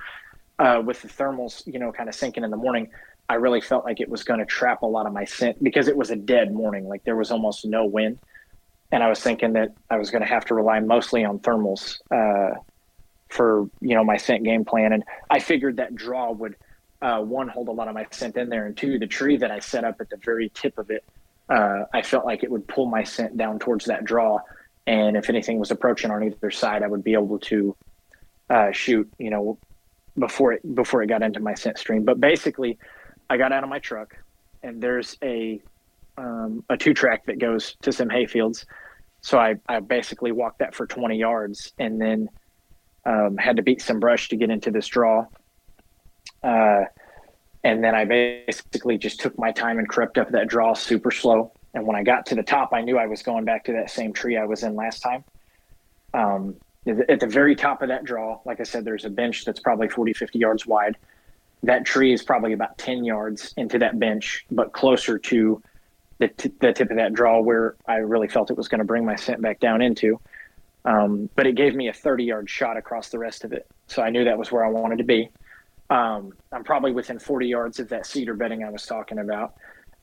uh, 0.59 0.81
with 0.83 1.01
the 1.01 1.07
thermals, 1.07 1.65
you 1.65 1.79
know, 1.79 1.91
kind 1.91 2.09
of 2.09 2.15
sinking 2.15 2.43
in 2.43 2.51
the 2.51 2.57
morning, 2.57 2.89
I 3.29 3.35
really 3.35 3.61
felt 3.61 3.85
like 3.85 3.99
it 4.01 4.09
was 4.09 4.23
going 4.23 4.39
to 4.39 4.45
trap 4.45 4.81
a 4.81 4.85
lot 4.85 5.05
of 5.05 5.13
my 5.13 5.25
scent 5.25 5.63
because 5.63 5.87
it 5.87 5.95
was 5.95 6.11
a 6.11 6.15
dead 6.15 6.53
morning. 6.53 6.87
Like 6.87 7.03
there 7.03 7.15
was 7.15 7.31
almost 7.31 7.65
no 7.65 7.85
wind 7.85 8.19
and 8.91 9.03
I 9.03 9.09
was 9.09 9.19
thinking 9.19 9.53
that 9.53 9.73
I 9.89 9.97
was 9.97 10.11
going 10.11 10.21
to 10.21 10.27
have 10.27 10.45
to 10.45 10.55
rely 10.55 10.79
mostly 10.79 11.23
on 11.23 11.39
thermals 11.39 11.99
uh, 12.11 12.59
for 13.29 13.69
you 13.79 13.95
know 13.95 14.03
my 14.03 14.17
scent 14.17 14.43
game 14.43 14.65
plan, 14.65 14.93
and 14.93 15.03
I 15.29 15.39
figured 15.39 15.77
that 15.77 15.95
draw 15.95 16.31
would 16.31 16.55
uh, 17.01 17.19
one 17.21 17.47
hold 17.47 17.69
a 17.69 17.71
lot 17.71 17.87
of 17.87 17.93
my 17.93 18.05
scent 18.11 18.35
in 18.35 18.49
there, 18.49 18.65
and 18.65 18.75
two 18.75 18.99
the 18.99 19.07
tree 19.07 19.37
that 19.37 19.51
I 19.51 19.59
set 19.59 19.83
up 19.83 20.01
at 20.01 20.09
the 20.09 20.17
very 20.17 20.51
tip 20.53 20.77
of 20.77 20.91
it, 20.91 21.03
uh, 21.49 21.83
I 21.93 22.01
felt 22.01 22.25
like 22.25 22.43
it 22.43 22.51
would 22.51 22.67
pull 22.67 22.85
my 22.85 23.03
scent 23.03 23.37
down 23.37 23.59
towards 23.59 23.85
that 23.85 24.03
draw, 24.03 24.39
and 24.85 25.15
if 25.15 25.29
anything 25.29 25.57
was 25.57 25.71
approaching 25.71 26.11
on 26.11 26.23
either 26.23 26.51
side, 26.51 26.83
I 26.83 26.87
would 26.87 27.03
be 27.03 27.13
able 27.13 27.39
to 27.39 27.75
uh, 28.49 28.71
shoot 28.71 29.09
you 29.17 29.29
know 29.29 29.57
before 30.17 30.53
it 30.53 30.75
before 30.75 31.01
it 31.03 31.07
got 31.07 31.21
into 31.21 31.39
my 31.39 31.53
scent 31.53 31.77
stream. 31.77 32.03
But 32.03 32.19
basically, 32.19 32.77
I 33.29 33.37
got 33.37 33.51
out 33.51 33.63
of 33.63 33.69
my 33.69 33.79
truck, 33.79 34.17
and 34.63 34.81
there's 34.81 35.17
a 35.23 35.61
um, 36.17 36.63
a 36.69 36.77
two 36.77 36.93
track 36.93 37.25
that 37.25 37.39
goes 37.39 37.75
to 37.81 37.91
some 37.91 38.09
hayfields. 38.09 38.65
So 39.21 39.37
I, 39.37 39.55
I 39.67 39.79
basically 39.79 40.31
walked 40.31 40.59
that 40.59 40.75
for 40.75 40.87
20 40.87 41.17
yards 41.17 41.73
and 41.77 42.01
then 42.01 42.29
um, 43.05 43.37
had 43.37 43.57
to 43.57 43.61
beat 43.61 43.81
some 43.81 43.99
brush 43.99 44.29
to 44.29 44.35
get 44.35 44.49
into 44.49 44.71
this 44.71 44.87
draw. 44.87 45.25
Uh, 46.43 46.85
and 47.63 47.83
then 47.83 47.93
I 47.93 48.05
basically 48.05 48.97
just 48.97 49.19
took 49.19 49.37
my 49.37 49.51
time 49.51 49.77
and 49.77 49.87
crept 49.87 50.17
up 50.17 50.31
that 50.31 50.47
draw 50.47 50.73
super 50.73 51.11
slow. 51.11 51.51
And 51.73 51.85
when 51.85 51.95
I 51.95 52.03
got 52.03 52.25
to 52.27 52.35
the 52.35 52.43
top, 52.43 52.73
I 52.73 52.81
knew 52.81 52.97
I 52.97 53.05
was 53.05 53.21
going 53.21 53.45
back 53.45 53.65
to 53.65 53.73
that 53.73 53.91
same 53.91 54.13
tree 54.13 54.37
I 54.37 54.45
was 54.45 54.63
in 54.63 54.75
last 54.75 55.01
time. 55.01 55.23
Um, 56.13 56.55
at 56.87 57.19
the 57.19 57.27
very 57.27 57.55
top 57.55 57.81
of 57.81 57.89
that 57.89 58.03
draw, 58.03 58.39
like 58.45 58.59
I 58.59 58.63
said, 58.63 58.85
there's 58.85 59.05
a 59.05 59.09
bench 59.09 59.45
that's 59.45 59.59
probably 59.59 59.87
40, 59.87 60.13
50 60.13 60.39
yards 60.39 60.65
wide. 60.65 60.97
That 61.63 61.85
tree 61.85 62.11
is 62.11 62.23
probably 62.23 62.53
about 62.53 62.77
10 62.79 63.03
yards 63.03 63.53
into 63.55 63.77
that 63.79 63.99
bench, 63.99 64.45
but 64.49 64.73
closer 64.73 65.19
to 65.19 65.61
the, 66.17 66.27
t- 66.29 66.51
the 66.59 66.73
tip 66.73 66.89
of 66.89 66.97
that 66.97 67.13
draw 67.13 67.39
where 67.39 67.75
I 67.87 67.97
really 67.97 68.27
felt 68.27 68.49
it 68.49 68.57
was 68.57 68.67
going 68.67 68.79
to 68.79 68.85
bring 68.85 69.05
my 69.05 69.15
scent 69.15 69.41
back 69.41 69.59
down 69.59 69.81
into. 69.81 70.19
Um, 70.83 71.29
but 71.35 71.45
it 71.45 71.53
gave 71.53 71.75
me 71.75 71.87
a 71.87 71.93
30 71.93 72.23
yard 72.23 72.49
shot 72.49 72.77
across 72.77 73.09
the 73.09 73.19
rest 73.19 73.43
of 73.43 73.53
it. 73.53 73.67
So 73.87 74.01
I 74.01 74.09
knew 74.09 74.23
that 74.25 74.39
was 74.39 74.51
where 74.51 74.65
I 74.65 74.69
wanted 74.69 74.97
to 74.97 75.03
be. 75.03 75.29
Um, 75.91 76.33
I'm 76.51 76.63
probably 76.63 76.91
within 76.91 77.19
40 77.19 77.47
yards 77.47 77.79
of 77.79 77.89
that 77.89 78.07
cedar 78.07 78.33
bedding 78.33 78.63
I 78.63 78.71
was 78.71 78.85
talking 78.87 79.19
about. 79.19 79.53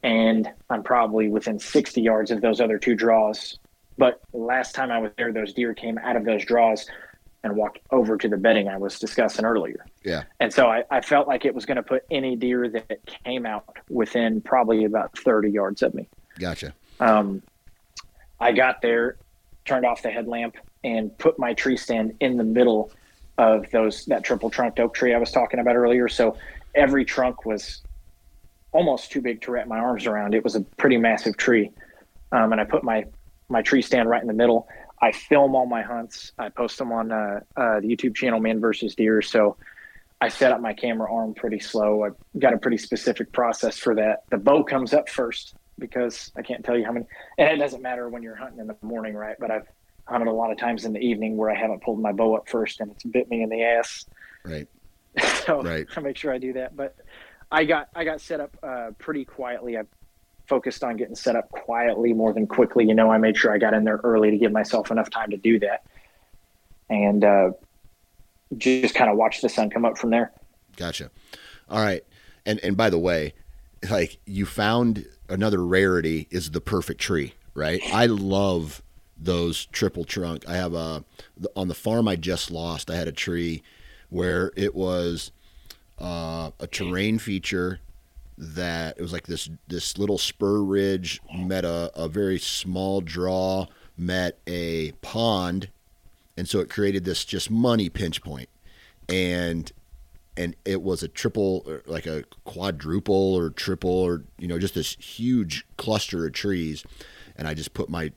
And 0.05 0.49
I'm 0.71 0.85
probably 0.85 1.29
within 1.29 1.59
60 1.59 2.01
yards 2.01 2.31
of 2.31 2.41
those 2.41 2.61
other 2.61 2.79
two 2.79 2.95
draws. 2.95 3.59
But 3.99 4.21
last 4.33 4.75
time 4.75 4.91
I 4.91 4.99
was 4.99 5.11
there, 5.19 5.33
those 5.33 5.53
deer 5.53 5.75
came 5.75 5.99
out 5.99 6.17
of 6.17 6.25
those 6.25 6.45
draws 6.45 6.87
and 7.45 7.57
walked 7.57 7.81
over 7.91 8.17
to 8.17 8.29
the 8.29 8.37
bedding 8.37 8.69
I 8.69 8.79
was 8.79 8.99
discussing 8.99 9.45
earlier. 9.45 9.85
Yeah. 10.05 10.25
And 10.41 10.53
so 10.53 10.69
I, 10.69 10.85
I 10.91 11.01
felt 11.01 11.29
like 11.29 11.45
it 11.45 11.55
was 11.55 11.67
going 11.67 11.77
to 11.77 11.83
put 11.83 12.05
any 12.11 12.37
deer 12.37 12.69
that 12.69 13.01
came 13.25 13.45
out 13.45 13.77
within 13.91 14.41
probably 14.41 14.85
about 14.85 15.17
30 15.19 15.51
yards 15.51 15.83
of 15.83 15.95
me. 15.95 16.09
Gotcha. 16.39 16.73
Um, 17.01 17.43
I 18.41 18.53
got 18.53 18.83
there, 18.83 19.17
turned 19.65 19.85
off 19.85 20.03
the 20.03 20.11
headlamp, 20.11 20.57
and 20.85 21.17
put 21.19 21.39
my 21.39 21.55
tree 21.55 21.77
stand 21.77 22.15
in 22.21 22.37
the 22.37 22.45
middle 22.45 22.93
of 23.37 23.71
those 23.71 24.05
that 24.07 24.25
triple 24.25 24.51
trunked 24.51 24.81
oak 24.81 24.95
tree 24.95 25.15
I 25.15 25.19
was 25.19 25.31
talking 25.31 25.61
about 25.61 25.77
earlier. 25.77 26.09
So 26.09 26.37
every 26.75 27.05
trunk 27.05 27.45
was 27.45 27.83
almost 28.73 29.11
too 29.11 29.21
big 29.21 29.41
to 29.43 29.53
wrap 29.53 29.67
my 29.67 29.79
arms 29.79 30.07
around. 30.07 30.35
It 30.35 30.45
was 30.45 30.55
a 30.55 30.61
pretty 30.61 30.97
massive 30.97 31.37
tree, 31.37 31.71
um, 32.33 32.53
and 32.53 32.61
I 32.61 32.65
put 32.65 32.83
my 32.83 33.05
my 33.49 33.63
tree 33.63 33.83
stand 33.83 34.09
right 34.09 34.21
in 34.21 34.29
the 34.29 34.35
middle. 34.35 34.69
I 35.01 35.13
film 35.13 35.55
all 35.55 35.67
my 35.67 35.83
hunts. 35.83 36.33
I 36.39 36.49
post 36.49 36.79
them 36.79 36.93
on 36.93 37.13
uh, 37.13 37.41
uh, 37.57 37.81
the 37.81 37.89
YouTube 37.89 38.15
channel 38.15 38.41
Man 38.41 38.61
versus 38.61 38.95
Deer. 38.95 39.23
So 39.23 39.57
I 40.21 40.29
set 40.29 40.51
up 40.51 40.61
my 40.61 40.73
camera 40.73 41.13
arm 41.13 41.35
pretty 41.35 41.61
slow. 41.61 42.05
I've 42.05 42.17
got 42.39 42.53
a 42.53 42.59
pretty 42.59 42.79
specific 42.79 43.33
process 43.33 43.79
for 43.79 43.95
that. 43.95 44.25
The 44.31 44.39
bow 44.39 44.65
comes 44.65 44.93
up 44.93 45.09
first 45.09 45.55
because 45.79 46.33
I 46.37 46.43
can't 46.43 46.65
tell 46.65 46.77
you 46.77 46.85
how 46.85 46.93
many, 46.93 47.07
and 47.39 47.49
it 47.49 47.59
doesn't 47.59 47.83
matter 47.83 48.09
when 48.09 48.23
you're 48.23 48.35
hunting 48.35 48.59
in 48.59 48.67
the 48.67 48.77
morning, 48.83 49.15
right? 49.15 49.37
But 49.39 49.53
I've 49.53 49.69
hunted 50.07 50.29
a 50.29 50.33
lot 50.33 50.51
of 50.51 50.59
times 50.59 50.85
in 50.85 50.93
the 50.93 51.01
evening 51.01 51.37
where 51.37 51.51
I 51.51 51.55
haven't 51.55 51.83
pulled 51.83 52.01
my 52.01 52.13
bow 52.13 52.37
up 52.37 52.49
first 52.49 52.81
and 52.81 52.91
it's 52.91 53.05
bit 53.05 53.31
me 53.31 53.43
in 53.43 53.49
the 53.49 53.63
ass. 53.63 54.07
Right. 54.45 54.67
so 55.45 55.63
right. 55.63 55.87
I 55.97 56.01
make 56.01 56.17
sure 56.17 56.33
I 56.33 56.39
do 56.39 56.55
that. 56.55 56.77
But 56.77 56.97
I 57.51 57.65
got 57.65 57.89
I 57.95 58.05
got 58.05 58.21
set 58.21 58.41
up 58.41 58.57
uh, 58.63 58.91
pretty 58.99 59.25
quietly. 59.25 59.79
I 59.79 59.83
focused 60.49 60.83
on 60.83 60.97
getting 60.97 61.15
set 61.15 61.37
up 61.37 61.51
quietly 61.51 62.13
more 62.13 62.33
than 62.33 62.47
quickly. 62.47 62.87
You 62.87 62.95
know, 62.95 63.11
I 63.11 63.19
made 63.19 63.37
sure 63.37 63.53
I 63.53 63.59
got 63.59 63.75
in 63.75 63.85
there 63.85 64.01
early 64.03 64.31
to 64.31 64.39
give 64.39 64.53
myself 64.53 64.91
enough 64.91 65.11
time 65.11 65.31
to 65.31 65.37
do 65.37 65.59
that, 65.61 65.85
and 66.89 67.25
uh, 67.25 67.51
just 68.57 68.95
kind 68.95 69.11
of 69.11 69.17
watch 69.17 69.41
the 69.41 69.49
sun 69.49 69.71
come 69.71 69.85
up 69.85 69.99
from 69.99 70.11
there. 70.11 70.33
Gotcha. 70.77 71.11
All 71.69 71.81
right, 71.81 72.03
and 72.47 72.59
and 72.61 72.77
by 72.77 72.91
the 72.91 72.99
way, 72.99 73.35
like 73.91 74.19
you 74.25 74.47
found 74.47 75.07
another 75.29 75.65
rarity 75.65 76.27
is 76.31 76.51
the 76.51 76.61
perfect 76.61 77.01
tree, 77.01 77.35
right? 77.55 77.81
I 77.93 78.07
love 78.07 78.83
those 79.21 79.67
triple 79.67 80.05
trunk. 80.05 80.49
I 80.49 80.57
have 80.57 80.75
a 80.75 81.05
on 81.55 81.69
the 81.69 81.75
farm 81.75 82.09
I 82.09 82.17
just 82.17 82.51
lost. 82.51 82.91
I 82.91 82.97
had 82.97 83.09
a 83.09 83.13
tree 83.13 83.63
where 84.11 84.53
it 84.57 84.75
was 84.75 85.31
uh, 85.99 86.51
a 86.59 86.67
terrain 86.67 87.19
feature 87.19 87.81
that 88.41 88.97
it 88.97 89.03
was 89.03 89.13
like 89.13 89.27
this 89.27 89.51
this 89.67 89.99
little 89.99 90.19
spur 90.19 90.63
ridge 90.63 91.21
met 91.35 91.65
a, 91.65 91.91
a 91.95 92.09
very 92.09 92.39
small 92.39 93.01
draw 93.01 93.67
met 93.97 94.39
a 94.47 94.93
pond 95.03 95.69
and 96.39 96.49
so 96.49 96.61
it 96.61 96.71
created 96.71 97.05
this 97.05 97.25
just 97.25 97.51
money 97.51 97.89
pinch 97.89 98.23
point. 98.23 98.49
And 99.09 99.71
and 100.37 100.55
it 100.65 100.83
was 100.83 101.03
a 101.03 101.09
triple 101.09 101.67
like 101.85 102.07
a 102.07 102.23
quadruple 102.45 103.35
or 103.35 103.51
triple 103.51 103.91
or 103.91 104.23
you 104.39 104.47
know 104.47 104.57
just 104.57 104.75
this 104.75 104.95
huge 105.01 105.67
cluster 105.77 106.25
of 106.25 106.33
trees. 106.33 106.85
And 107.35 107.49
i 107.49 107.55
just 107.55 107.75
put 107.75 107.89
my 107.89 108.13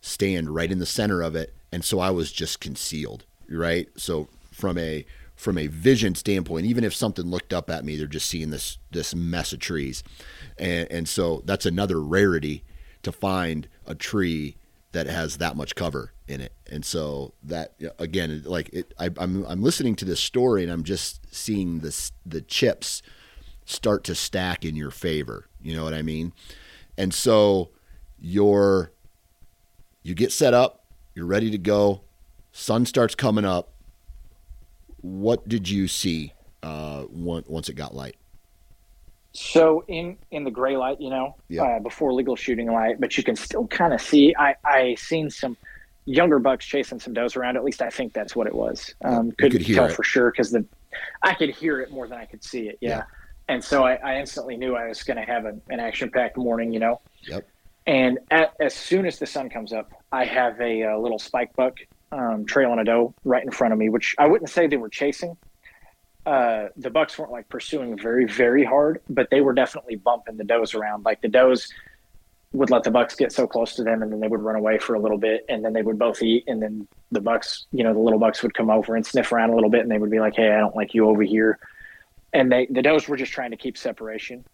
stand 0.00 0.54
right 0.54 0.72
in 0.72 0.78
the 0.78 0.86
center 0.86 1.20
of 1.20 1.36
it. 1.36 1.54
And 1.70 1.84
so 1.84 2.00
i 2.00 2.10
was 2.10 2.32
just 2.32 2.60
concealed 2.60 3.24
right? 3.48 3.88
So 3.96 4.28
from 4.50 4.78
a 4.78 5.04
from 5.36 5.58
a 5.58 5.66
vision 5.66 6.14
standpoint, 6.14 6.66
even 6.66 6.82
if 6.82 6.94
something 6.94 7.26
looked 7.26 7.52
up 7.52 7.70
at 7.70 7.84
me, 7.84 7.96
they're 7.96 8.06
just 8.06 8.28
seeing 8.28 8.50
this 8.50 8.78
this 8.90 9.14
mess 9.14 9.52
of 9.52 9.60
trees, 9.60 10.02
and 10.58 10.90
and 10.90 11.08
so 11.08 11.42
that's 11.44 11.66
another 11.66 12.00
rarity 12.00 12.64
to 13.02 13.12
find 13.12 13.68
a 13.86 13.94
tree 13.94 14.56
that 14.92 15.06
has 15.06 15.36
that 15.36 15.56
much 15.56 15.74
cover 15.74 16.12
in 16.26 16.40
it. 16.40 16.52
And 16.70 16.84
so 16.84 17.34
that 17.44 17.74
again, 17.98 18.42
like 18.46 18.70
it, 18.72 18.94
I, 18.98 19.10
I'm 19.18 19.44
I'm 19.44 19.62
listening 19.62 19.94
to 19.96 20.04
this 20.06 20.20
story 20.20 20.62
and 20.62 20.72
I'm 20.72 20.84
just 20.84 21.32
seeing 21.34 21.80
this 21.80 22.12
the 22.24 22.40
chips 22.40 23.02
start 23.66 24.04
to 24.04 24.14
stack 24.14 24.64
in 24.64 24.74
your 24.74 24.90
favor. 24.90 25.46
You 25.60 25.76
know 25.76 25.84
what 25.84 25.92
I 25.92 26.02
mean? 26.02 26.32
And 26.96 27.12
so 27.12 27.70
you're 28.18 28.90
you 30.02 30.14
get 30.14 30.32
set 30.32 30.54
up, 30.54 30.86
you're 31.14 31.26
ready 31.26 31.50
to 31.50 31.58
go. 31.58 32.00
Sun 32.52 32.86
starts 32.86 33.14
coming 33.14 33.44
up 33.44 33.72
what 35.06 35.48
did 35.48 35.68
you 35.68 35.86
see 35.86 36.32
uh, 36.62 37.04
once 37.10 37.68
it 37.68 37.74
got 37.74 37.94
light? 37.94 38.16
So 39.32 39.84
in 39.86 40.16
in 40.30 40.44
the 40.44 40.50
gray 40.50 40.76
light, 40.76 41.00
you 41.00 41.10
know, 41.10 41.36
yeah. 41.48 41.62
uh, 41.62 41.78
before 41.78 42.12
legal 42.12 42.36
shooting 42.36 42.72
light, 42.72 43.00
but 43.00 43.16
you 43.16 43.22
can 43.22 43.36
still 43.36 43.66
kind 43.66 43.92
of 43.92 44.00
see. 44.00 44.34
I 44.36 44.56
I 44.64 44.94
seen 44.96 45.30
some 45.30 45.56
younger 46.06 46.38
bucks 46.38 46.64
chasing 46.64 46.98
some 46.98 47.12
does 47.12 47.36
around. 47.36 47.56
At 47.56 47.64
least 47.64 47.82
I 47.82 47.90
think 47.90 48.14
that's 48.14 48.34
what 48.34 48.46
it 48.46 48.54
was. 48.54 48.94
Um, 49.04 49.32
couldn't 49.32 49.64
could 49.64 49.74
tell 49.74 49.86
it. 49.86 49.92
for 49.92 50.02
sure 50.02 50.30
because 50.30 50.50
the 50.50 50.64
I 51.22 51.34
could 51.34 51.50
hear 51.50 51.80
it 51.80 51.90
more 51.90 52.08
than 52.08 52.18
I 52.18 52.24
could 52.24 52.42
see 52.42 52.68
it. 52.68 52.78
Yeah, 52.80 52.88
yeah. 52.88 53.02
and 53.48 53.62
so 53.62 53.84
I, 53.84 53.94
I, 53.96 54.18
instantly 54.18 54.56
knew 54.56 54.74
I 54.74 54.88
was 54.88 55.02
going 55.02 55.18
to 55.18 55.24
have 55.24 55.44
a, 55.44 55.54
an 55.68 55.78
action 55.78 56.10
packed 56.10 56.38
morning. 56.38 56.72
You 56.72 56.80
know. 56.80 57.00
Yep. 57.28 57.46
And 57.86 58.18
at, 58.32 58.54
as 58.58 58.74
soon 58.74 59.06
as 59.06 59.18
the 59.20 59.26
sun 59.26 59.48
comes 59.50 59.72
up, 59.72 59.92
I 60.10 60.24
have 60.24 60.60
a, 60.60 60.82
a 60.82 60.98
little 60.98 61.20
spike 61.20 61.54
buck 61.54 61.76
um, 62.12 62.44
trailing 62.46 62.78
a 62.78 62.84
doe 62.84 63.14
right 63.24 63.42
in 63.42 63.50
front 63.50 63.72
of 63.72 63.78
me, 63.78 63.88
which 63.88 64.14
I 64.18 64.26
wouldn't 64.26 64.50
say 64.50 64.66
they 64.66 64.76
were 64.76 64.88
chasing. 64.88 65.36
Uh, 66.24 66.68
the 66.76 66.90
bucks 66.90 67.18
weren't 67.18 67.30
like 67.30 67.48
pursuing 67.48 67.96
very, 67.96 68.24
very 68.26 68.64
hard, 68.64 69.00
but 69.08 69.28
they 69.30 69.40
were 69.40 69.52
definitely 69.52 69.96
bumping 69.96 70.36
the 70.36 70.44
does 70.44 70.74
around. 70.74 71.04
Like 71.04 71.20
the 71.20 71.28
does 71.28 71.72
would 72.52 72.70
let 72.70 72.82
the 72.84 72.90
bucks 72.90 73.14
get 73.14 73.32
so 73.32 73.46
close 73.46 73.74
to 73.74 73.84
them, 73.84 74.02
and 74.02 74.10
then 74.10 74.20
they 74.20 74.28
would 74.28 74.42
run 74.42 74.56
away 74.56 74.78
for 74.78 74.94
a 74.94 75.00
little 75.00 75.18
bit, 75.18 75.44
and 75.48 75.64
then 75.64 75.72
they 75.72 75.82
would 75.82 75.98
both 75.98 76.22
eat, 76.22 76.44
and 76.46 76.62
then 76.62 76.88
the 77.12 77.20
bucks, 77.20 77.66
you 77.72 77.84
know, 77.84 77.92
the 77.92 78.00
little 78.00 78.18
bucks 78.18 78.42
would 78.42 78.54
come 78.54 78.70
over 78.70 78.96
and 78.96 79.06
sniff 79.06 79.30
around 79.30 79.50
a 79.50 79.54
little 79.54 79.70
bit, 79.70 79.82
and 79.82 79.90
they 79.90 79.98
would 79.98 80.10
be 80.10 80.20
like, 80.20 80.34
"Hey, 80.34 80.50
I 80.50 80.58
don't 80.58 80.74
like 80.74 80.94
you 80.94 81.08
over 81.08 81.22
here," 81.22 81.58
and 82.32 82.50
they 82.50 82.66
the 82.66 82.82
does 82.82 83.08
were 83.08 83.16
just 83.16 83.32
trying 83.32 83.50
to 83.50 83.56
keep 83.56 83.76
separation. 83.76 84.44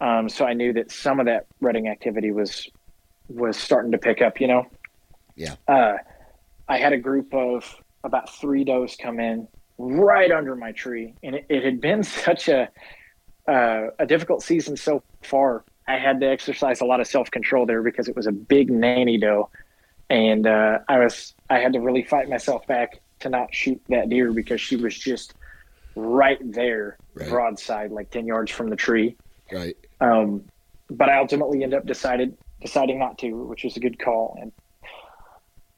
Um, 0.00 0.28
so 0.28 0.44
I 0.44 0.52
knew 0.52 0.72
that 0.74 0.90
some 0.90 1.20
of 1.20 1.26
that 1.26 1.46
rutting 1.60 1.88
activity 1.88 2.32
was 2.32 2.68
was 3.28 3.56
starting 3.56 3.92
to 3.92 3.98
pick 3.98 4.20
up. 4.22 4.40
You 4.40 4.48
know. 4.48 4.66
Yeah. 5.34 5.54
Uh, 5.66 5.94
I 6.68 6.78
had 6.78 6.92
a 6.92 6.98
group 6.98 7.32
of 7.34 7.74
about 8.04 8.30
three 8.34 8.64
does 8.64 8.96
come 9.00 9.20
in 9.20 9.48
right 9.78 10.30
under 10.30 10.54
my 10.56 10.72
tree, 10.72 11.14
and 11.22 11.34
it, 11.34 11.46
it 11.48 11.64
had 11.64 11.80
been 11.80 12.02
such 12.02 12.48
a 12.48 12.68
uh, 13.48 13.88
a 13.98 14.06
difficult 14.06 14.42
season 14.42 14.76
so 14.76 15.02
far. 15.22 15.64
I 15.88 15.98
had 15.98 16.20
to 16.20 16.28
exercise 16.28 16.80
a 16.80 16.84
lot 16.84 17.00
of 17.00 17.06
self 17.06 17.30
control 17.30 17.66
there 17.66 17.82
because 17.82 18.08
it 18.08 18.16
was 18.16 18.26
a 18.26 18.32
big 18.32 18.70
nanny 18.70 19.18
doe, 19.18 19.50
and 20.10 20.46
uh, 20.46 20.78
I 20.88 20.98
was 20.98 21.34
I 21.50 21.58
had 21.58 21.72
to 21.72 21.80
really 21.80 22.04
fight 22.04 22.28
myself 22.28 22.66
back 22.66 23.00
to 23.20 23.28
not 23.28 23.54
shoot 23.54 23.80
that 23.88 24.08
deer 24.08 24.32
because 24.32 24.60
she 24.60 24.76
was 24.76 24.96
just 24.96 25.34
right 25.96 26.38
there, 26.52 26.96
right. 27.14 27.28
broadside, 27.28 27.90
like 27.90 28.10
ten 28.10 28.26
yards 28.26 28.50
from 28.50 28.70
the 28.70 28.76
tree. 28.76 29.16
Right. 29.52 29.76
Um, 30.00 30.44
but 30.90 31.08
I 31.08 31.18
ultimately 31.18 31.62
ended 31.62 31.78
up 31.78 31.86
decided 31.86 32.36
deciding 32.60 32.98
not 32.98 33.18
to, 33.18 33.32
which 33.32 33.64
was 33.64 33.76
a 33.76 33.80
good 33.80 33.98
call. 33.98 34.36
And 34.40 34.52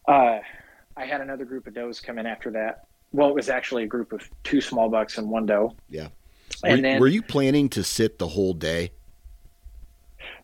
uh, 0.06 0.40
I 0.96 1.06
had 1.06 1.20
another 1.20 1.44
group 1.44 1.66
of 1.66 1.74
does 1.74 2.00
come 2.00 2.18
in 2.18 2.26
after 2.26 2.50
that. 2.52 2.86
Well, 3.12 3.28
it 3.28 3.34
was 3.34 3.48
actually 3.48 3.84
a 3.84 3.86
group 3.86 4.12
of 4.12 4.28
two 4.42 4.60
small 4.60 4.88
bucks 4.88 5.18
and 5.18 5.30
one 5.30 5.46
doe. 5.46 5.74
Yeah. 5.88 6.08
And 6.62 6.78
were, 6.78 6.82
then, 6.82 7.00
were 7.00 7.08
you 7.08 7.22
planning 7.22 7.68
to 7.70 7.82
sit 7.82 8.18
the 8.18 8.28
whole 8.28 8.54
day? 8.54 8.92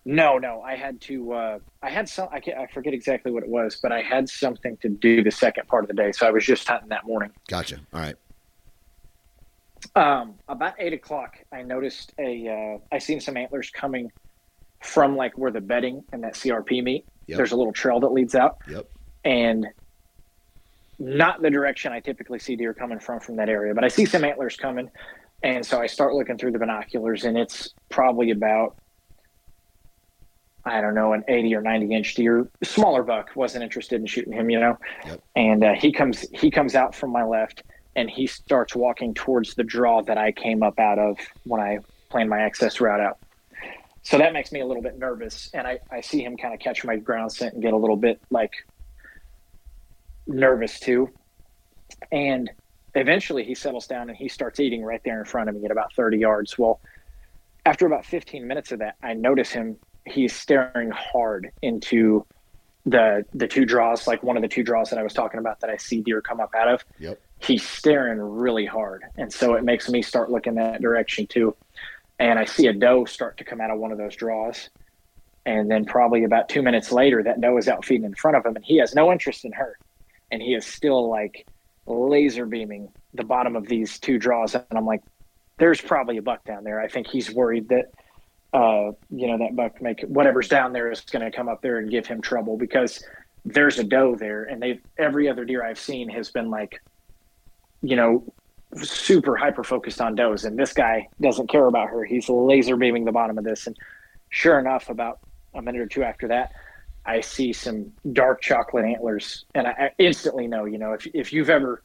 No, 0.05 0.39
no. 0.39 0.63
I 0.63 0.77
had 0.77 1.01
to. 1.03 1.33
Uh, 1.33 1.59
I 1.83 1.91
had 1.91 2.09
some. 2.09 2.29
I, 2.33 2.37
I 2.37 2.67
forget 2.73 2.95
exactly 2.95 3.31
what 3.31 3.43
it 3.43 3.49
was, 3.49 3.77
but 3.83 3.93
I 3.93 4.03
had 4.03 4.29
something 4.29 4.77
to 4.79 4.89
do 4.89 5.23
the 5.23 5.31
second 5.31 5.69
part 5.69 5.85
of 5.85 5.89
the 5.89 5.95
day, 5.95 6.13
so 6.13 6.27
I 6.27 6.31
was 6.31 6.45
just 6.45 6.67
hunting 6.67 6.89
that 6.89 7.07
morning. 7.07 7.31
Gotcha. 7.49 7.81
All 7.93 8.01
right. 8.01 8.17
Um, 9.95 10.35
about 10.49 10.75
eight 10.79 10.93
o'clock, 10.93 11.39
I 11.53 11.63
noticed 11.63 12.15
a. 12.19 12.49
Uh, 12.49 12.95
I 12.95 12.99
seen 12.99 13.21
some 13.21 13.37
antlers 13.37 13.71
coming 13.71 14.11
from 14.81 15.17
like 15.17 15.37
where 15.37 15.51
the 15.51 15.61
bedding 15.61 16.03
and 16.13 16.25
that 16.25 16.35
CRP 16.35 16.83
meet. 16.83 17.05
Yep. 17.27 17.37
There's 17.37 17.53
a 17.53 17.57
little 17.57 17.73
trail 17.73 18.01
that 18.01 18.09
leads 18.13 18.35
out. 18.35 18.59
Yep. 18.69 18.89
And 19.25 19.67
not 21.01 21.41
the 21.41 21.51
direction 21.51 21.93
I 21.93 22.01
typically 22.01 22.39
see 22.39 22.55
deer 22.55 22.75
coming 22.75 23.01
from 23.01 23.21
from 23.21 23.37
that 23.37 23.49
area, 23.49 23.75
but 23.75 23.83
I 23.83 23.89
see 23.89 24.05
some 24.05 24.23
antlers 24.23 24.57
coming. 24.57 24.91
And 25.43 25.65
so 25.65 25.81
I 25.81 25.87
start 25.87 26.15
looking 26.15 26.37
through 26.37 26.53
the 26.53 26.59
binoculars, 26.59 27.25
and 27.25 27.39
it's 27.39 27.73
probably 27.89 28.31
about, 28.31 28.77
I 30.67 30.83
don't 30.83 30.95
know, 30.95 31.15
an 31.15 31.25
80 31.27 31.55
or 31.55 31.63
90 31.63 31.95
inch 31.95 32.15
deer, 32.15 32.47
smaller 32.63 33.03
buck. 33.03 33.31
Wasn't 33.35 33.65
interested 33.65 34.01
in 34.01 34.07
shooting 34.07 34.35
him, 34.35 34.51
you 34.51 34.61
know. 34.61 34.77
Yep. 35.07 35.23
And 35.37 35.65
uh, 35.65 35.73
he 35.73 35.91
comes 35.91 36.27
he 36.35 36.51
comes 36.51 36.75
out 36.75 36.95
from 36.95 37.11
my 37.11 37.25
left, 37.25 37.63
and 37.97 38.11
he 38.11 38.27
starts 38.27 38.77
walking 38.77 39.15
towards 39.15 39.55
the 39.55 39.65
draw 39.65 40.03
that 40.03 40.19
I 40.19 40.33
came 40.33 40.63
up 40.63 40.79
out 40.79 40.99
of 40.99 41.17
when 41.45 41.63
I 41.63 41.79
planned 42.11 42.29
my 42.29 42.41
access 42.41 42.79
route 42.79 43.01
out. 43.01 43.19
So 44.03 44.19
that 44.19 44.35
makes 44.35 44.53
me 44.53 44.61
a 44.61 44.67
little 44.67 44.83
bit 44.83 44.99
nervous, 44.99 45.51
and 45.55 45.67
I, 45.67 45.79
I 45.91 46.03
see 46.03 46.23
him 46.23 46.37
kind 46.37 46.53
of 46.53 46.61
catch 46.61 46.85
my 46.85 46.97
ground 46.97 47.33
scent 47.33 47.55
and 47.55 47.63
get 47.63 47.73
a 47.73 47.77
little 47.77 47.97
bit 47.97 48.21
like 48.31 48.53
nervous 50.31 50.81
too. 50.81 51.11
And 52.13 52.51
eventually 52.95 53.45
he 53.45 53.55
settles 53.55 53.87
down 53.87 54.09
and 54.09 54.17
he 54.17 54.29
starts 54.29 54.61
eating 54.61 54.83
right 54.83 55.01
there 55.05 55.19
in 55.19 55.25
front 55.25 55.49
of 55.49 55.57
me 55.57 55.65
at 55.65 55.71
about 55.71 55.93
30 55.95 56.19
yards. 56.19 56.59
Well, 56.59 56.81
after 57.67 57.87
about 57.87 58.05
15 58.05 58.47
minutes 58.47 58.73
of 58.73 58.79
that, 58.81 58.97
I 59.03 59.15
notice 59.15 59.51
him, 59.51 59.77
he's 60.07 60.35
staring 60.35 60.91
hard 60.91 61.51
into 61.63 62.27
the 62.87 63.27
the 63.35 63.47
two 63.47 63.67
draws, 63.67 64.07
like 64.07 64.23
one 64.23 64.37
of 64.37 64.43
the 64.43 64.49
two 64.49 64.63
draws 64.63 64.89
that 64.89 64.99
I 64.99 65.03
was 65.03 65.13
talking 65.13 65.39
about 65.39 65.61
that 65.61 65.69
I 65.69 65.77
see 65.77 66.01
deer 66.01 66.23
come 66.23 66.41
up 66.41 66.55
out 66.55 66.69
of. 66.69 66.85
Yep. 66.99 67.21
He's 67.39 67.67
staring 67.67 68.19
really 68.19 68.65
hard. 68.65 69.05
And 69.17 69.31
so 69.31 69.55
it 69.55 69.65
makes 69.65 69.89
me 69.91 70.01
start 70.01 70.31
looking 70.31 70.55
that 70.55 70.81
direction 70.81 71.27
too. 71.27 71.55
And 72.19 72.39
I 72.39 72.45
see 72.47 72.67
a 72.67 72.73
doe 72.73 73.05
start 73.05 73.37
to 73.39 73.45
come 73.45 73.61
out 73.61 73.71
of 73.71 73.79
one 73.79 73.93
of 73.93 73.99
those 73.99 74.17
draws. 74.17 74.71
And 75.45 75.71
then 75.71 75.85
probably 75.85 76.25
about 76.25 76.49
two 76.49 76.63
minutes 76.63 76.91
later, 76.91 77.23
that 77.23 77.41
doe 77.41 77.57
is 77.59 77.69
out 77.69 77.85
feeding 77.85 78.05
in 78.05 78.15
front 78.15 78.37
of 78.37 78.45
him 78.45 78.57
and 78.57 78.65
he 78.65 78.79
has 78.79 78.95
no 78.95 79.13
interest 79.13 79.45
in 79.45 79.53
her 79.53 79.79
and 80.31 80.43
he 80.43 80.55
is 80.55 80.67
still 80.67 81.09
like 81.09 81.47
laser 81.87 82.47
beaming 82.47 82.89
the 83.15 83.25
bottom 83.25 83.57
of 83.57 83.67
these 83.67 83.99
two 83.99 84.19
draws. 84.19 84.55
And 84.55 84.65
I'm 84.73 84.87
like, 84.87 85.03
there's 85.59 85.81
probably 85.81 86.17
a 86.17 86.23
buck 86.23 86.45
down 86.45 86.65
there. 86.65 86.81
I 86.81 86.89
think 86.89 87.07
he's 87.07 87.31
worried 87.31 87.69
that 87.69 87.93
uh, 88.53 88.91
you 89.11 89.27
know, 89.27 89.39
that 89.39 89.55
buck 89.55 89.81
make 89.81 90.01
whatever's 90.03 90.49
down 90.49 90.73
there 90.73 90.91
is 90.91 91.01
going 91.03 91.25
to 91.25 91.37
come 91.37 91.49
up 91.49 91.63
there 91.63 91.79
and 91.79 91.91
give 91.91 92.07
him 92.07 92.21
trouble 92.21 92.57
because 92.57 93.03
there's 93.45 93.79
a 93.79 93.85
doe 93.85 94.17
there, 94.17 94.45
and 94.45 94.61
they've 94.61 94.81
every 94.99 95.29
other 95.29 95.45
deer 95.45 95.65
I've 95.65 95.79
seen 95.79 96.09
has 96.09 96.31
been 96.31 96.51
like, 96.51 96.83
you 97.83 97.97
know, 97.97 98.25
super 98.77 99.37
hyper 99.37 99.63
focused 99.63 100.01
on 100.01 100.15
does, 100.15 100.45
and 100.45 100.59
this 100.59 100.73
guy 100.73 101.09
doesn't 101.21 101.49
care 101.49 101.67
about 101.67 101.91
her. 101.91 102.05
He's 102.05 102.29
laser 102.29 102.77
beaming 102.77 103.05
the 103.05 103.13
bottom 103.13 103.39
of 103.39 103.45
this, 103.45 103.67
and 103.67 103.77
sure 104.31 104.59
enough, 104.59 104.89
about 104.89 105.21
a 105.55 105.63
minute 105.63 105.81
or 105.81 105.87
two 105.87 106.03
after 106.03 106.29
that, 106.29 106.53
I 107.05 107.21
see 107.21 107.53
some 107.53 107.93
dark 108.13 108.43
chocolate 108.43 108.85
antlers, 108.85 109.45
and 109.55 109.67
I, 109.67 109.91
instantly 109.99 110.47
know. 110.47 110.65
You 110.65 110.79
know, 110.79 110.93
if 110.93 111.07
if 111.15 111.33
you've 111.33 111.51
ever 111.51 111.83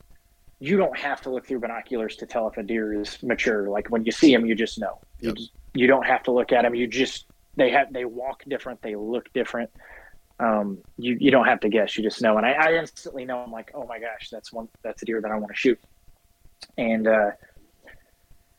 you 0.59 0.77
don't 0.77 0.97
have 0.97 1.21
to 1.21 1.29
look 1.29 1.45
through 1.45 1.59
binoculars 1.59 2.15
to 2.17 2.25
tell 2.25 2.47
if 2.47 2.57
a 2.57 2.63
deer 2.63 2.99
is 2.99 3.21
mature. 3.21 3.69
Like 3.69 3.89
when 3.89 4.05
you 4.05 4.11
see 4.11 4.33
them, 4.33 4.45
you 4.45 4.55
just 4.55 4.79
know. 4.79 4.99
Yep. 5.19 5.23
You, 5.29 5.33
just, 5.33 5.51
you 5.73 5.87
don't 5.87 6.05
have 6.05 6.23
to 6.23 6.31
look 6.31 6.51
at 6.51 6.61
them. 6.61 6.75
You 6.75 6.87
just 6.87 7.25
they 7.55 7.69
have 7.71 7.91
they 7.91 8.05
walk 8.05 8.43
different. 8.47 8.81
They 8.81 8.95
look 8.95 9.31
different. 9.33 9.69
Um, 10.39 10.79
you 10.97 11.17
you 11.19 11.31
don't 11.31 11.45
have 11.45 11.59
to 11.61 11.69
guess. 11.69 11.97
You 11.97 12.03
just 12.03 12.21
know. 12.21 12.37
And 12.37 12.45
I, 12.45 12.51
I 12.51 12.73
instantly 12.75 13.25
know. 13.25 13.39
I'm 13.39 13.51
like, 13.51 13.71
oh 13.73 13.85
my 13.85 13.99
gosh, 13.99 14.29
that's 14.31 14.51
one. 14.51 14.67
That's 14.83 15.01
a 15.01 15.05
deer 15.05 15.21
that 15.21 15.31
I 15.31 15.35
want 15.35 15.49
to 15.49 15.55
shoot. 15.55 15.79
And 16.77 17.07
uh, 17.07 17.31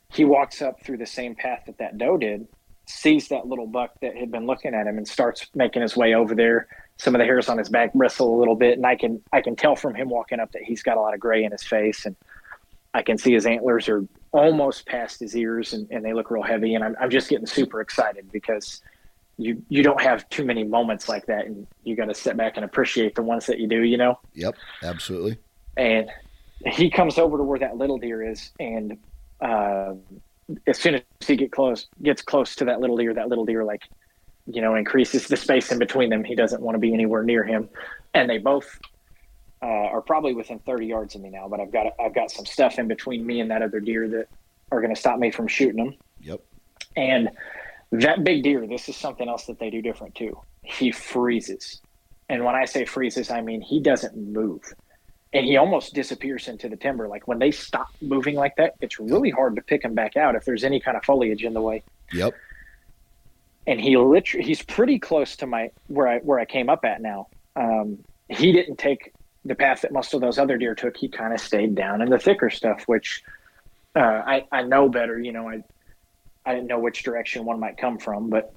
he 0.09 0.23
walks 0.23 0.61
up 0.61 0.83
through 0.83 0.97
the 0.97 1.05
same 1.05 1.35
path 1.35 1.63
that 1.65 1.77
that 1.79 1.97
doe 1.97 2.17
did, 2.17 2.47
sees 2.87 3.27
that 3.29 3.47
little 3.47 3.67
buck 3.67 3.91
that 4.01 4.15
had 4.15 4.31
been 4.31 4.45
looking 4.45 4.73
at 4.73 4.87
him, 4.87 4.97
and 4.97 5.07
starts 5.07 5.47
making 5.53 5.81
his 5.81 5.95
way 5.95 6.13
over 6.13 6.35
there 6.35 6.67
some 6.97 7.13
of 7.13 7.19
the 7.19 7.25
hairs 7.25 7.47
on 7.47 7.57
his 7.57 7.69
back 7.69 7.93
bristle 7.93 8.35
a 8.35 8.37
little 8.37 8.55
bit, 8.55 8.77
and 8.77 8.85
I 8.85 8.95
can 8.95 9.21
I 9.31 9.41
can 9.41 9.55
tell 9.55 9.75
from 9.75 9.93
him 9.93 10.09
walking 10.09 10.39
up 10.39 10.51
that 10.53 10.63
he's 10.63 10.83
got 10.83 10.97
a 10.97 11.01
lot 11.01 11.13
of 11.13 11.19
gray 11.19 11.43
in 11.43 11.51
his 11.51 11.63
face, 11.63 12.05
and 12.05 12.15
I 12.93 13.03
can 13.03 13.17
see 13.17 13.33
his 13.33 13.45
antlers 13.45 13.87
are 13.87 14.05
almost 14.31 14.87
past 14.87 15.19
his 15.19 15.35
ears, 15.35 15.73
and, 15.73 15.89
and 15.91 16.03
they 16.03 16.13
look 16.13 16.31
real 16.31 16.43
heavy, 16.43 16.73
and 16.75 16.83
I'm 16.83 16.95
I'm 16.99 17.09
just 17.09 17.29
getting 17.29 17.45
super 17.45 17.81
excited 17.81 18.31
because 18.31 18.81
you 19.37 19.61
you 19.69 19.83
don't 19.83 20.01
have 20.01 20.27
too 20.29 20.43
many 20.43 20.63
moments 20.63 21.07
like 21.07 21.27
that, 21.27 21.45
and 21.45 21.67
you 21.83 21.95
got 21.95 22.05
to 22.05 22.15
sit 22.15 22.35
back 22.35 22.53
and 22.55 22.65
appreciate 22.65 23.13
the 23.15 23.23
ones 23.23 23.45
that 23.45 23.59
you 23.59 23.67
do, 23.67 23.83
you 23.83 23.97
know. 23.97 24.19
Yep, 24.33 24.55
absolutely. 24.83 25.37
And 25.77 26.09
he 26.65 26.89
comes 26.89 27.19
over 27.19 27.37
to 27.37 27.43
where 27.43 27.59
that 27.59 27.77
little 27.77 27.99
deer 27.99 28.27
is, 28.27 28.51
and 28.59 28.97
uh, 29.39 29.93
as 30.65 30.77
soon 30.77 30.95
as 30.95 31.01
he 31.25 31.35
get 31.35 31.51
close 31.51 31.87
gets 32.01 32.21
close 32.21 32.55
to 32.55 32.65
that 32.65 32.79
little 32.79 32.97
deer, 32.97 33.13
that 33.13 33.29
little 33.29 33.45
deer 33.45 33.63
like 33.63 33.83
you 34.47 34.61
know, 34.61 34.75
increases 34.75 35.27
the 35.27 35.37
space 35.37 35.71
in 35.71 35.79
between 35.79 36.09
them. 36.09 36.23
He 36.23 36.35
doesn't 36.35 36.61
want 36.61 36.75
to 36.75 36.79
be 36.79 36.93
anywhere 36.93 37.23
near 37.23 37.43
him, 37.43 37.69
and 38.13 38.29
they 38.29 38.37
both 38.37 38.79
uh, 39.61 39.65
are 39.65 40.01
probably 40.01 40.33
within 40.33 40.59
30 40.59 40.87
yards 40.87 41.15
of 41.15 41.21
me 41.21 41.29
now. 41.29 41.47
But 41.47 41.59
I've 41.59 41.71
got 41.71 41.87
I've 41.99 42.15
got 42.15 42.31
some 42.31 42.45
stuff 42.45 42.79
in 42.79 42.87
between 42.87 43.25
me 43.25 43.41
and 43.41 43.51
that 43.51 43.61
other 43.61 43.79
deer 43.79 44.07
that 44.07 44.27
are 44.71 44.81
going 44.81 44.93
to 44.93 44.99
stop 44.99 45.19
me 45.19 45.31
from 45.31 45.47
shooting 45.47 45.83
them. 45.83 45.95
Yep. 46.21 46.41
And 46.95 47.29
that 47.91 48.23
big 48.23 48.43
deer, 48.43 48.65
this 48.65 48.89
is 48.89 48.95
something 48.95 49.27
else 49.27 49.45
that 49.45 49.59
they 49.59 49.69
do 49.69 49.81
different 49.81 50.15
too. 50.15 50.39
He 50.63 50.91
freezes, 50.91 51.81
and 52.29 52.43
when 52.45 52.55
I 52.55 52.65
say 52.65 52.85
freezes, 52.85 53.29
I 53.29 53.41
mean 53.41 53.61
he 53.61 53.81
doesn't 53.81 54.15
move. 54.15 54.61
And 55.33 55.45
he 55.45 55.57
almost 55.57 55.93
disappears 55.93 56.47
into 56.47 56.69
the 56.69 56.77
timber. 56.77 57.07
Like 57.07 57.27
when 57.27 57.39
they 57.39 57.51
stop 57.51 57.89
moving 58.01 58.35
like 58.35 58.55
that, 58.55 58.75
it's 58.81 58.99
really 58.99 59.29
hard 59.29 59.55
to 59.57 59.61
pick 59.61 59.83
him 59.83 59.93
back 59.93 60.15
out 60.15 60.35
if 60.35 60.45
there's 60.45 60.63
any 60.63 60.79
kind 60.79 60.95
of 60.95 61.03
foliage 61.03 61.43
in 61.43 61.53
the 61.53 61.61
way. 61.61 61.83
Yep 62.13 62.33
and 63.67 63.81
he 63.81 63.97
literally 63.97 64.45
he's 64.45 64.63
pretty 64.63 64.97
close 64.97 65.35
to 65.35 65.45
my 65.45 65.69
where 65.87 66.07
I 66.07 66.19
where 66.19 66.39
I 66.39 66.45
came 66.45 66.69
up 66.69 66.85
at 66.85 67.01
now. 67.01 67.27
Um, 67.55 67.99
he 68.29 68.51
didn't 68.51 68.77
take 68.77 69.13
the 69.45 69.55
path 69.55 69.81
that 69.81 69.91
most 69.91 70.13
of 70.13 70.21
those 70.21 70.39
other 70.39 70.57
deer 70.57 70.73
took. 70.73 70.95
He 70.97 71.09
kind 71.09 71.33
of 71.33 71.39
stayed 71.39 71.75
down 71.75 72.01
in 72.01 72.09
the 72.09 72.17
thicker 72.17 72.49
stuff, 72.49 72.83
which 72.87 73.21
uh, 73.95 73.99
I 73.99 74.45
I 74.51 74.63
know 74.63 74.89
better. 74.89 75.19
You 75.19 75.33
know, 75.33 75.49
I 75.49 75.63
I 76.45 76.55
didn't 76.55 76.67
know 76.67 76.79
which 76.79 77.03
direction 77.03 77.43
one 77.43 77.59
might 77.59 77.77
come 77.77 77.99
from, 77.99 78.29
but 78.29 78.53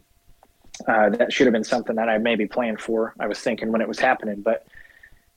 uh, 0.86 1.10
that 1.10 1.32
should 1.32 1.46
have 1.46 1.52
been 1.52 1.64
something 1.64 1.96
that 1.96 2.08
I 2.08 2.18
maybe 2.18 2.46
planned 2.46 2.80
for. 2.80 3.14
I 3.18 3.26
was 3.26 3.40
thinking 3.40 3.72
when 3.72 3.80
it 3.80 3.88
was 3.88 3.98
happening, 3.98 4.40
but 4.42 4.66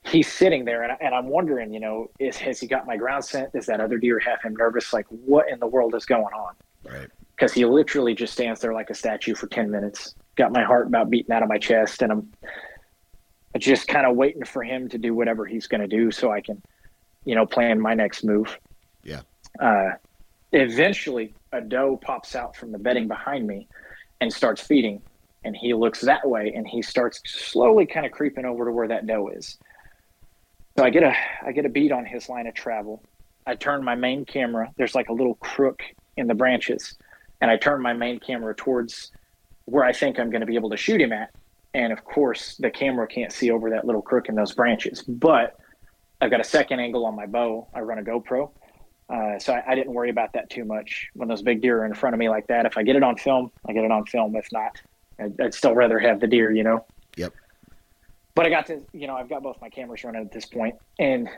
he's 0.04 0.30
sitting 0.30 0.64
there, 0.64 0.82
and, 0.82 0.92
I, 0.92 0.96
and 1.00 1.14
I'm 1.14 1.28
wondering, 1.28 1.72
you 1.72 1.80
know, 1.80 2.10
is 2.18 2.36
has 2.38 2.60
he 2.60 2.66
got 2.66 2.86
my 2.86 2.96
ground 2.96 3.24
scent? 3.24 3.52
Does 3.52 3.66
that 3.66 3.80
other 3.80 3.98
deer 3.98 4.18
have 4.18 4.40
him 4.42 4.54
nervous? 4.54 4.92
Like, 4.92 5.06
what 5.08 5.48
in 5.48 5.58
the 5.58 5.66
world 5.66 5.94
is 5.94 6.04
going 6.04 6.34
on? 6.34 6.54
Right 6.84 7.08
because 7.36 7.52
he 7.52 7.64
literally 7.64 8.14
just 8.14 8.32
stands 8.32 8.60
there 8.60 8.72
like 8.72 8.90
a 8.90 8.94
statue 8.94 9.34
for 9.34 9.46
10 9.46 9.70
minutes. 9.70 10.14
Got 10.36 10.52
my 10.52 10.62
heart 10.62 10.86
about 10.86 11.10
beating 11.10 11.32
out 11.32 11.42
of 11.42 11.48
my 11.48 11.58
chest, 11.58 12.02
and 12.02 12.12
I'm 12.12 12.32
just 13.58 13.88
kind 13.88 14.06
of 14.06 14.16
waiting 14.16 14.44
for 14.44 14.62
him 14.62 14.88
to 14.88 14.98
do 14.98 15.14
whatever 15.14 15.44
he's 15.44 15.66
going 15.66 15.80
to 15.80 15.88
do 15.88 16.10
so 16.10 16.30
I 16.30 16.40
can, 16.40 16.62
you 17.24 17.34
know, 17.34 17.46
plan 17.46 17.80
my 17.80 17.94
next 17.94 18.24
move. 18.24 18.58
Yeah. 19.02 19.22
Uh, 19.60 19.90
eventually, 20.52 21.34
a 21.52 21.60
doe 21.60 21.96
pops 21.96 22.34
out 22.36 22.56
from 22.56 22.72
the 22.72 22.78
bedding 22.78 23.08
behind 23.08 23.46
me 23.46 23.68
and 24.20 24.32
starts 24.32 24.62
feeding. 24.62 25.02
And 25.44 25.54
he 25.54 25.74
looks 25.74 26.00
that 26.00 26.26
way 26.26 26.52
and 26.56 26.66
he 26.66 26.80
starts 26.80 27.20
slowly 27.26 27.84
kind 27.84 28.06
of 28.06 28.12
creeping 28.12 28.46
over 28.46 28.64
to 28.64 28.72
where 28.72 28.88
that 28.88 29.06
doe 29.06 29.28
is. 29.28 29.58
So 30.76 30.84
I 30.84 30.90
get 30.90 31.02
a 31.02 31.14
I 31.44 31.52
get 31.52 31.66
a 31.66 31.68
beat 31.68 31.92
on 31.92 32.04
his 32.04 32.28
line 32.28 32.46
of 32.46 32.54
travel. 32.54 33.02
I 33.46 33.54
turn 33.54 33.84
my 33.84 33.94
main 33.94 34.24
camera. 34.24 34.72
There's 34.76 34.94
like 34.94 35.08
a 35.08 35.12
little 35.12 35.34
crook 35.36 35.82
in 36.16 36.26
the 36.26 36.34
branches 36.34 36.96
and 37.40 37.50
I 37.50 37.56
turn 37.56 37.82
my 37.82 37.92
main 37.92 38.18
camera 38.20 38.54
towards 38.54 39.12
where 39.66 39.84
I 39.84 39.92
think 39.92 40.18
I'm 40.18 40.30
going 40.30 40.40
to 40.40 40.46
be 40.46 40.54
able 40.54 40.70
to 40.70 40.76
shoot 40.76 41.00
him 41.00 41.12
at. 41.12 41.30
And 41.74 41.92
of 41.92 42.04
course, 42.04 42.56
the 42.56 42.70
camera 42.70 43.06
can't 43.06 43.32
see 43.32 43.50
over 43.50 43.70
that 43.70 43.84
little 43.84 44.02
crook 44.02 44.28
in 44.28 44.34
those 44.34 44.52
branches. 44.52 45.02
But 45.02 45.58
I've 46.20 46.30
got 46.30 46.40
a 46.40 46.44
second 46.44 46.80
angle 46.80 47.04
on 47.04 47.14
my 47.14 47.26
bow. 47.26 47.68
I 47.74 47.80
run 47.80 47.98
a 47.98 48.02
GoPro. 48.02 48.50
Uh, 49.10 49.38
so 49.38 49.52
I, 49.52 49.72
I, 49.72 49.74
didn't 49.74 49.92
worry 49.92 50.08
about 50.08 50.32
that 50.32 50.48
too 50.48 50.64
much 50.64 51.10
when 51.12 51.28
those 51.28 51.42
big 51.42 51.60
deer 51.60 51.82
are 51.82 51.84
in 51.84 51.92
front 51.92 52.14
of 52.14 52.18
me 52.18 52.30
like 52.30 52.46
that. 52.46 52.64
If 52.64 52.78
I 52.78 52.82
get 52.82 52.96
it 52.96 53.02
on 53.02 53.16
film, 53.16 53.50
I 53.68 53.74
get 53.74 53.84
it 53.84 53.90
on 53.90 54.06
film. 54.06 54.34
If 54.34 54.50
not, 54.50 54.80
I'd, 55.18 55.38
I'd 55.38 55.52
still 55.52 55.74
rather 55.74 55.98
have 55.98 56.20
the 56.20 56.26
deer, 56.26 56.50
you 56.50 56.62
know? 56.62 56.86
Yep. 57.16 57.34
But 58.34 58.46
I 58.46 58.50
got 58.50 58.66
to, 58.66 58.82
you 58.92 59.06
know, 59.06 59.14
I've 59.14 59.28
got 59.28 59.42
both 59.42 59.60
my 59.60 59.68
cameras 59.68 60.02
running 60.04 60.22
at 60.22 60.32
this 60.32 60.46
point, 60.46 60.76
and 60.98 61.28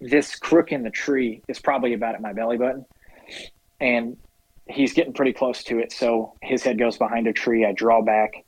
this 0.00 0.36
crook 0.36 0.72
in 0.72 0.82
the 0.82 0.90
tree 0.90 1.42
is 1.48 1.58
probably 1.58 1.94
about 1.94 2.14
at 2.14 2.22
my 2.22 2.32
belly 2.32 2.56
button. 2.56 2.86
And 3.80 4.16
he's 4.68 4.92
getting 4.92 5.12
pretty 5.12 5.32
close 5.32 5.62
to 5.64 5.78
it. 5.78 5.92
So 5.92 6.34
his 6.42 6.62
head 6.62 6.78
goes 6.78 6.96
behind 6.96 7.26
a 7.26 7.32
tree. 7.32 7.64
I 7.64 7.72
draw 7.72 8.02
back 8.02 8.44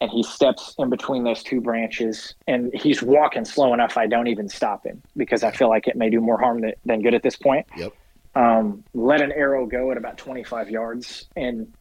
and 0.00 0.10
he 0.10 0.22
steps 0.22 0.74
in 0.78 0.90
between 0.90 1.24
those 1.24 1.42
two 1.42 1.60
branches 1.60 2.34
and 2.46 2.70
he's 2.74 3.02
walking 3.02 3.44
slow 3.44 3.74
enough 3.74 3.96
I 3.96 4.06
don't 4.06 4.28
even 4.28 4.48
stop 4.48 4.86
him 4.86 5.02
because 5.16 5.42
I 5.42 5.50
feel 5.50 5.68
like 5.68 5.88
it 5.88 5.96
may 5.96 6.08
do 6.10 6.20
more 6.20 6.38
harm 6.38 6.60
than, 6.60 6.72
than 6.84 7.02
good 7.02 7.14
at 7.14 7.22
this 7.22 7.36
point. 7.36 7.66
Yep. 7.76 7.92
Um, 8.34 8.84
let 8.94 9.20
an 9.20 9.32
arrow 9.32 9.66
go 9.66 9.90
at 9.90 9.96
about 9.96 10.16
25 10.18 10.70
yards 10.70 11.26
and 11.34 11.72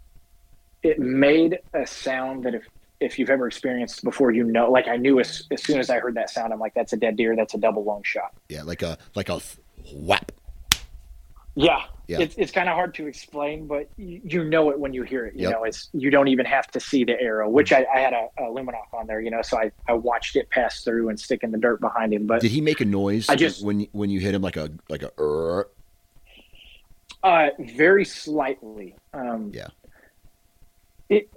it 0.82 1.00
made 1.00 1.60
a 1.74 1.86
sound 1.86 2.44
that 2.44 2.56
if 2.56 2.64
if 3.00 3.20
you've 3.20 3.30
ever 3.30 3.48
experienced 3.48 4.04
before, 4.04 4.32
you 4.32 4.44
know, 4.44 4.72
like 4.72 4.88
I 4.88 4.98
knew 4.98 5.20
as, 5.20 5.48
as 5.52 5.64
soon 5.64 5.80
as 5.80 5.90
I 5.90 6.00
heard 6.00 6.16
that 6.16 6.30
sound, 6.30 6.54
I'm 6.54 6.60
like, 6.60 6.74
that's 6.74 6.94
a 6.94 6.98
dead 6.98 7.16
deer. 7.16 7.36
That's 7.36 7.54
a 7.54 7.58
double 7.58 7.84
lung 7.84 8.04
shot. 8.04 8.34
Yeah. 8.50 8.64
Like 8.64 8.82
a, 8.82 8.98
like 9.16 9.30
a 9.30 9.40
whap. 9.94 10.32
Yeah, 11.60 11.82
yeah. 12.06 12.20
it's 12.20 12.36
it's 12.38 12.52
kind 12.52 12.70
of 12.70 12.76
hard 12.76 12.94
to 12.96 13.08
explain, 13.08 13.66
but 13.66 13.90
you, 13.98 14.22
you, 14.24 14.44
know 14.44 14.70
it 14.70 14.80
when 14.80 14.94
you 14.94 15.02
hear 15.02 15.26
it. 15.26 15.34
You 15.34 15.50
yep. 15.50 15.54
know, 15.54 15.64
it's 15.64 15.90
you 15.92 16.12
don't 16.12 16.28
even 16.28 16.46
have 16.46 16.68
to 16.68 16.80
see 16.80 17.04
the 17.04 17.20
arrow, 17.20 17.50
which 17.50 17.74
I, 17.74 17.84
I 17.92 18.00
had 18.00 18.14
a, 18.14 18.28
a 18.38 18.44
Lumenok 18.44 18.94
on 18.94 19.08
there, 19.08 19.20
you 19.20 19.32
know, 19.32 19.42
so 19.42 19.58
I, 19.58 19.72
I 19.88 19.94
watched 19.94 20.36
it 20.36 20.52
pass 20.52 20.84
through 20.84 21.10
and 21.10 21.20
stick 21.20 21.42
in 21.42 21.52
the 21.52 21.58
dirt 21.58 21.82
behind 21.82 22.14
him. 22.14 22.28
But 22.28 22.42
did 22.42 22.52
he 22.52 22.62
make 22.62 22.80
a 22.80 22.86
noise? 22.86 23.28
I 23.28 23.36
just 23.36 23.66
when 23.66 23.88
when 23.92 24.12
you 24.12 24.20
hit 24.20 24.36
him 24.36 24.44
like 24.44 24.56
a 24.56 24.70
like 24.88 25.02
a. 25.02 25.12
Uh, 25.20 25.64
uh 27.24 27.50
very 27.58 28.06
slightly. 28.06 28.94
Um, 29.16 29.52
yeah. 29.52 29.70
It 31.10 31.28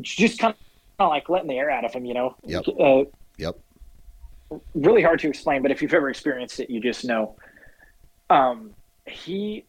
just 0.00 0.40
kind 0.40 0.56
of 1.00 1.10
like 1.10 1.28
letting 1.28 1.48
the 1.48 1.58
air 1.58 1.70
out 1.70 1.84
of 1.84 1.92
him, 1.92 2.04
you 2.04 2.14
know. 2.14 2.36
Yep. 2.44 2.64
Uh, 2.78 3.04
yep. 3.36 3.58
Really 4.74 5.02
hard 5.02 5.20
to 5.20 5.28
explain, 5.28 5.62
but 5.62 5.70
if 5.70 5.80
you've 5.80 5.94
ever 5.94 6.10
experienced 6.10 6.60
it, 6.60 6.70
you 6.70 6.80
just 6.80 7.04
know. 7.04 7.36
Um, 8.28 8.74
he 9.06 9.64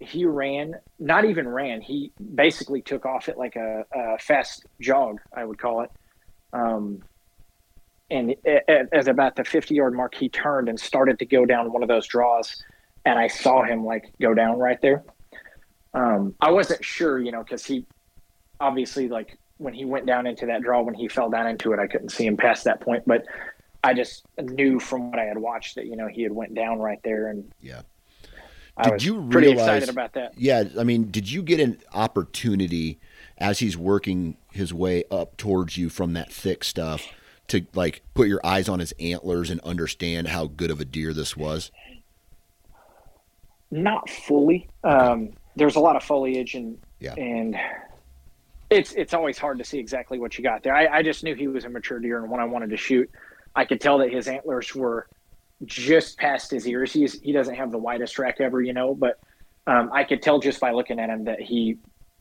he 0.00 0.24
ran 0.24 0.74
not 0.98 1.26
even 1.26 1.46
ran 1.46 1.80
he 1.80 2.10
basically 2.34 2.80
took 2.80 3.04
off 3.04 3.28
at 3.28 3.36
like 3.36 3.54
a, 3.56 3.84
a 3.94 4.18
fast 4.18 4.64
jog 4.80 5.20
i 5.36 5.44
would 5.44 5.58
call 5.58 5.82
it 5.82 5.90
um, 6.52 7.00
and 8.10 8.34
at, 8.44 8.92
at, 8.92 9.08
about 9.08 9.36
the 9.36 9.44
50 9.44 9.74
yard 9.74 9.94
mark 9.94 10.14
he 10.14 10.28
turned 10.28 10.68
and 10.68 10.80
started 10.80 11.18
to 11.18 11.26
go 11.26 11.44
down 11.44 11.70
one 11.72 11.82
of 11.82 11.88
those 11.88 12.06
draws 12.06 12.64
and 13.04 13.18
i 13.18 13.26
saw 13.26 13.62
him 13.62 13.84
like 13.84 14.10
go 14.20 14.32
down 14.32 14.58
right 14.58 14.80
there 14.80 15.04
um, 15.92 16.34
i 16.40 16.50
wasn't 16.50 16.82
sure 16.82 17.18
you 17.18 17.30
know 17.30 17.42
because 17.42 17.64
he 17.64 17.84
obviously 18.58 19.08
like 19.08 19.38
when 19.60 19.74
he 19.74 19.84
went 19.84 20.06
down 20.06 20.26
into 20.26 20.46
that 20.46 20.62
draw 20.62 20.82
when 20.82 20.94
he 20.94 21.08
fell 21.08 21.30
down 21.30 21.46
into 21.46 21.72
it 21.72 21.78
i 21.78 21.86
couldn't 21.86 22.10
see 22.10 22.26
him 22.26 22.36
past 22.36 22.64
that 22.64 22.80
point 22.80 23.02
but 23.06 23.24
i 23.84 23.92
just 23.92 24.24
knew 24.40 24.80
from 24.80 25.10
what 25.10 25.18
i 25.18 25.24
had 25.24 25.38
watched 25.38 25.74
that 25.74 25.86
you 25.86 25.96
know 25.96 26.08
he 26.08 26.22
had 26.22 26.32
went 26.32 26.54
down 26.54 26.78
right 26.78 27.00
there 27.02 27.28
and 27.28 27.52
yeah 27.60 27.82
did 28.82 29.02
you 29.02 29.14
realize, 29.14 29.32
pretty 29.32 29.50
excited 29.50 29.88
about 29.88 30.12
that. 30.14 30.32
Yeah, 30.36 30.64
I 30.78 30.84
mean, 30.84 31.10
did 31.10 31.30
you 31.30 31.42
get 31.42 31.60
an 31.60 31.78
opportunity 31.92 32.98
as 33.38 33.58
he's 33.58 33.76
working 33.76 34.36
his 34.52 34.72
way 34.72 35.04
up 35.10 35.36
towards 35.36 35.76
you 35.76 35.88
from 35.88 36.12
that 36.14 36.32
thick 36.32 36.64
stuff 36.64 37.06
to 37.48 37.66
like 37.74 38.02
put 38.14 38.28
your 38.28 38.40
eyes 38.44 38.68
on 38.68 38.78
his 38.78 38.92
antlers 39.00 39.50
and 39.50 39.60
understand 39.60 40.28
how 40.28 40.46
good 40.46 40.70
of 40.70 40.80
a 40.80 40.84
deer 40.84 41.12
this 41.12 41.36
was? 41.36 41.70
Not 43.70 44.08
fully. 44.08 44.68
Um, 44.84 45.30
there's 45.56 45.76
a 45.76 45.80
lot 45.80 45.96
of 45.96 46.02
foliage 46.02 46.54
and 46.54 46.78
yeah. 46.98 47.14
and 47.14 47.56
it's 48.70 48.92
it's 48.92 49.14
always 49.14 49.36
hard 49.38 49.58
to 49.58 49.64
see 49.64 49.78
exactly 49.78 50.18
what 50.18 50.38
you 50.38 50.44
got 50.44 50.62
there. 50.62 50.74
I, 50.74 50.98
I 50.98 51.02
just 51.02 51.24
knew 51.24 51.34
he 51.34 51.48
was 51.48 51.64
a 51.64 51.68
mature 51.68 51.98
deer 51.98 52.22
and 52.22 52.30
when 52.30 52.40
I 52.40 52.44
wanted 52.44 52.70
to 52.70 52.76
shoot. 52.76 53.10
I 53.54 53.64
could 53.64 53.80
tell 53.80 53.98
that 53.98 54.12
his 54.12 54.28
antlers 54.28 54.74
were 54.74 55.08
just 55.64 56.18
past 56.18 56.50
his 56.50 56.66
ears. 56.66 56.92
He's 56.92 57.20
he 57.20 57.32
doesn't 57.32 57.56
have 57.56 57.72
the 57.72 57.78
widest 57.78 58.18
rack 58.18 58.40
ever, 58.40 58.62
you 58.62 58.72
know, 58.72 58.94
but 58.94 59.18
um, 59.66 59.90
I 59.92 60.04
could 60.04 60.22
tell 60.22 60.38
just 60.38 60.60
by 60.60 60.70
looking 60.70 60.98
at 61.00 61.10
him 61.10 61.24
that 61.24 61.40
he 61.40 61.78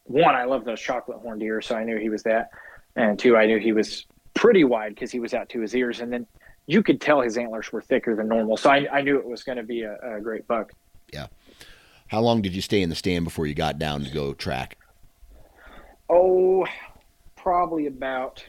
one, 0.10 0.34
I 0.34 0.46
love 0.46 0.66
those 0.66 0.82
chocolate 0.82 1.20
horn 1.20 1.38
deer, 1.38 1.62
so 1.62 1.76
I 1.76 1.84
knew 1.84 1.98
he 1.98 2.10
was 2.10 2.24
that. 2.24 2.50
And 2.96 3.20
two, 3.20 3.38
I 3.38 3.46
knew 3.46 3.60
he 3.60 3.72
was 3.72 4.08
pretty 4.34 4.64
wide 4.64 4.96
because 4.96 5.12
he 5.12 5.20
was 5.20 5.36
out 5.36 5.50
to 5.50 5.62
his 5.62 5.76
ears. 5.76 6.00
And 6.00 6.12
then 6.12 6.26
you 6.66 6.82
could 6.82 7.00
tell 7.00 7.22
his 7.22 7.38
antlers 7.38 7.72
were 7.72 7.82
thicker 7.82 8.16
than 8.16 8.28
normal. 8.28 8.58
So 8.58 8.72
I, 8.72 8.88
I 8.92 9.02
knew 9.02 9.20
it 9.20 9.26
was 9.26 9.44
going 9.44 9.58
to 9.58 9.64
be 9.64 9.84
a, 9.84 9.98
a 10.02 10.20
great 10.20 10.48
buck. 10.48 10.74
Yeah. 11.14 11.28
How 12.08 12.22
long 12.22 12.42
did 12.42 12.56
you 12.56 12.62
stay 12.62 12.82
in 12.82 12.90
the 12.90 12.96
stand 12.96 13.24
before 13.24 13.46
you 13.46 13.54
got 13.54 13.78
down 13.78 14.04
to 14.04 14.10
go 14.10 14.34
track? 14.34 14.78
Oh, 16.10 16.66
probably 17.36 17.88
about 17.88 18.44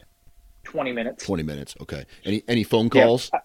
20 0.63 0.91
minutes. 0.91 1.25
20 1.25 1.43
minutes. 1.43 1.75
Okay. 1.81 2.05
Any 2.25 2.43
any 2.47 2.63
phone 2.63 2.89
calls? 2.89 3.29
Yeah. 3.33 3.39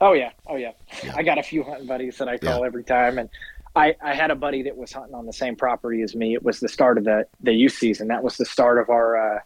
Oh 0.00 0.12
yeah. 0.12 0.30
Oh 0.46 0.56
yeah. 0.56 0.72
yeah. 1.02 1.14
I 1.16 1.22
got 1.22 1.38
a 1.38 1.42
few 1.42 1.62
hunting 1.62 1.86
buddies 1.86 2.18
that 2.18 2.28
I 2.28 2.38
call 2.38 2.60
yeah. 2.60 2.66
every 2.66 2.84
time 2.84 3.18
and 3.18 3.28
I, 3.74 3.94
I 4.02 4.14
had 4.14 4.30
a 4.30 4.34
buddy 4.34 4.62
that 4.62 4.76
was 4.76 4.92
hunting 4.92 5.14
on 5.14 5.26
the 5.26 5.32
same 5.32 5.54
property 5.54 6.00
as 6.00 6.16
me. 6.16 6.32
It 6.32 6.42
was 6.42 6.60
the 6.60 6.68
start 6.68 6.96
of 6.96 7.04
the, 7.04 7.26
the 7.42 7.52
youth 7.52 7.74
season. 7.74 8.08
That 8.08 8.22
was 8.22 8.38
the 8.38 8.46
start 8.46 8.78
of 8.78 8.88
our 8.88 9.16
uh, 9.36 9.40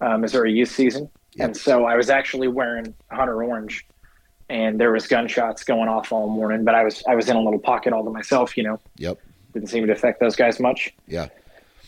uh, 0.00 0.16
Missouri 0.16 0.52
youth 0.52 0.70
season. 0.70 1.10
Yep. 1.34 1.44
And 1.44 1.56
so 1.56 1.84
I 1.84 1.94
was 1.94 2.08
actually 2.08 2.48
wearing 2.48 2.94
hunter 3.10 3.42
orange 3.44 3.86
and 4.48 4.80
there 4.80 4.90
was 4.92 5.06
gunshots 5.06 5.62
going 5.62 5.88
off 5.88 6.10
all 6.10 6.28
morning, 6.28 6.64
but 6.64 6.74
I 6.74 6.82
was, 6.82 7.04
I 7.06 7.14
was 7.14 7.28
in 7.28 7.36
a 7.36 7.40
little 7.40 7.60
pocket 7.60 7.92
all 7.92 8.02
to 8.02 8.10
myself, 8.10 8.56
you 8.56 8.64
know, 8.64 8.80
yep. 8.96 9.18
Didn't 9.52 9.68
seem 9.68 9.86
to 9.86 9.92
affect 9.92 10.20
those 10.20 10.36
guys 10.36 10.60
much. 10.60 10.94
Yeah. 11.06 11.28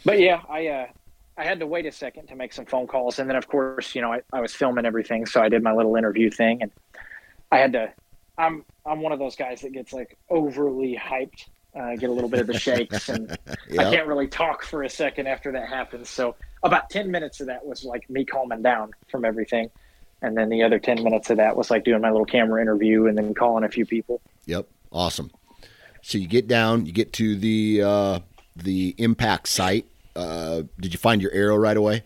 But 0.05 0.21
yeah, 0.21 0.43
I, 0.49 0.67
uh, 0.69 0.87
I 1.37 1.45
had 1.45 1.61
to 1.61 1.67
wait 1.67 1.87
a 1.87 1.93
second 1.93 2.29
to 2.29 2.37
make 2.37 2.53
some 2.53 2.67
phone 2.67 2.87
calls. 2.87 3.19
And 3.19 3.29
then 3.29 3.37
of 3.37 3.49
course, 3.49 3.95
you 3.95 4.03
know, 4.03 4.13
I, 4.13 4.21
I 4.33 4.41
was 4.41 4.55
filming 4.55 4.85
everything. 4.85 5.27
So 5.27 5.41
I 5.41 5.49
did 5.49 5.63
my 5.63 5.73
little 5.73 5.97
interview 5.97 6.31
thing 6.31 6.63
and 6.63 6.71
I 7.51 7.59
had 7.59 7.73
to, 7.73 7.93
I'm, 8.39 8.65
I'm 8.85 9.01
one 9.01 9.13
of 9.13 9.19
those 9.19 9.37
guys 9.37 9.61
that 9.63 9.73
gets 9.73 9.93
like 9.93 10.17
overly 10.29 10.97
hyped 10.97 11.47
uh, 11.75 11.97
get 11.97 12.11
a 12.11 12.13
little 12.13 12.29
bit 12.29 12.41
of 12.41 12.47
the 12.47 12.59
shakes, 12.59 13.09
and 13.09 13.29
yep. 13.69 13.87
I 13.87 13.95
can't 13.95 14.07
really 14.07 14.29
talk 14.29 14.63
for 14.63 14.83
a 14.83 14.91
second 14.91 15.27
after 15.27 15.53
that 15.53 15.69
happens. 15.69 16.09
So 16.09 16.37
about 16.63 16.91
ten 16.91 17.11
minutes 17.11 17.41
of 17.41 17.47
that 17.47 17.65
was 17.65 17.85
like 17.85 18.09
me 18.11 18.25
calming 18.25 18.63
down 18.63 18.93
from 19.11 19.25
everything, 19.25 19.71
and 20.21 20.37
then 20.37 20.49
the 20.49 20.63
other 20.63 20.79
ten 20.79 21.03
minutes 21.03 21.31
of 21.31 21.39
that 21.39 21.57
was 21.57 21.71
like 21.71 21.85
doing 21.85 22.01
my 22.01 22.11
little 22.11 22.27
camera 22.27 22.61
interview 22.61 23.07
and 23.07 23.17
then 23.17 23.35
calling 23.35 23.65
a 23.65 23.69
few 23.69 23.87
people. 23.87 24.21
Yep, 24.47 24.69
awesome. 24.91 25.31
So 26.03 26.19
you 26.19 26.27
get 26.27 26.47
down, 26.47 26.85
you 26.85 26.93
get 26.93 27.13
to 27.15 27.37
the 27.37 27.83
uh, 27.83 28.19
the 28.57 28.95
impact 28.99 29.49
site. 29.49 29.87
Uh, 30.15 30.63
did 30.81 30.93
you 30.93 30.99
find 30.99 31.23
your 31.23 31.33
arrow 31.33 31.57
right 31.57 31.77
away? 31.77 32.05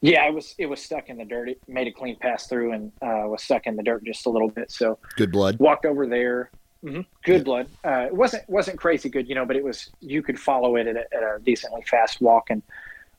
Yeah, 0.00 0.26
it 0.26 0.34
was 0.34 0.54
it 0.58 0.66
was 0.66 0.82
stuck 0.82 1.08
in 1.08 1.16
the 1.16 1.24
dirt. 1.24 1.48
It 1.48 1.60
made 1.68 1.86
a 1.86 1.92
clean 1.92 2.16
pass 2.16 2.46
through 2.46 2.72
and 2.72 2.92
uh, 3.02 3.28
was 3.28 3.42
stuck 3.42 3.66
in 3.66 3.76
the 3.76 3.82
dirt 3.82 4.04
just 4.04 4.26
a 4.26 4.30
little 4.30 4.48
bit. 4.48 4.70
So 4.70 4.98
good 5.16 5.32
blood. 5.32 5.58
Walked 5.58 5.86
over 5.86 6.06
there, 6.06 6.50
Mm-hmm. 6.86 7.00
Good 7.24 7.44
blood. 7.44 7.68
Uh, 7.84 8.06
it 8.06 8.14
wasn't 8.14 8.48
wasn't 8.48 8.78
crazy 8.78 9.08
good, 9.08 9.28
you 9.28 9.34
know, 9.34 9.44
but 9.44 9.56
it 9.56 9.64
was 9.64 9.90
you 10.00 10.22
could 10.22 10.38
follow 10.38 10.76
it 10.76 10.86
at 10.86 10.96
a, 10.96 11.14
at 11.14 11.22
a, 11.22 11.38
decently 11.42 11.82
fast 11.82 12.20
walk. 12.20 12.50
And 12.50 12.62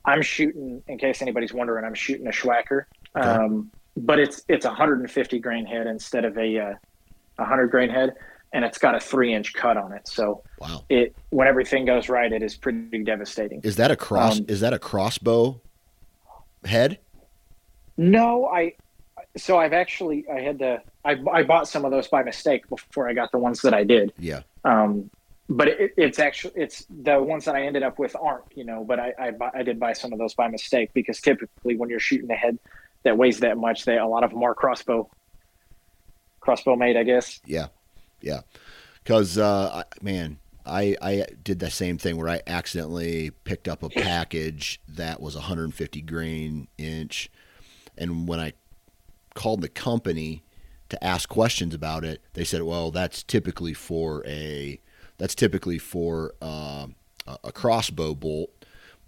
I'm 0.06 0.22
shooting, 0.22 0.82
in 0.88 0.98
case 0.98 1.22
anybody's 1.22 1.54
wondering, 1.54 1.84
I'm 1.84 1.94
shooting 1.94 2.28
a 2.28 2.32
Schwacker, 2.32 2.86
okay. 3.16 3.28
um, 3.28 3.72
but 3.98 4.20
it's 4.20 4.44
it's 4.48 4.66
a 4.66 4.70
150 4.70 5.40
grain 5.40 5.66
head 5.66 5.88
instead 5.88 6.24
of 6.24 6.38
a 6.38 6.60
uh, 6.60 6.74
100 7.36 7.68
grain 7.68 7.90
head, 7.90 8.16
and 8.54 8.64
it's 8.64 8.78
got 8.78 8.96
a 8.96 9.00
three 9.00 9.34
inch 9.34 9.54
cut 9.54 9.78
on 9.78 9.92
it. 9.94 10.08
So 10.08 10.44
wow, 10.60 10.84
it 10.90 11.16
when 11.30 11.48
everything 11.48 11.86
goes 11.86 12.10
right, 12.10 12.32
it 12.32 12.44
is 12.44 12.56
pretty 12.56 13.04
devastating. 13.04 13.62
Is 13.64 13.76
that 13.78 13.92
a 13.92 13.96
cross? 13.96 14.40
Um, 14.40 14.46
is 14.48 14.62
that 14.62 14.74
a 14.74 14.80
crossbow 14.80 15.62
head? 16.66 17.00
No, 17.98 18.46
I. 18.46 18.74
So 19.36 19.58
I've 19.58 19.74
actually 19.74 20.26
I 20.30 20.40
had 20.40 20.60
to 20.60 20.82
I, 21.06 21.18
I 21.32 21.44
bought 21.44 21.68
some 21.68 21.86
of 21.86 21.92
those 21.92 22.08
by 22.08 22.24
mistake 22.24 22.68
before 22.70 23.10
I 23.10 23.14
got 23.14 23.32
the 23.32 23.38
ones 23.38 23.62
that 23.62 23.74
I 23.74 23.84
did. 23.84 24.14
Yeah. 24.18 24.42
Um, 24.66 25.10
but 25.50 25.70
it, 25.70 25.94
it's 25.96 26.20
actually 26.20 26.54
it's 26.56 26.86
the 26.90 27.22
ones 27.22 27.46
that 27.46 27.56
I 27.56 27.64
ended 27.64 27.84
up 27.84 28.00
with 28.00 28.16
aren't 28.16 28.44
you 28.56 28.64
know. 28.64 28.84
But 28.84 29.00
I, 29.00 29.14
I 29.20 29.32
I 29.54 29.64
did 29.64 29.80
buy 29.80 29.94
some 29.94 30.12
of 30.12 30.20
those 30.20 30.34
by 30.34 30.48
mistake 30.48 30.92
because 30.94 31.22
typically 31.22 31.78
when 31.78 31.90
you're 31.90 32.00
shooting 32.00 32.30
a 32.32 32.36
head 32.36 32.60
that 33.04 33.18
weighs 33.18 33.40
that 33.40 33.58
much, 33.58 33.86
they 33.86 33.98
a 33.98 34.06
lot 34.06 34.24
of 34.24 34.32
them 34.32 34.44
are 34.44 34.54
crossbow 34.54 35.10
crossbow 36.42 36.76
made, 36.76 36.98
I 36.98 37.04
guess. 37.04 37.40
Yeah, 37.46 37.68
yeah. 38.22 38.42
Because 39.04 39.38
uh, 39.38 39.84
man, 40.02 40.40
I 40.66 40.96
I 41.02 41.26
did 41.44 41.60
the 41.60 41.72
same 41.72 41.98
thing 41.98 42.18
where 42.18 42.30
I 42.30 42.42
accidentally 42.46 43.32
picked 43.44 43.68
up 43.68 43.84
a 43.84 43.90
package 43.90 44.82
that 44.88 45.22
was 45.22 45.36
150 45.36 46.02
grain 46.02 46.68
inch, 46.78 47.30
and 47.98 48.28
when 48.28 48.40
I 48.40 48.54
called 49.34 49.62
the 49.62 49.70
company 49.70 50.44
to 50.90 51.02
ask 51.04 51.30
questions 51.30 51.74
about 51.74 52.04
it, 52.04 52.22
they 52.34 52.44
said, 52.44 52.64
"Well, 52.64 52.92
that's 52.92 53.24
typically 53.24 53.74
for 53.74 54.26
a 54.28 54.80
that's 55.18 55.36
typically 55.36 55.78
for 55.78 56.34
uh, 56.42 56.88
a 57.44 57.52
crossbow 57.52 58.14
bolt." 58.14 58.52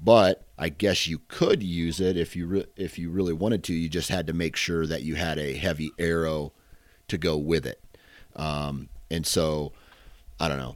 But 0.02 0.46
I 0.58 0.70
guess 0.70 1.08
you 1.08 1.20
could 1.28 1.62
use 1.62 2.00
it 2.00 2.16
if 2.16 2.36
you 2.36 2.48
re- 2.48 2.66
if 2.78 2.98
you 2.98 3.10
really 3.10 3.34
wanted 3.34 3.66
to. 3.66 3.74
You 3.74 3.90
just 3.90 4.10
had 4.10 4.28
to 4.28 4.34
make 4.34 4.56
sure 4.56 4.88
that 4.88 5.04
you 5.04 5.16
had 5.16 5.38
a 5.38 5.56
heavy 5.56 5.92
arrow 6.00 6.54
to 7.10 7.18
go 7.18 7.38
with 7.38 7.66
it. 7.66 7.84
Um, 8.36 8.88
and 9.12 9.26
so, 9.26 9.74
I 10.40 10.48
don't 10.48 10.58
know. 10.58 10.76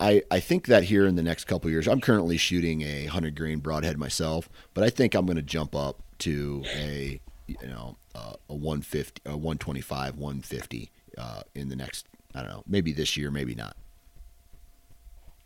I, 0.00 0.22
I 0.30 0.40
think 0.40 0.66
that 0.68 0.84
here 0.84 1.06
in 1.06 1.16
the 1.16 1.22
next 1.22 1.44
couple 1.44 1.70
years, 1.70 1.86
I'm 1.86 2.00
currently 2.00 2.38
shooting 2.38 2.82
a 2.82 3.04
hundred 3.06 3.36
grain 3.36 3.58
broadhead 3.58 3.98
myself, 3.98 4.48
but 4.72 4.82
I 4.82 4.88
think 4.88 5.14
I'm 5.14 5.26
going 5.26 5.36
to 5.36 5.42
jump 5.42 5.74
up 5.74 6.00
to 6.20 6.64
a 6.74 7.20
you 7.46 7.56
know 7.68 7.96
uh, 8.14 8.34
a 8.48 8.54
150, 8.54 9.22
a 9.26 9.30
125, 9.36 10.16
150 10.16 10.90
uh, 11.16 11.42
in 11.54 11.68
the 11.68 11.76
next, 11.76 12.06
I 12.34 12.40
don't 12.40 12.50
know, 12.50 12.62
maybe 12.66 12.92
this 12.92 13.16
year, 13.16 13.30
maybe 13.30 13.54
not. 13.54 13.76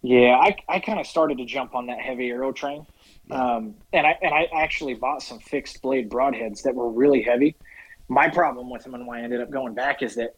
Yeah, 0.02 0.36
I, 0.36 0.56
I 0.68 0.80
kind 0.80 0.98
of 0.98 1.06
started 1.06 1.38
to 1.38 1.44
jump 1.44 1.74
on 1.74 1.86
that 1.86 2.00
heavy 2.00 2.30
arrow 2.30 2.52
train. 2.52 2.86
Um, 3.30 3.74
and 3.92 4.04
I 4.04 4.18
and 4.20 4.34
I 4.34 4.48
actually 4.52 4.94
bought 4.94 5.22
some 5.22 5.38
fixed 5.38 5.80
blade 5.80 6.10
broadheads 6.10 6.62
that 6.62 6.74
were 6.74 6.90
really 6.90 7.22
heavy. 7.22 7.56
My 8.08 8.28
problem 8.28 8.68
with 8.68 8.82
them 8.82 8.94
and 8.94 9.06
why 9.06 9.20
I 9.20 9.22
ended 9.22 9.40
up 9.40 9.50
going 9.50 9.74
back 9.74 10.02
is 10.02 10.16
that 10.16 10.34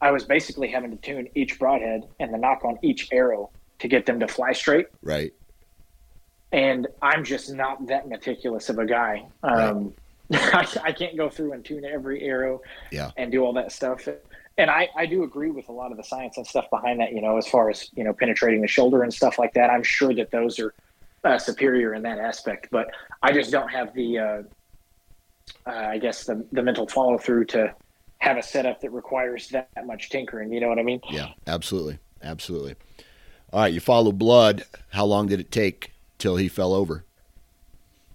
I 0.00 0.10
was 0.10 0.24
basically 0.24 0.68
having 0.68 0.90
to 0.90 0.96
tune 0.96 1.28
each 1.34 1.58
broadhead 1.58 2.08
and 2.18 2.32
the 2.32 2.38
nock 2.38 2.64
on 2.64 2.78
each 2.82 3.08
arrow 3.12 3.50
to 3.80 3.88
get 3.88 4.06
them 4.06 4.20
to 4.20 4.28
fly 4.28 4.52
straight. 4.52 4.86
Right. 5.02 5.32
And 6.52 6.88
I'm 7.02 7.24
just 7.24 7.52
not 7.52 7.86
that 7.86 8.08
meticulous 8.08 8.68
of 8.68 8.78
a 8.78 8.86
guy. 8.86 9.26
Um, 9.42 9.94
right. 10.30 10.54
I, 10.54 10.66
I 10.84 10.92
can't 10.92 11.16
go 11.16 11.28
through 11.28 11.52
and 11.52 11.64
tune 11.64 11.84
every 11.84 12.22
arrow 12.22 12.62
yeah. 12.90 13.10
and 13.16 13.30
do 13.30 13.44
all 13.44 13.52
that 13.54 13.72
stuff. 13.72 14.08
And 14.58 14.70
I, 14.70 14.88
I 14.96 15.06
do 15.06 15.22
agree 15.22 15.50
with 15.50 15.68
a 15.68 15.72
lot 15.72 15.90
of 15.90 15.96
the 15.96 16.04
science 16.04 16.36
and 16.36 16.46
stuff 16.46 16.68
behind 16.70 17.00
that, 17.00 17.12
you 17.12 17.20
know, 17.20 17.36
as 17.36 17.46
far 17.46 17.70
as, 17.70 17.90
you 17.94 18.04
know, 18.04 18.12
penetrating 18.12 18.60
the 18.60 18.68
shoulder 18.68 19.02
and 19.02 19.12
stuff 19.12 19.38
like 19.38 19.54
that. 19.54 19.70
I'm 19.70 19.82
sure 19.82 20.14
that 20.14 20.30
those 20.30 20.58
are 20.58 20.74
uh, 21.24 21.38
superior 21.38 21.94
in 21.94 22.02
that 22.02 22.18
aspect, 22.18 22.68
but 22.70 22.90
I 23.22 23.32
just 23.32 23.50
don't 23.50 23.68
have 23.68 23.94
the, 23.94 24.18
uh, 24.18 24.42
uh, 25.66 25.70
I 25.70 25.98
guess, 25.98 26.24
the, 26.24 26.44
the 26.52 26.62
mental 26.62 26.86
follow 26.86 27.18
through 27.18 27.46
to 27.46 27.74
have 28.20 28.36
a 28.36 28.42
setup 28.42 28.80
that 28.80 28.90
requires 28.90 29.48
that 29.48 29.68
much 29.84 30.08
tinkering. 30.08 30.52
You 30.52 30.60
know 30.60 30.68
what 30.68 30.78
I 30.78 30.82
mean? 30.82 31.00
Yeah, 31.10 31.28
absolutely. 31.46 31.98
Absolutely. 32.22 32.76
All 33.52 33.60
right. 33.60 33.72
You 33.72 33.80
follow 33.80 34.12
blood. 34.12 34.64
How 34.90 35.04
long 35.04 35.26
did 35.26 35.40
it 35.40 35.50
take 35.50 35.92
till 36.18 36.36
he 36.36 36.48
fell 36.48 36.72
over? 36.72 37.04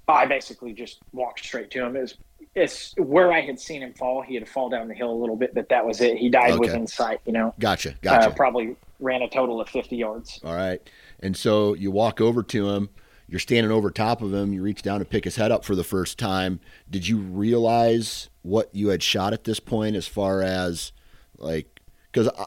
I 0.07 0.25
basically 0.25 0.73
just 0.73 0.99
walked 1.11 1.43
straight 1.43 1.71
to 1.71 1.83
him. 1.83 1.95
It 1.95 2.01
was, 2.01 2.15
it's 2.53 2.93
where 2.97 3.33
I 3.33 3.41
had 3.41 3.59
seen 3.59 3.81
him 3.81 3.93
fall. 3.93 4.21
He 4.21 4.35
had 4.35 4.47
fall 4.47 4.69
down 4.69 4.87
the 4.87 4.93
hill 4.93 5.11
a 5.11 5.19
little 5.19 5.35
bit, 5.35 5.55
but 5.55 5.67
that 5.69 5.85
was 5.85 5.99
it. 5.99 6.17
He 6.17 6.29
died 6.29 6.51
okay. 6.51 6.59
within 6.59 6.87
sight. 6.87 7.19
You 7.25 7.33
know. 7.33 7.53
Gotcha. 7.59 7.95
Gotcha. 8.01 8.29
Uh, 8.29 8.33
probably 8.33 8.75
ran 8.99 9.23
a 9.23 9.29
total 9.29 9.59
of 9.59 9.67
fifty 9.67 9.97
yards. 9.97 10.39
All 10.43 10.55
right, 10.55 10.79
and 11.19 11.35
so 11.35 11.73
you 11.73 11.91
walk 11.91 12.21
over 12.21 12.43
to 12.43 12.69
him. 12.69 12.89
You're 13.27 13.39
standing 13.39 13.71
over 13.71 13.89
top 13.89 14.21
of 14.21 14.33
him. 14.33 14.53
You 14.53 14.61
reach 14.61 14.81
down 14.81 14.99
to 14.99 15.05
pick 15.05 15.23
his 15.23 15.35
head 15.35 15.51
up 15.51 15.65
for 15.65 15.75
the 15.75 15.83
first 15.83 16.19
time. 16.19 16.59
Did 16.89 17.07
you 17.07 17.17
realize 17.17 18.29
what 18.43 18.69
you 18.73 18.89
had 18.89 19.01
shot 19.01 19.33
at 19.33 19.43
this 19.43 19.59
point, 19.59 19.95
as 19.95 20.07
far 20.07 20.41
as 20.41 20.91
like, 21.37 21.81
because 22.11 22.29
I, 22.37 22.45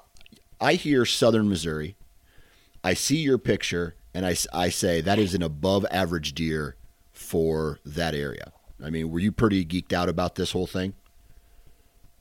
I 0.61 0.75
hear 0.75 1.05
Southern 1.05 1.49
Missouri, 1.49 1.97
I 2.85 2.95
see 2.95 3.19
your 3.19 3.39
picture, 3.39 3.97
and 4.15 4.25
I, 4.25 4.37
I 4.53 4.69
say 4.69 5.01
that 5.01 5.19
is 5.19 5.35
an 5.35 5.43
above 5.43 5.85
average 5.91 6.35
deer 6.35 6.77
for 7.13 7.81
that 7.85 8.15
area. 8.15 8.53
I 8.83 8.91
mean, 8.91 9.11
were 9.11 9.19
you 9.19 9.33
pretty 9.33 9.65
geeked 9.65 9.93
out 9.93 10.09
about 10.09 10.37
this 10.37 10.53
whole 10.53 10.69
thing? 10.69 10.95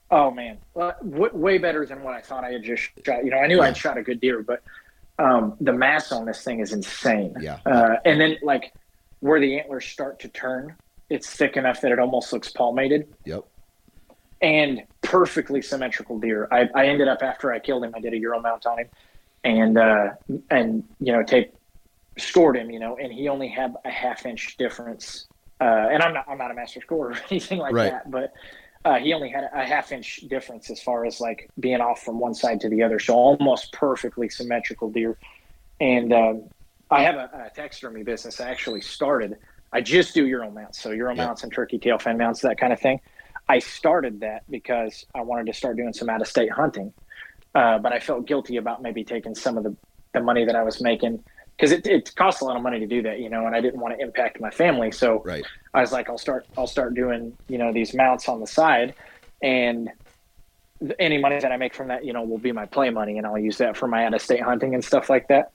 Oh 0.09 0.31
man, 0.31 0.57
well, 0.73 0.95
w- 1.07 1.35
way 1.35 1.57
better 1.57 1.85
than 1.85 2.01
what 2.01 2.15
I 2.15 2.21
thought 2.21 2.43
I 2.43 2.53
had 2.53 2.63
just 2.63 2.89
shot. 3.05 3.23
You 3.23 3.31
know, 3.31 3.37
I 3.37 3.47
knew 3.47 3.57
yeah. 3.57 3.63
I'd 3.63 3.77
shot 3.77 3.97
a 3.97 4.01
good 4.01 4.21
deer, 4.21 4.41
but 4.41 4.63
um, 5.19 5.55
the 5.61 5.73
mass 5.73 6.11
on 6.11 6.25
this 6.25 6.43
thing 6.43 6.59
is 6.59 6.73
insane. 6.73 7.35
Yeah. 7.39 7.59
Uh, 7.65 7.95
and 8.05 8.19
then 8.21 8.37
like 8.41 8.73
where 9.19 9.39
the 9.39 9.59
antlers 9.59 9.85
start 9.85 10.19
to 10.21 10.27
turn, 10.27 10.75
it's 11.09 11.29
thick 11.29 11.57
enough 11.57 11.81
that 11.81 11.91
it 11.91 11.99
almost 11.99 12.31
looks 12.33 12.51
palmated. 12.51 13.07
Yep. 13.25 13.43
And 14.41 14.83
perfectly 15.01 15.61
symmetrical 15.63 16.19
deer. 16.19 16.47
I, 16.51 16.69
I 16.75 16.85
ended 16.87 17.07
up 17.07 17.23
after 17.23 17.51
I 17.51 17.59
killed 17.59 17.83
him, 17.83 17.93
I 17.95 17.99
did 17.99 18.13
a 18.13 18.17
Euro 18.17 18.39
mount 18.39 18.67
on 18.67 18.77
him, 18.79 18.87
and 19.43 19.77
uh, 19.79 20.09
and 20.51 20.83
you 20.99 21.11
know 21.11 21.23
tape 21.23 21.55
scored 22.19 22.55
him, 22.57 22.69
you 22.69 22.79
know, 22.79 22.97
and 22.97 23.11
he 23.11 23.29
only 23.29 23.47
had 23.47 23.73
a 23.83 23.89
half 23.89 24.25
inch 24.27 24.55
difference. 24.57 25.27
Uh, 25.59 25.63
and 25.91 26.03
I'm 26.03 26.13
not 26.13 26.25
I'm 26.29 26.37
not 26.37 26.51
a 26.51 26.53
master 26.53 26.81
scorer 26.81 27.11
or 27.13 27.17
anything 27.31 27.57
like 27.57 27.73
Right. 27.73 27.91
that, 27.91 28.11
but 28.11 28.33
uh, 28.85 28.95
he 28.99 29.13
only 29.13 29.29
had 29.29 29.49
a 29.53 29.65
half 29.65 29.91
inch 29.91 30.21
difference 30.29 30.69
as 30.69 30.81
far 30.81 31.05
as 31.05 31.19
like 31.19 31.49
being 31.59 31.81
off 31.81 32.01
from 32.03 32.19
one 32.19 32.33
side 32.33 32.61
to 32.61 32.69
the 32.69 32.83
other, 32.83 32.99
so 32.99 33.13
almost 33.15 33.73
perfectly 33.73 34.29
symmetrical 34.29 34.89
deer. 34.89 35.17
And 35.79 36.13
um, 36.13 36.43
I 36.89 37.03
have 37.03 37.15
a, 37.15 37.29
a 37.47 37.51
taxidermy 37.55 38.03
business. 38.03 38.39
I 38.39 38.49
actually 38.49 38.81
started. 38.81 39.35
I 39.73 39.81
just 39.81 40.13
do 40.13 40.25
Euro 40.25 40.49
mounts, 40.49 40.79
so 40.79 40.91
Euro 40.91 41.13
Yeah. 41.15 41.25
mounts 41.25 41.43
and 41.43 41.51
turkey 41.53 41.77
tail 41.79 41.97
fin 41.97 42.17
mounts, 42.17 42.41
that 42.41 42.57
kind 42.57 42.71
of 42.71 42.79
thing. 42.79 43.01
I 43.49 43.59
started 43.59 44.21
that 44.21 44.43
because 44.49 45.05
I 45.13 45.21
wanted 45.21 45.47
to 45.47 45.53
start 45.53 45.77
doing 45.77 45.93
some 45.93 46.09
out 46.09 46.21
of 46.21 46.27
state 46.27 46.51
hunting, 46.51 46.93
uh, 47.55 47.77
but 47.79 47.93
I 47.93 47.99
felt 47.99 48.25
guilty 48.25 48.57
about 48.57 48.81
maybe 48.81 49.03
taking 49.03 49.35
some 49.35 49.57
of 49.57 49.63
the, 49.63 49.75
the 50.13 50.21
money 50.21 50.45
that 50.45 50.55
I 50.55 50.63
was 50.63 50.81
making 50.81 51.23
because 51.57 51.71
it, 51.71 51.87
it 51.87 52.15
costs 52.15 52.41
a 52.41 52.45
lot 52.45 52.55
of 52.55 52.61
money 52.61 52.79
to 52.79 52.85
do 52.85 53.01
that, 53.01 53.19
you 53.19 53.29
know, 53.29 53.47
and 53.47 53.55
I 53.55 53.61
didn't 53.61 53.79
want 53.79 53.97
to 53.97 54.01
impact 54.01 54.39
my 54.39 54.51
family. 54.51 54.91
So 54.91 55.23
Right. 55.25 55.43
I 55.73 55.81
was 55.81 55.91
like, 55.91 56.07
I'll 56.07 56.17
start, 56.19 56.45
I'll 56.55 56.67
start 56.67 56.93
doing, 56.93 57.35
you 57.47 57.57
know, 57.57 57.73
these 57.73 57.95
mounts 57.95 58.29
on 58.29 58.39
the 58.39 58.47
side, 58.47 58.93
and 59.41 59.89
th- 60.79 60.95
any 60.99 61.17
money 61.17 61.39
that 61.39 61.51
I 61.51 61.57
make 61.57 61.73
from 61.73 61.87
that, 61.87 62.05
you 62.05 62.13
know, 62.13 62.23
will 62.23 62.37
be 62.37 62.51
my 62.51 62.67
play 62.67 62.91
money, 62.91 63.17
and 63.17 63.25
I'll 63.25 63.39
use 63.39 63.57
that 63.57 63.75
for 63.75 63.87
my 63.87 64.05
out 64.05 64.13
of 64.13 64.21
state 64.21 64.43
hunting 64.43 64.75
and 64.75 64.83
stuff 64.85 65.09
like 65.09 65.27
that. 65.29 65.51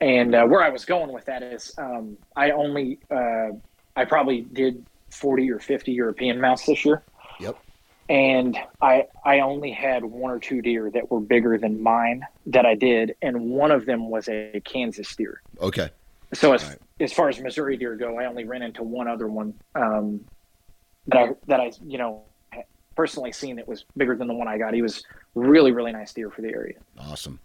And 0.00 0.34
uh, 0.34 0.46
where 0.46 0.62
I 0.62 0.70
was 0.70 0.84
going 0.84 1.12
with 1.12 1.26
that 1.26 1.42
is, 1.42 1.72
um, 1.78 2.16
I 2.34 2.50
only, 2.50 2.98
uh, 3.10 3.50
I 3.94 4.04
probably 4.06 4.40
did 4.40 4.84
forty 5.10 5.50
or 5.50 5.60
fifty 5.60 5.92
European 5.92 6.40
mounts 6.40 6.64
this 6.64 6.84
year. 6.84 7.02
And 8.08 8.56
I 8.80 9.06
I 9.24 9.40
only 9.40 9.70
had 9.70 10.04
one 10.04 10.30
or 10.30 10.38
two 10.38 10.60
deer 10.62 10.90
that 10.90 11.10
were 11.10 11.20
bigger 11.20 11.58
than 11.58 11.82
mine 11.82 12.26
that 12.46 12.66
I 12.66 12.74
did, 12.74 13.14
and 13.22 13.50
one 13.50 13.70
of 13.70 13.86
them 13.86 14.10
was 14.10 14.28
a 14.28 14.60
Kansas 14.64 15.14
deer. 15.16 15.40
Okay. 15.60 15.88
So 16.34 16.52
as 16.54 16.64
Right. 16.66 16.78
as 17.00 17.12
far 17.12 17.28
as 17.28 17.38
Missouri 17.40 17.76
deer 17.76 17.94
go, 17.96 18.18
I 18.18 18.26
only 18.26 18.44
ran 18.44 18.62
into 18.62 18.82
one 18.82 19.06
other 19.08 19.28
one 19.28 19.54
um, 19.74 20.24
that 21.08 21.18
I 21.18 21.28
that 21.46 21.60
I 21.60 21.72
you 21.84 21.98
know 21.98 22.22
personally 22.96 23.32
seen 23.32 23.56
that 23.56 23.66
was 23.66 23.84
bigger 23.96 24.16
than 24.16 24.28
the 24.28 24.34
one 24.34 24.48
I 24.48 24.58
got. 24.58 24.74
He 24.74 24.82
was 24.82 25.04
really 25.34 25.72
really 25.72 25.92
nice 25.92 26.12
deer 26.12 26.30
for 26.30 26.42
the 26.42 26.48
area. 26.48 26.78
Awesome. 26.98 27.38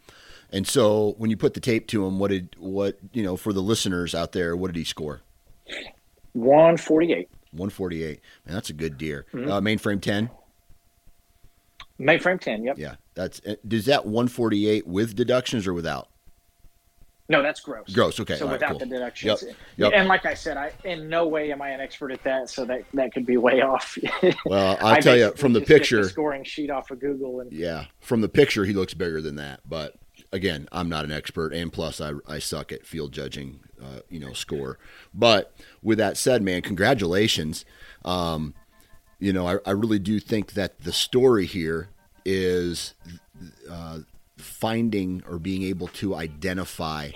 And 0.51 0.65
so 0.65 1.15
when 1.17 1.29
you 1.29 1.35
put 1.35 1.53
the 1.53 1.59
tape 1.59 1.87
to 1.87 2.05
him, 2.05 2.19
what 2.19 2.31
did 2.31 2.55
what 2.57 2.97
you 3.13 3.23
know 3.23 3.35
for 3.37 3.51
the 3.53 3.61
listeners 3.61 4.15
out 4.15 4.31
there? 4.31 4.55
What 4.55 4.67
did 4.67 4.77
he 4.77 4.83
score? 4.85 5.21
One 6.33 6.77
forty 6.77 7.13
eight. 7.13 7.29
One 7.51 7.69
forty 7.69 8.03
eight. 8.03 8.21
Man, 8.45 8.55
that's 8.55 8.69
a 8.69 8.73
good 8.73 8.97
deer. 8.97 9.25
Mhm. 9.33 9.49
Uh, 9.49 9.59
mainframe 9.61 10.01
ten. 10.01 10.29
Mainframe 11.99 12.39
ten. 12.39 12.63
Yep. 12.63 12.77
Yeah, 12.77 12.95
that's. 13.15 13.41
uh, 13.45 13.55
Does 13.67 13.85
that 13.85 14.05
one 14.05 14.27
forty 14.27 14.67
eight 14.67 14.85
with 14.87 15.15
deductions 15.15 15.65
or 15.67 15.73
without? 15.73 16.09
No, 17.29 17.41
that's 17.43 17.59
gross. 17.59 17.91
Gross. 17.91 18.19
Okay. 18.21 18.37
So 18.37 18.45
all 18.45 18.51
right, 18.51 18.53
without 18.53 18.69
cool. 18.71 18.79
the 18.79 18.85
deductions, 18.85 19.43
Yep, 19.43 19.55
yep. 19.75 19.91
and 19.93 20.07
like 20.07 20.25
I 20.25 20.33
said, 20.33 20.55
I 20.55 20.71
in 20.85 21.09
no 21.09 21.27
way 21.27 21.51
am 21.51 21.61
I 21.61 21.71
an 21.71 21.81
expert 21.81 22.11
at 22.13 22.23
that, 22.23 22.49
so 22.49 22.63
that 22.65 22.83
that 22.93 23.13
could 23.13 23.25
be 23.25 23.35
way 23.37 23.61
off. 23.61 23.97
Well, 24.45 24.77
I'll 24.79 24.93
I 24.95 24.99
tell 25.01 25.17
you 25.17 25.31
from 25.35 25.51
the 25.53 25.59
picture. 25.61 26.07
scoring 26.07 26.45
sheet 26.45 26.69
off 26.69 26.89
of 26.89 26.99
Google, 27.01 27.41
and 27.41 27.51
Yeah, 27.51 27.85
from 27.99 28.21
the 28.21 28.29
picture, 28.29 28.63
he 28.63 28.71
looks 28.73 28.93
bigger 28.93 29.21
than 29.21 29.35
that. 29.35 29.59
But 29.67 29.95
again, 30.31 30.69
I'm 30.71 30.87
not 30.87 31.03
an 31.03 31.11
expert, 31.11 31.51
and 31.53 31.73
plus, 31.73 31.99
I, 31.99 32.13
I 32.29 32.39
suck 32.39 32.71
at 32.71 32.85
field 32.85 33.11
judging, 33.11 33.59
uh, 33.83 33.99
you 34.09 34.21
know, 34.21 34.31
score. 34.31 34.77
But 35.13 35.53
with 35.81 35.97
that 35.97 36.15
said, 36.15 36.41
man, 36.41 36.61
congratulations. 36.61 37.65
Um, 38.05 38.53
you 39.20 39.34
know, 39.34 39.47
I, 39.47 39.57
I 39.65 39.72
really 39.72 39.99
do 39.99 40.20
think 40.20 40.53
that 40.53 40.80
the 40.82 40.93
story 40.93 41.45
here 41.45 41.89
is 42.26 42.93
uh, 43.70 43.99
finding 44.38 45.24
or 45.30 45.39
being 45.39 45.63
able 45.63 45.88
to 45.88 46.15
identify 46.15 47.09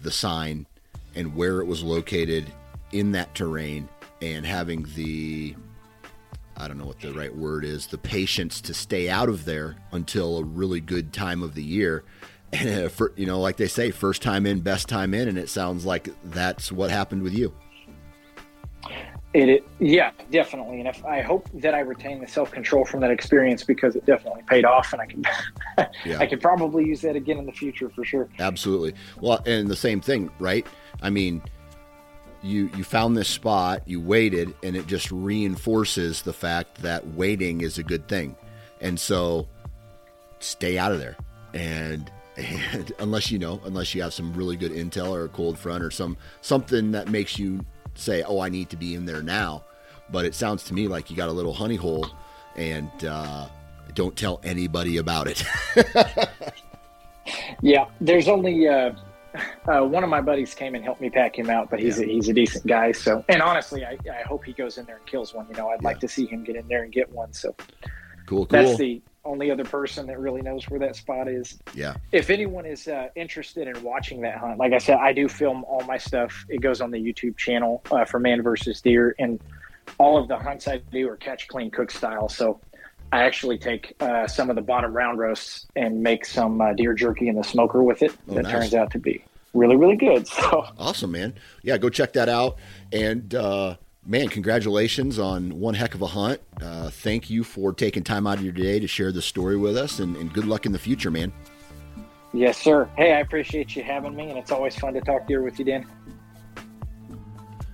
the 0.00 0.10
sign 0.10 0.66
and 1.14 1.36
where 1.36 1.60
it 1.60 1.66
was 1.66 1.82
located 1.82 2.52
in 2.92 3.12
that 3.12 3.34
terrain 3.34 3.88
and 4.20 4.44
having 4.44 4.86
the 4.94 5.54
I 6.56 6.68
don't 6.68 6.78
know 6.78 6.86
what 6.86 7.00
the 7.00 7.12
right 7.12 7.34
word 7.34 7.64
is, 7.64 7.88
the 7.88 7.98
patience 7.98 8.60
to 8.62 8.74
stay 8.74 9.10
out 9.10 9.28
of 9.28 9.44
there 9.44 9.76
until 9.90 10.38
a 10.38 10.44
really 10.44 10.80
good 10.80 11.12
time 11.12 11.42
of 11.42 11.54
the 11.54 11.64
year. 11.64 12.04
And, 12.52 12.68
uh, 12.86 12.88
for, 12.88 13.12
you 13.16 13.26
know, 13.26 13.40
like 13.40 13.56
they 13.56 13.66
say, 13.66 13.90
first 13.90 14.22
time 14.22 14.46
in, 14.46 14.60
best 14.60 14.88
time 14.88 15.14
in. 15.14 15.26
And 15.26 15.36
it 15.36 15.48
sounds 15.48 15.84
like 15.84 16.08
that's 16.30 16.70
what 16.70 16.90
happened 16.90 17.22
with 17.22 17.34
you. 17.34 17.52
It, 19.34 19.48
it 19.48 19.68
yeah, 19.80 20.12
definitely. 20.30 20.78
And 20.78 20.88
if 20.88 21.04
I 21.04 21.20
hope 21.20 21.48
that 21.54 21.74
I 21.74 21.80
retain 21.80 22.20
the 22.20 22.28
self 22.28 22.50
control 22.52 22.84
from 22.84 23.00
that 23.00 23.10
experience 23.10 23.64
because 23.64 23.96
it 23.96 24.06
definitely 24.06 24.42
paid 24.46 24.64
off, 24.64 24.92
and 24.92 25.02
I 25.02 25.06
can 25.06 25.24
Yeah. 26.04 26.18
I 26.18 26.26
could 26.26 26.40
probably 26.40 26.86
use 26.86 27.00
that 27.02 27.16
again 27.16 27.38
in 27.38 27.46
the 27.46 27.52
future 27.52 27.90
for 27.90 28.04
sure. 28.04 28.28
Absolutely. 28.38 28.94
Well, 29.20 29.42
and 29.44 29.68
the 29.68 29.76
same 29.76 30.00
thing, 30.00 30.30
right? 30.38 30.66
I 31.02 31.10
mean, 31.10 31.42
you 32.42 32.70
you 32.76 32.84
found 32.84 33.16
this 33.16 33.28
spot, 33.28 33.82
you 33.86 34.00
waited, 34.00 34.54
and 34.62 34.76
it 34.76 34.86
just 34.86 35.10
reinforces 35.10 36.22
the 36.22 36.32
fact 36.32 36.82
that 36.82 37.06
waiting 37.08 37.60
is 37.60 37.78
a 37.78 37.82
good 37.82 38.06
thing. 38.06 38.36
And 38.80 38.98
so 39.00 39.48
stay 40.38 40.78
out 40.78 40.92
of 40.92 41.00
there. 41.00 41.16
And 41.54 42.10
and 42.36 42.92
unless 43.00 43.32
you 43.32 43.38
know, 43.40 43.60
unless 43.64 43.94
you 43.94 44.02
have 44.02 44.14
some 44.14 44.32
really 44.32 44.56
good 44.56 44.72
intel 44.72 45.10
or 45.10 45.24
a 45.24 45.28
cold 45.28 45.58
front 45.58 45.82
or 45.82 45.90
some 45.90 46.16
something 46.40 46.92
that 46.92 47.08
makes 47.08 47.36
you 47.38 47.64
say, 47.94 48.22
"Oh, 48.22 48.40
I 48.40 48.48
need 48.48 48.70
to 48.70 48.76
be 48.76 48.94
in 48.94 49.06
there 49.06 49.22
now." 49.22 49.64
But 50.10 50.24
it 50.24 50.34
sounds 50.34 50.64
to 50.64 50.74
me 50.74 50.88
like 50.88 51.10
you 51.10 51.16
got 51.16 51.28
a 51.28 51.32
little 51.32 51.54
honey 51.54 51.76
hole 51.76 52.06
and 52.56 52.90
uh 53.04 53.46
don't 53.94 54.16
tell 54.16 54.40
anybody 54.42 54.96
about 54.96 55.28
it. 55.28 55.44
Yeah, 57.62 57.86
there's 58.00 58.28
only 58.28 58.68
uh, 58.68 58.92
uh, 59.66 59.80
one 59.82 60.04
of 60.04 60.10
my 60.10 60.20
buddies 60.20 60.54
came 60.54 60.74
and 60.74 60.84
helped 60.84 61.00
me 61.00 61.10
pack 61.10 61.38
him 61.38 61.50
out, 61.50 61.70
but 61.70 61.80
he's 61.80 61.98
a, 61.98 62.04
he's 62.04 62.28
a 62.28 62.32
decent 62.32 62.66
guy. 62.66 62.92
So, 62.92 63.24
and 63.28 63.42
honestly, 63.42 63.84
I, 63.84 63.96
I 64.12 64.22
hope 64.22 64.44
he 64.44 64.52
goes 64.52 64.78
in 64.78 64.86
there 64.86 64.96
and 64.96 65.06
kills 65.06 65.34
one. 65.34 65.46
You 65.48 65.56
know, 65.56 65.70
I'd 65.70 65.82
like 65.82 66.00
to 66.00 66.08
see 66.08 66.26
him 66.26 66.44
get 66.44 66.56
in 66.56 66.68
there 66.68 66.82
and 66.82 66.92
get 66.92 67.10
one. 67.10 67.32
So 67.32 67.54
cool, 68.26 68.44
cool. 68.44 68.46
that's 68.46 68.76
the 68.76 69.00
only 69.24 69.50
other 69.50 69.64
person 69.64 70.06
that 70.06 70.18
really 70.18 70.42
knows 70.42 70.68
where 70.68 70.80
that 70.80 70.96
spot 70.96 71.28
is. 71.28 71.58
yeah. 71.74 71.94
If 72.12 72.30
anyone 72.30 72.66
is 72.66 72.88
uh, 72.88 73.08
interested 73.14 73.68
in 73.68 73.82
watching 73.82 74.20
that 74.22 74.38
hunt, 74.38 74.58
like 74.58 74.72
I 74.72 74.78
said, 74.78 74.98
I 74.98 75.12
do 75.12 75.28
film 75.28 75.64
all 75.64 75.82
my 75.84 75.98
stuff. 75.98 76.44
It 76.48 76.60
goes 76.60 76.80
on 76.80 76.90
the 76.90 76.98
YouTube 76.98 77.36
channel 77.36 77.82
uh, 77.90 78.04
for 78.04 78.18
Man 78.18 78.42
versus 78.42 78.80
Deer, 78.80 79.14
and 79.18 79.40
all 79.98 80.16
of 80.16 80.28
the 80.28 80.38
hunts 80.38 80.68
I 80.68 80.78
do 80.78 81.08
are 81.08 81.16
catch, 81.16 81.48
clean, 81.48 81.70
cook 81.70 81.90
style. 81.90 82.28
So. 82.28 82.60
I 83.12 83.22
actually 83.22 83.58
take 83.58 83.94
uh, 84.00 84.26
some 84.26 84.50
of 84.50 84.56
the 84.56 84.62
bottom 84.62 84.92
round 84.92 85.18
roasts 85.20 85.68
and 85.76 86.02
make 86.02 86.24
some 86.24 86.60
uh, 86.60 86.72
deer 86.72 86.94
jerky 86.94 87.28
in 87.28 87.36
the 87.36 87.44
smoker 87.44 87.80
with 87.80 88.02
it. 88.02 88.10
Oh, 88.28 88.34
that 88.34 88.42
nice. 88.42 88.50
turns 88.50 88.74
out 88.74 88.90
to 88.90 88.98
be 88.98 89.24
really, 89.54 89.76
really 89.76 89.96
good. 89.96 90.26
So 90.34 90.66
Awesome, 90.78 91.12
man. 91.12 91.34
Yeah, 91.62 91.78
go 91.78 91.88
check 91.88 92.14
that 92.14 92.28
out. 92.28 92.58
And 92.92 93.32
uh, 93.34 93.76
man, 94.06 94.28
congratulations 94.28 95.18
on 95.18 95.58
one 95.58 95.74
heck 95.74 95.94
of 95.94 96.02
a 96.02 96.06
hunt. 96.06 96.40
Uh, 96.60 96.90
thank 96.90 97.30
you 97.30 97.44
for 97.44 97.72
taking 97.72 98.02
time 98.02 98.26
out 98.26 98.38
of 98.38 98.44
your 98.44 98.52
day 98.52 98.78
to 98.78 98.86
share 98.86 99.12
the 99.12 99.22
story 99.22 99.56
with 99.56 99.76
us, 99.76 99.98
and, 99.98 100.16
and 100.16 100.32
good 100.32 100.46
luck 100.46 100.66
in 100.66 100.72
the 100.72 100.78
future, 100.78 101.10
man. 101.10 101.32
Yes, 102.32 102.58
sir. 102.58 102.88
Hey, 102.96 103.12
I 103.12 103.20
appreciate 103.20 103.76
you 103.76 103.82
having 103.82 104.14
me, 104.14 104.28
and 104.28 104.38
it's 104.38 104.50
always 104.50 104.74
fun 104.76 104.94
to 104.94 105.00
talk 105.00 105.26
deer 105.26 105.42
with 105.42 105.58
you, 105.58 105.64
Dan. 105.64 105.86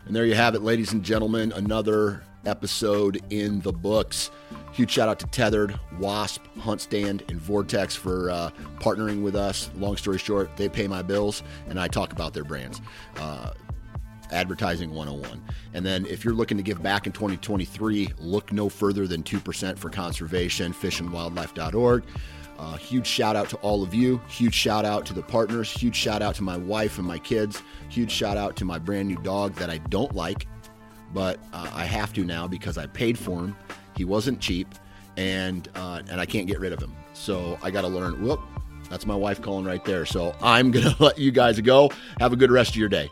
And 0.07 0.15
there 0.15 0.27
you 0.27 0.35
have 0.35 0.55
it, 0.55 0.63
ladies 0.63 0.93
and 0.93 1.03
gentlemen, 1.03 1.53
another 1.53 2.23
episode 2.45 3.23
in 3.31 3.61
the 3.61 3.73
books. 3.73 4.31
Huge 4.73 4.91
shout 4.91 5.09
out 5.09 5.19
to 5.21 5.27
Tethrd, 5.27 5.79
Wasp, 5.99 6.45
Hunt 6.59 6.81
Stand, 6.81 7.25
and 7.29 7.41
Vortex 7.41 7.97
for 7.97 8.31
uh, 8.31 8.51
partnering 8.79 9.23
with 9.23 9.35
us. 9.35 9.71
Long 9.77 9.97
story 9.97 10.19
short, 10.19 10.57
they 10.57 10.69
pay 10.69 10.87
my 10.87 11.03
bills, 11.03 11.43
and 11.69 11.79
I 11.79 11.89
talk 11.89 12.13
about 12.13 12.35
their 12.35 12.45
brands. 12.45 12.81
Uh, 13.17 13.53
Advertising 14.33 14.91
101. 14.95 15.43
And 15.75 15.85
then 15.85 16.07
if 16.07 16.25
you're 16.25 16.35
looking 16.35 16.57
to 16.57 16.63
give 16.63 16.83
back 16.83 17.07
in 17.07 17.13
2023, 17.13 18.15
look 18.19 18.53
no 18.53 18.69
further 18.69 19.07
than 19.07 19.23
2% 19.23 19.79
for 19.79 19.91
conservation, 19.91 20.73
fishandwildlife.org. 20.73 22.05
Uh, 22.61 22.77
huge 22.77 23.07
shout 23.07 23.37
out 23.37 23.49
to 23.49 23.57
all 23.59 23.83
of 23.83 23.95
you. 23.95 24.21
Huge 24.29 24.55
shout 24.55 24.85
out 24.85 25.07
to 25.07 25.15
the 25.15 25.23
partners. 25.23 25.71
Huge 25.71 25.97
shout 25.97 26.21
out 26.21 26.35
to 26.35 26.43
my 26.43 26.59
wife 26.59 26.99
and 26.99 27.07
my 27.07 27.19
kids. 27.19 27.63
Huge 27.89 28.11
shout 28.11 28.37
out 28.37 28.55
to 28.57 28.67
my 28.67 28.79
brand 28.79 29.09
new 29.09 29.17
dog 29.23 29.55
that 29.55 29.71
I 29.71 29.79
don't 29.79 30.15
like, 30.15 30.47
but 31.15 31.39
uh, 31.55 31.71
I 31.73 31.87
have 31.87 32.13
to 32.13 32.25
now 32.25 32.47
because 32.47 32.77
I 32.77 32.87
paid 32.87 33.19
for 33.19 33.39
him. 33.39 33.57
He 33.97 34.05
wasn't 34.05 34.41
cheap, 34.41 34.75
and 35.17 35.69
uh, 35.75 36.03
and 36.11 36.21
I 36.21 36.27
can't 36.27 36.47
get 36.47 36.61
rid 36.61 36.75
of 36.75 36.83
him. 36.83 36.95
So 37.15 37.59
I 37.63 37.71
got 37.71 37.81
to 37.81 37.89
learn. 37.89 38.23
Whoop, 38.23 38.41
that's 38.91 39.07
my 39.07 39.15
wife 39.17 39.41
calling 39.41 39.65
right 39.65 39.85
there. 39.87 40.05
So 40.05 40.35
I'm 40.43 40.71
gonna 40.71 40.95
let 41.01 41.19
you 41.19 41.31
guys 41.31 41.59
go. 41.61 41.91
Have 42.19 42.35
a 42.35 42.37
good 42.37 42.51
rest 42.51 42.73
of 42.73 42.77
your 42.77 42.91
day. 42.91 43.11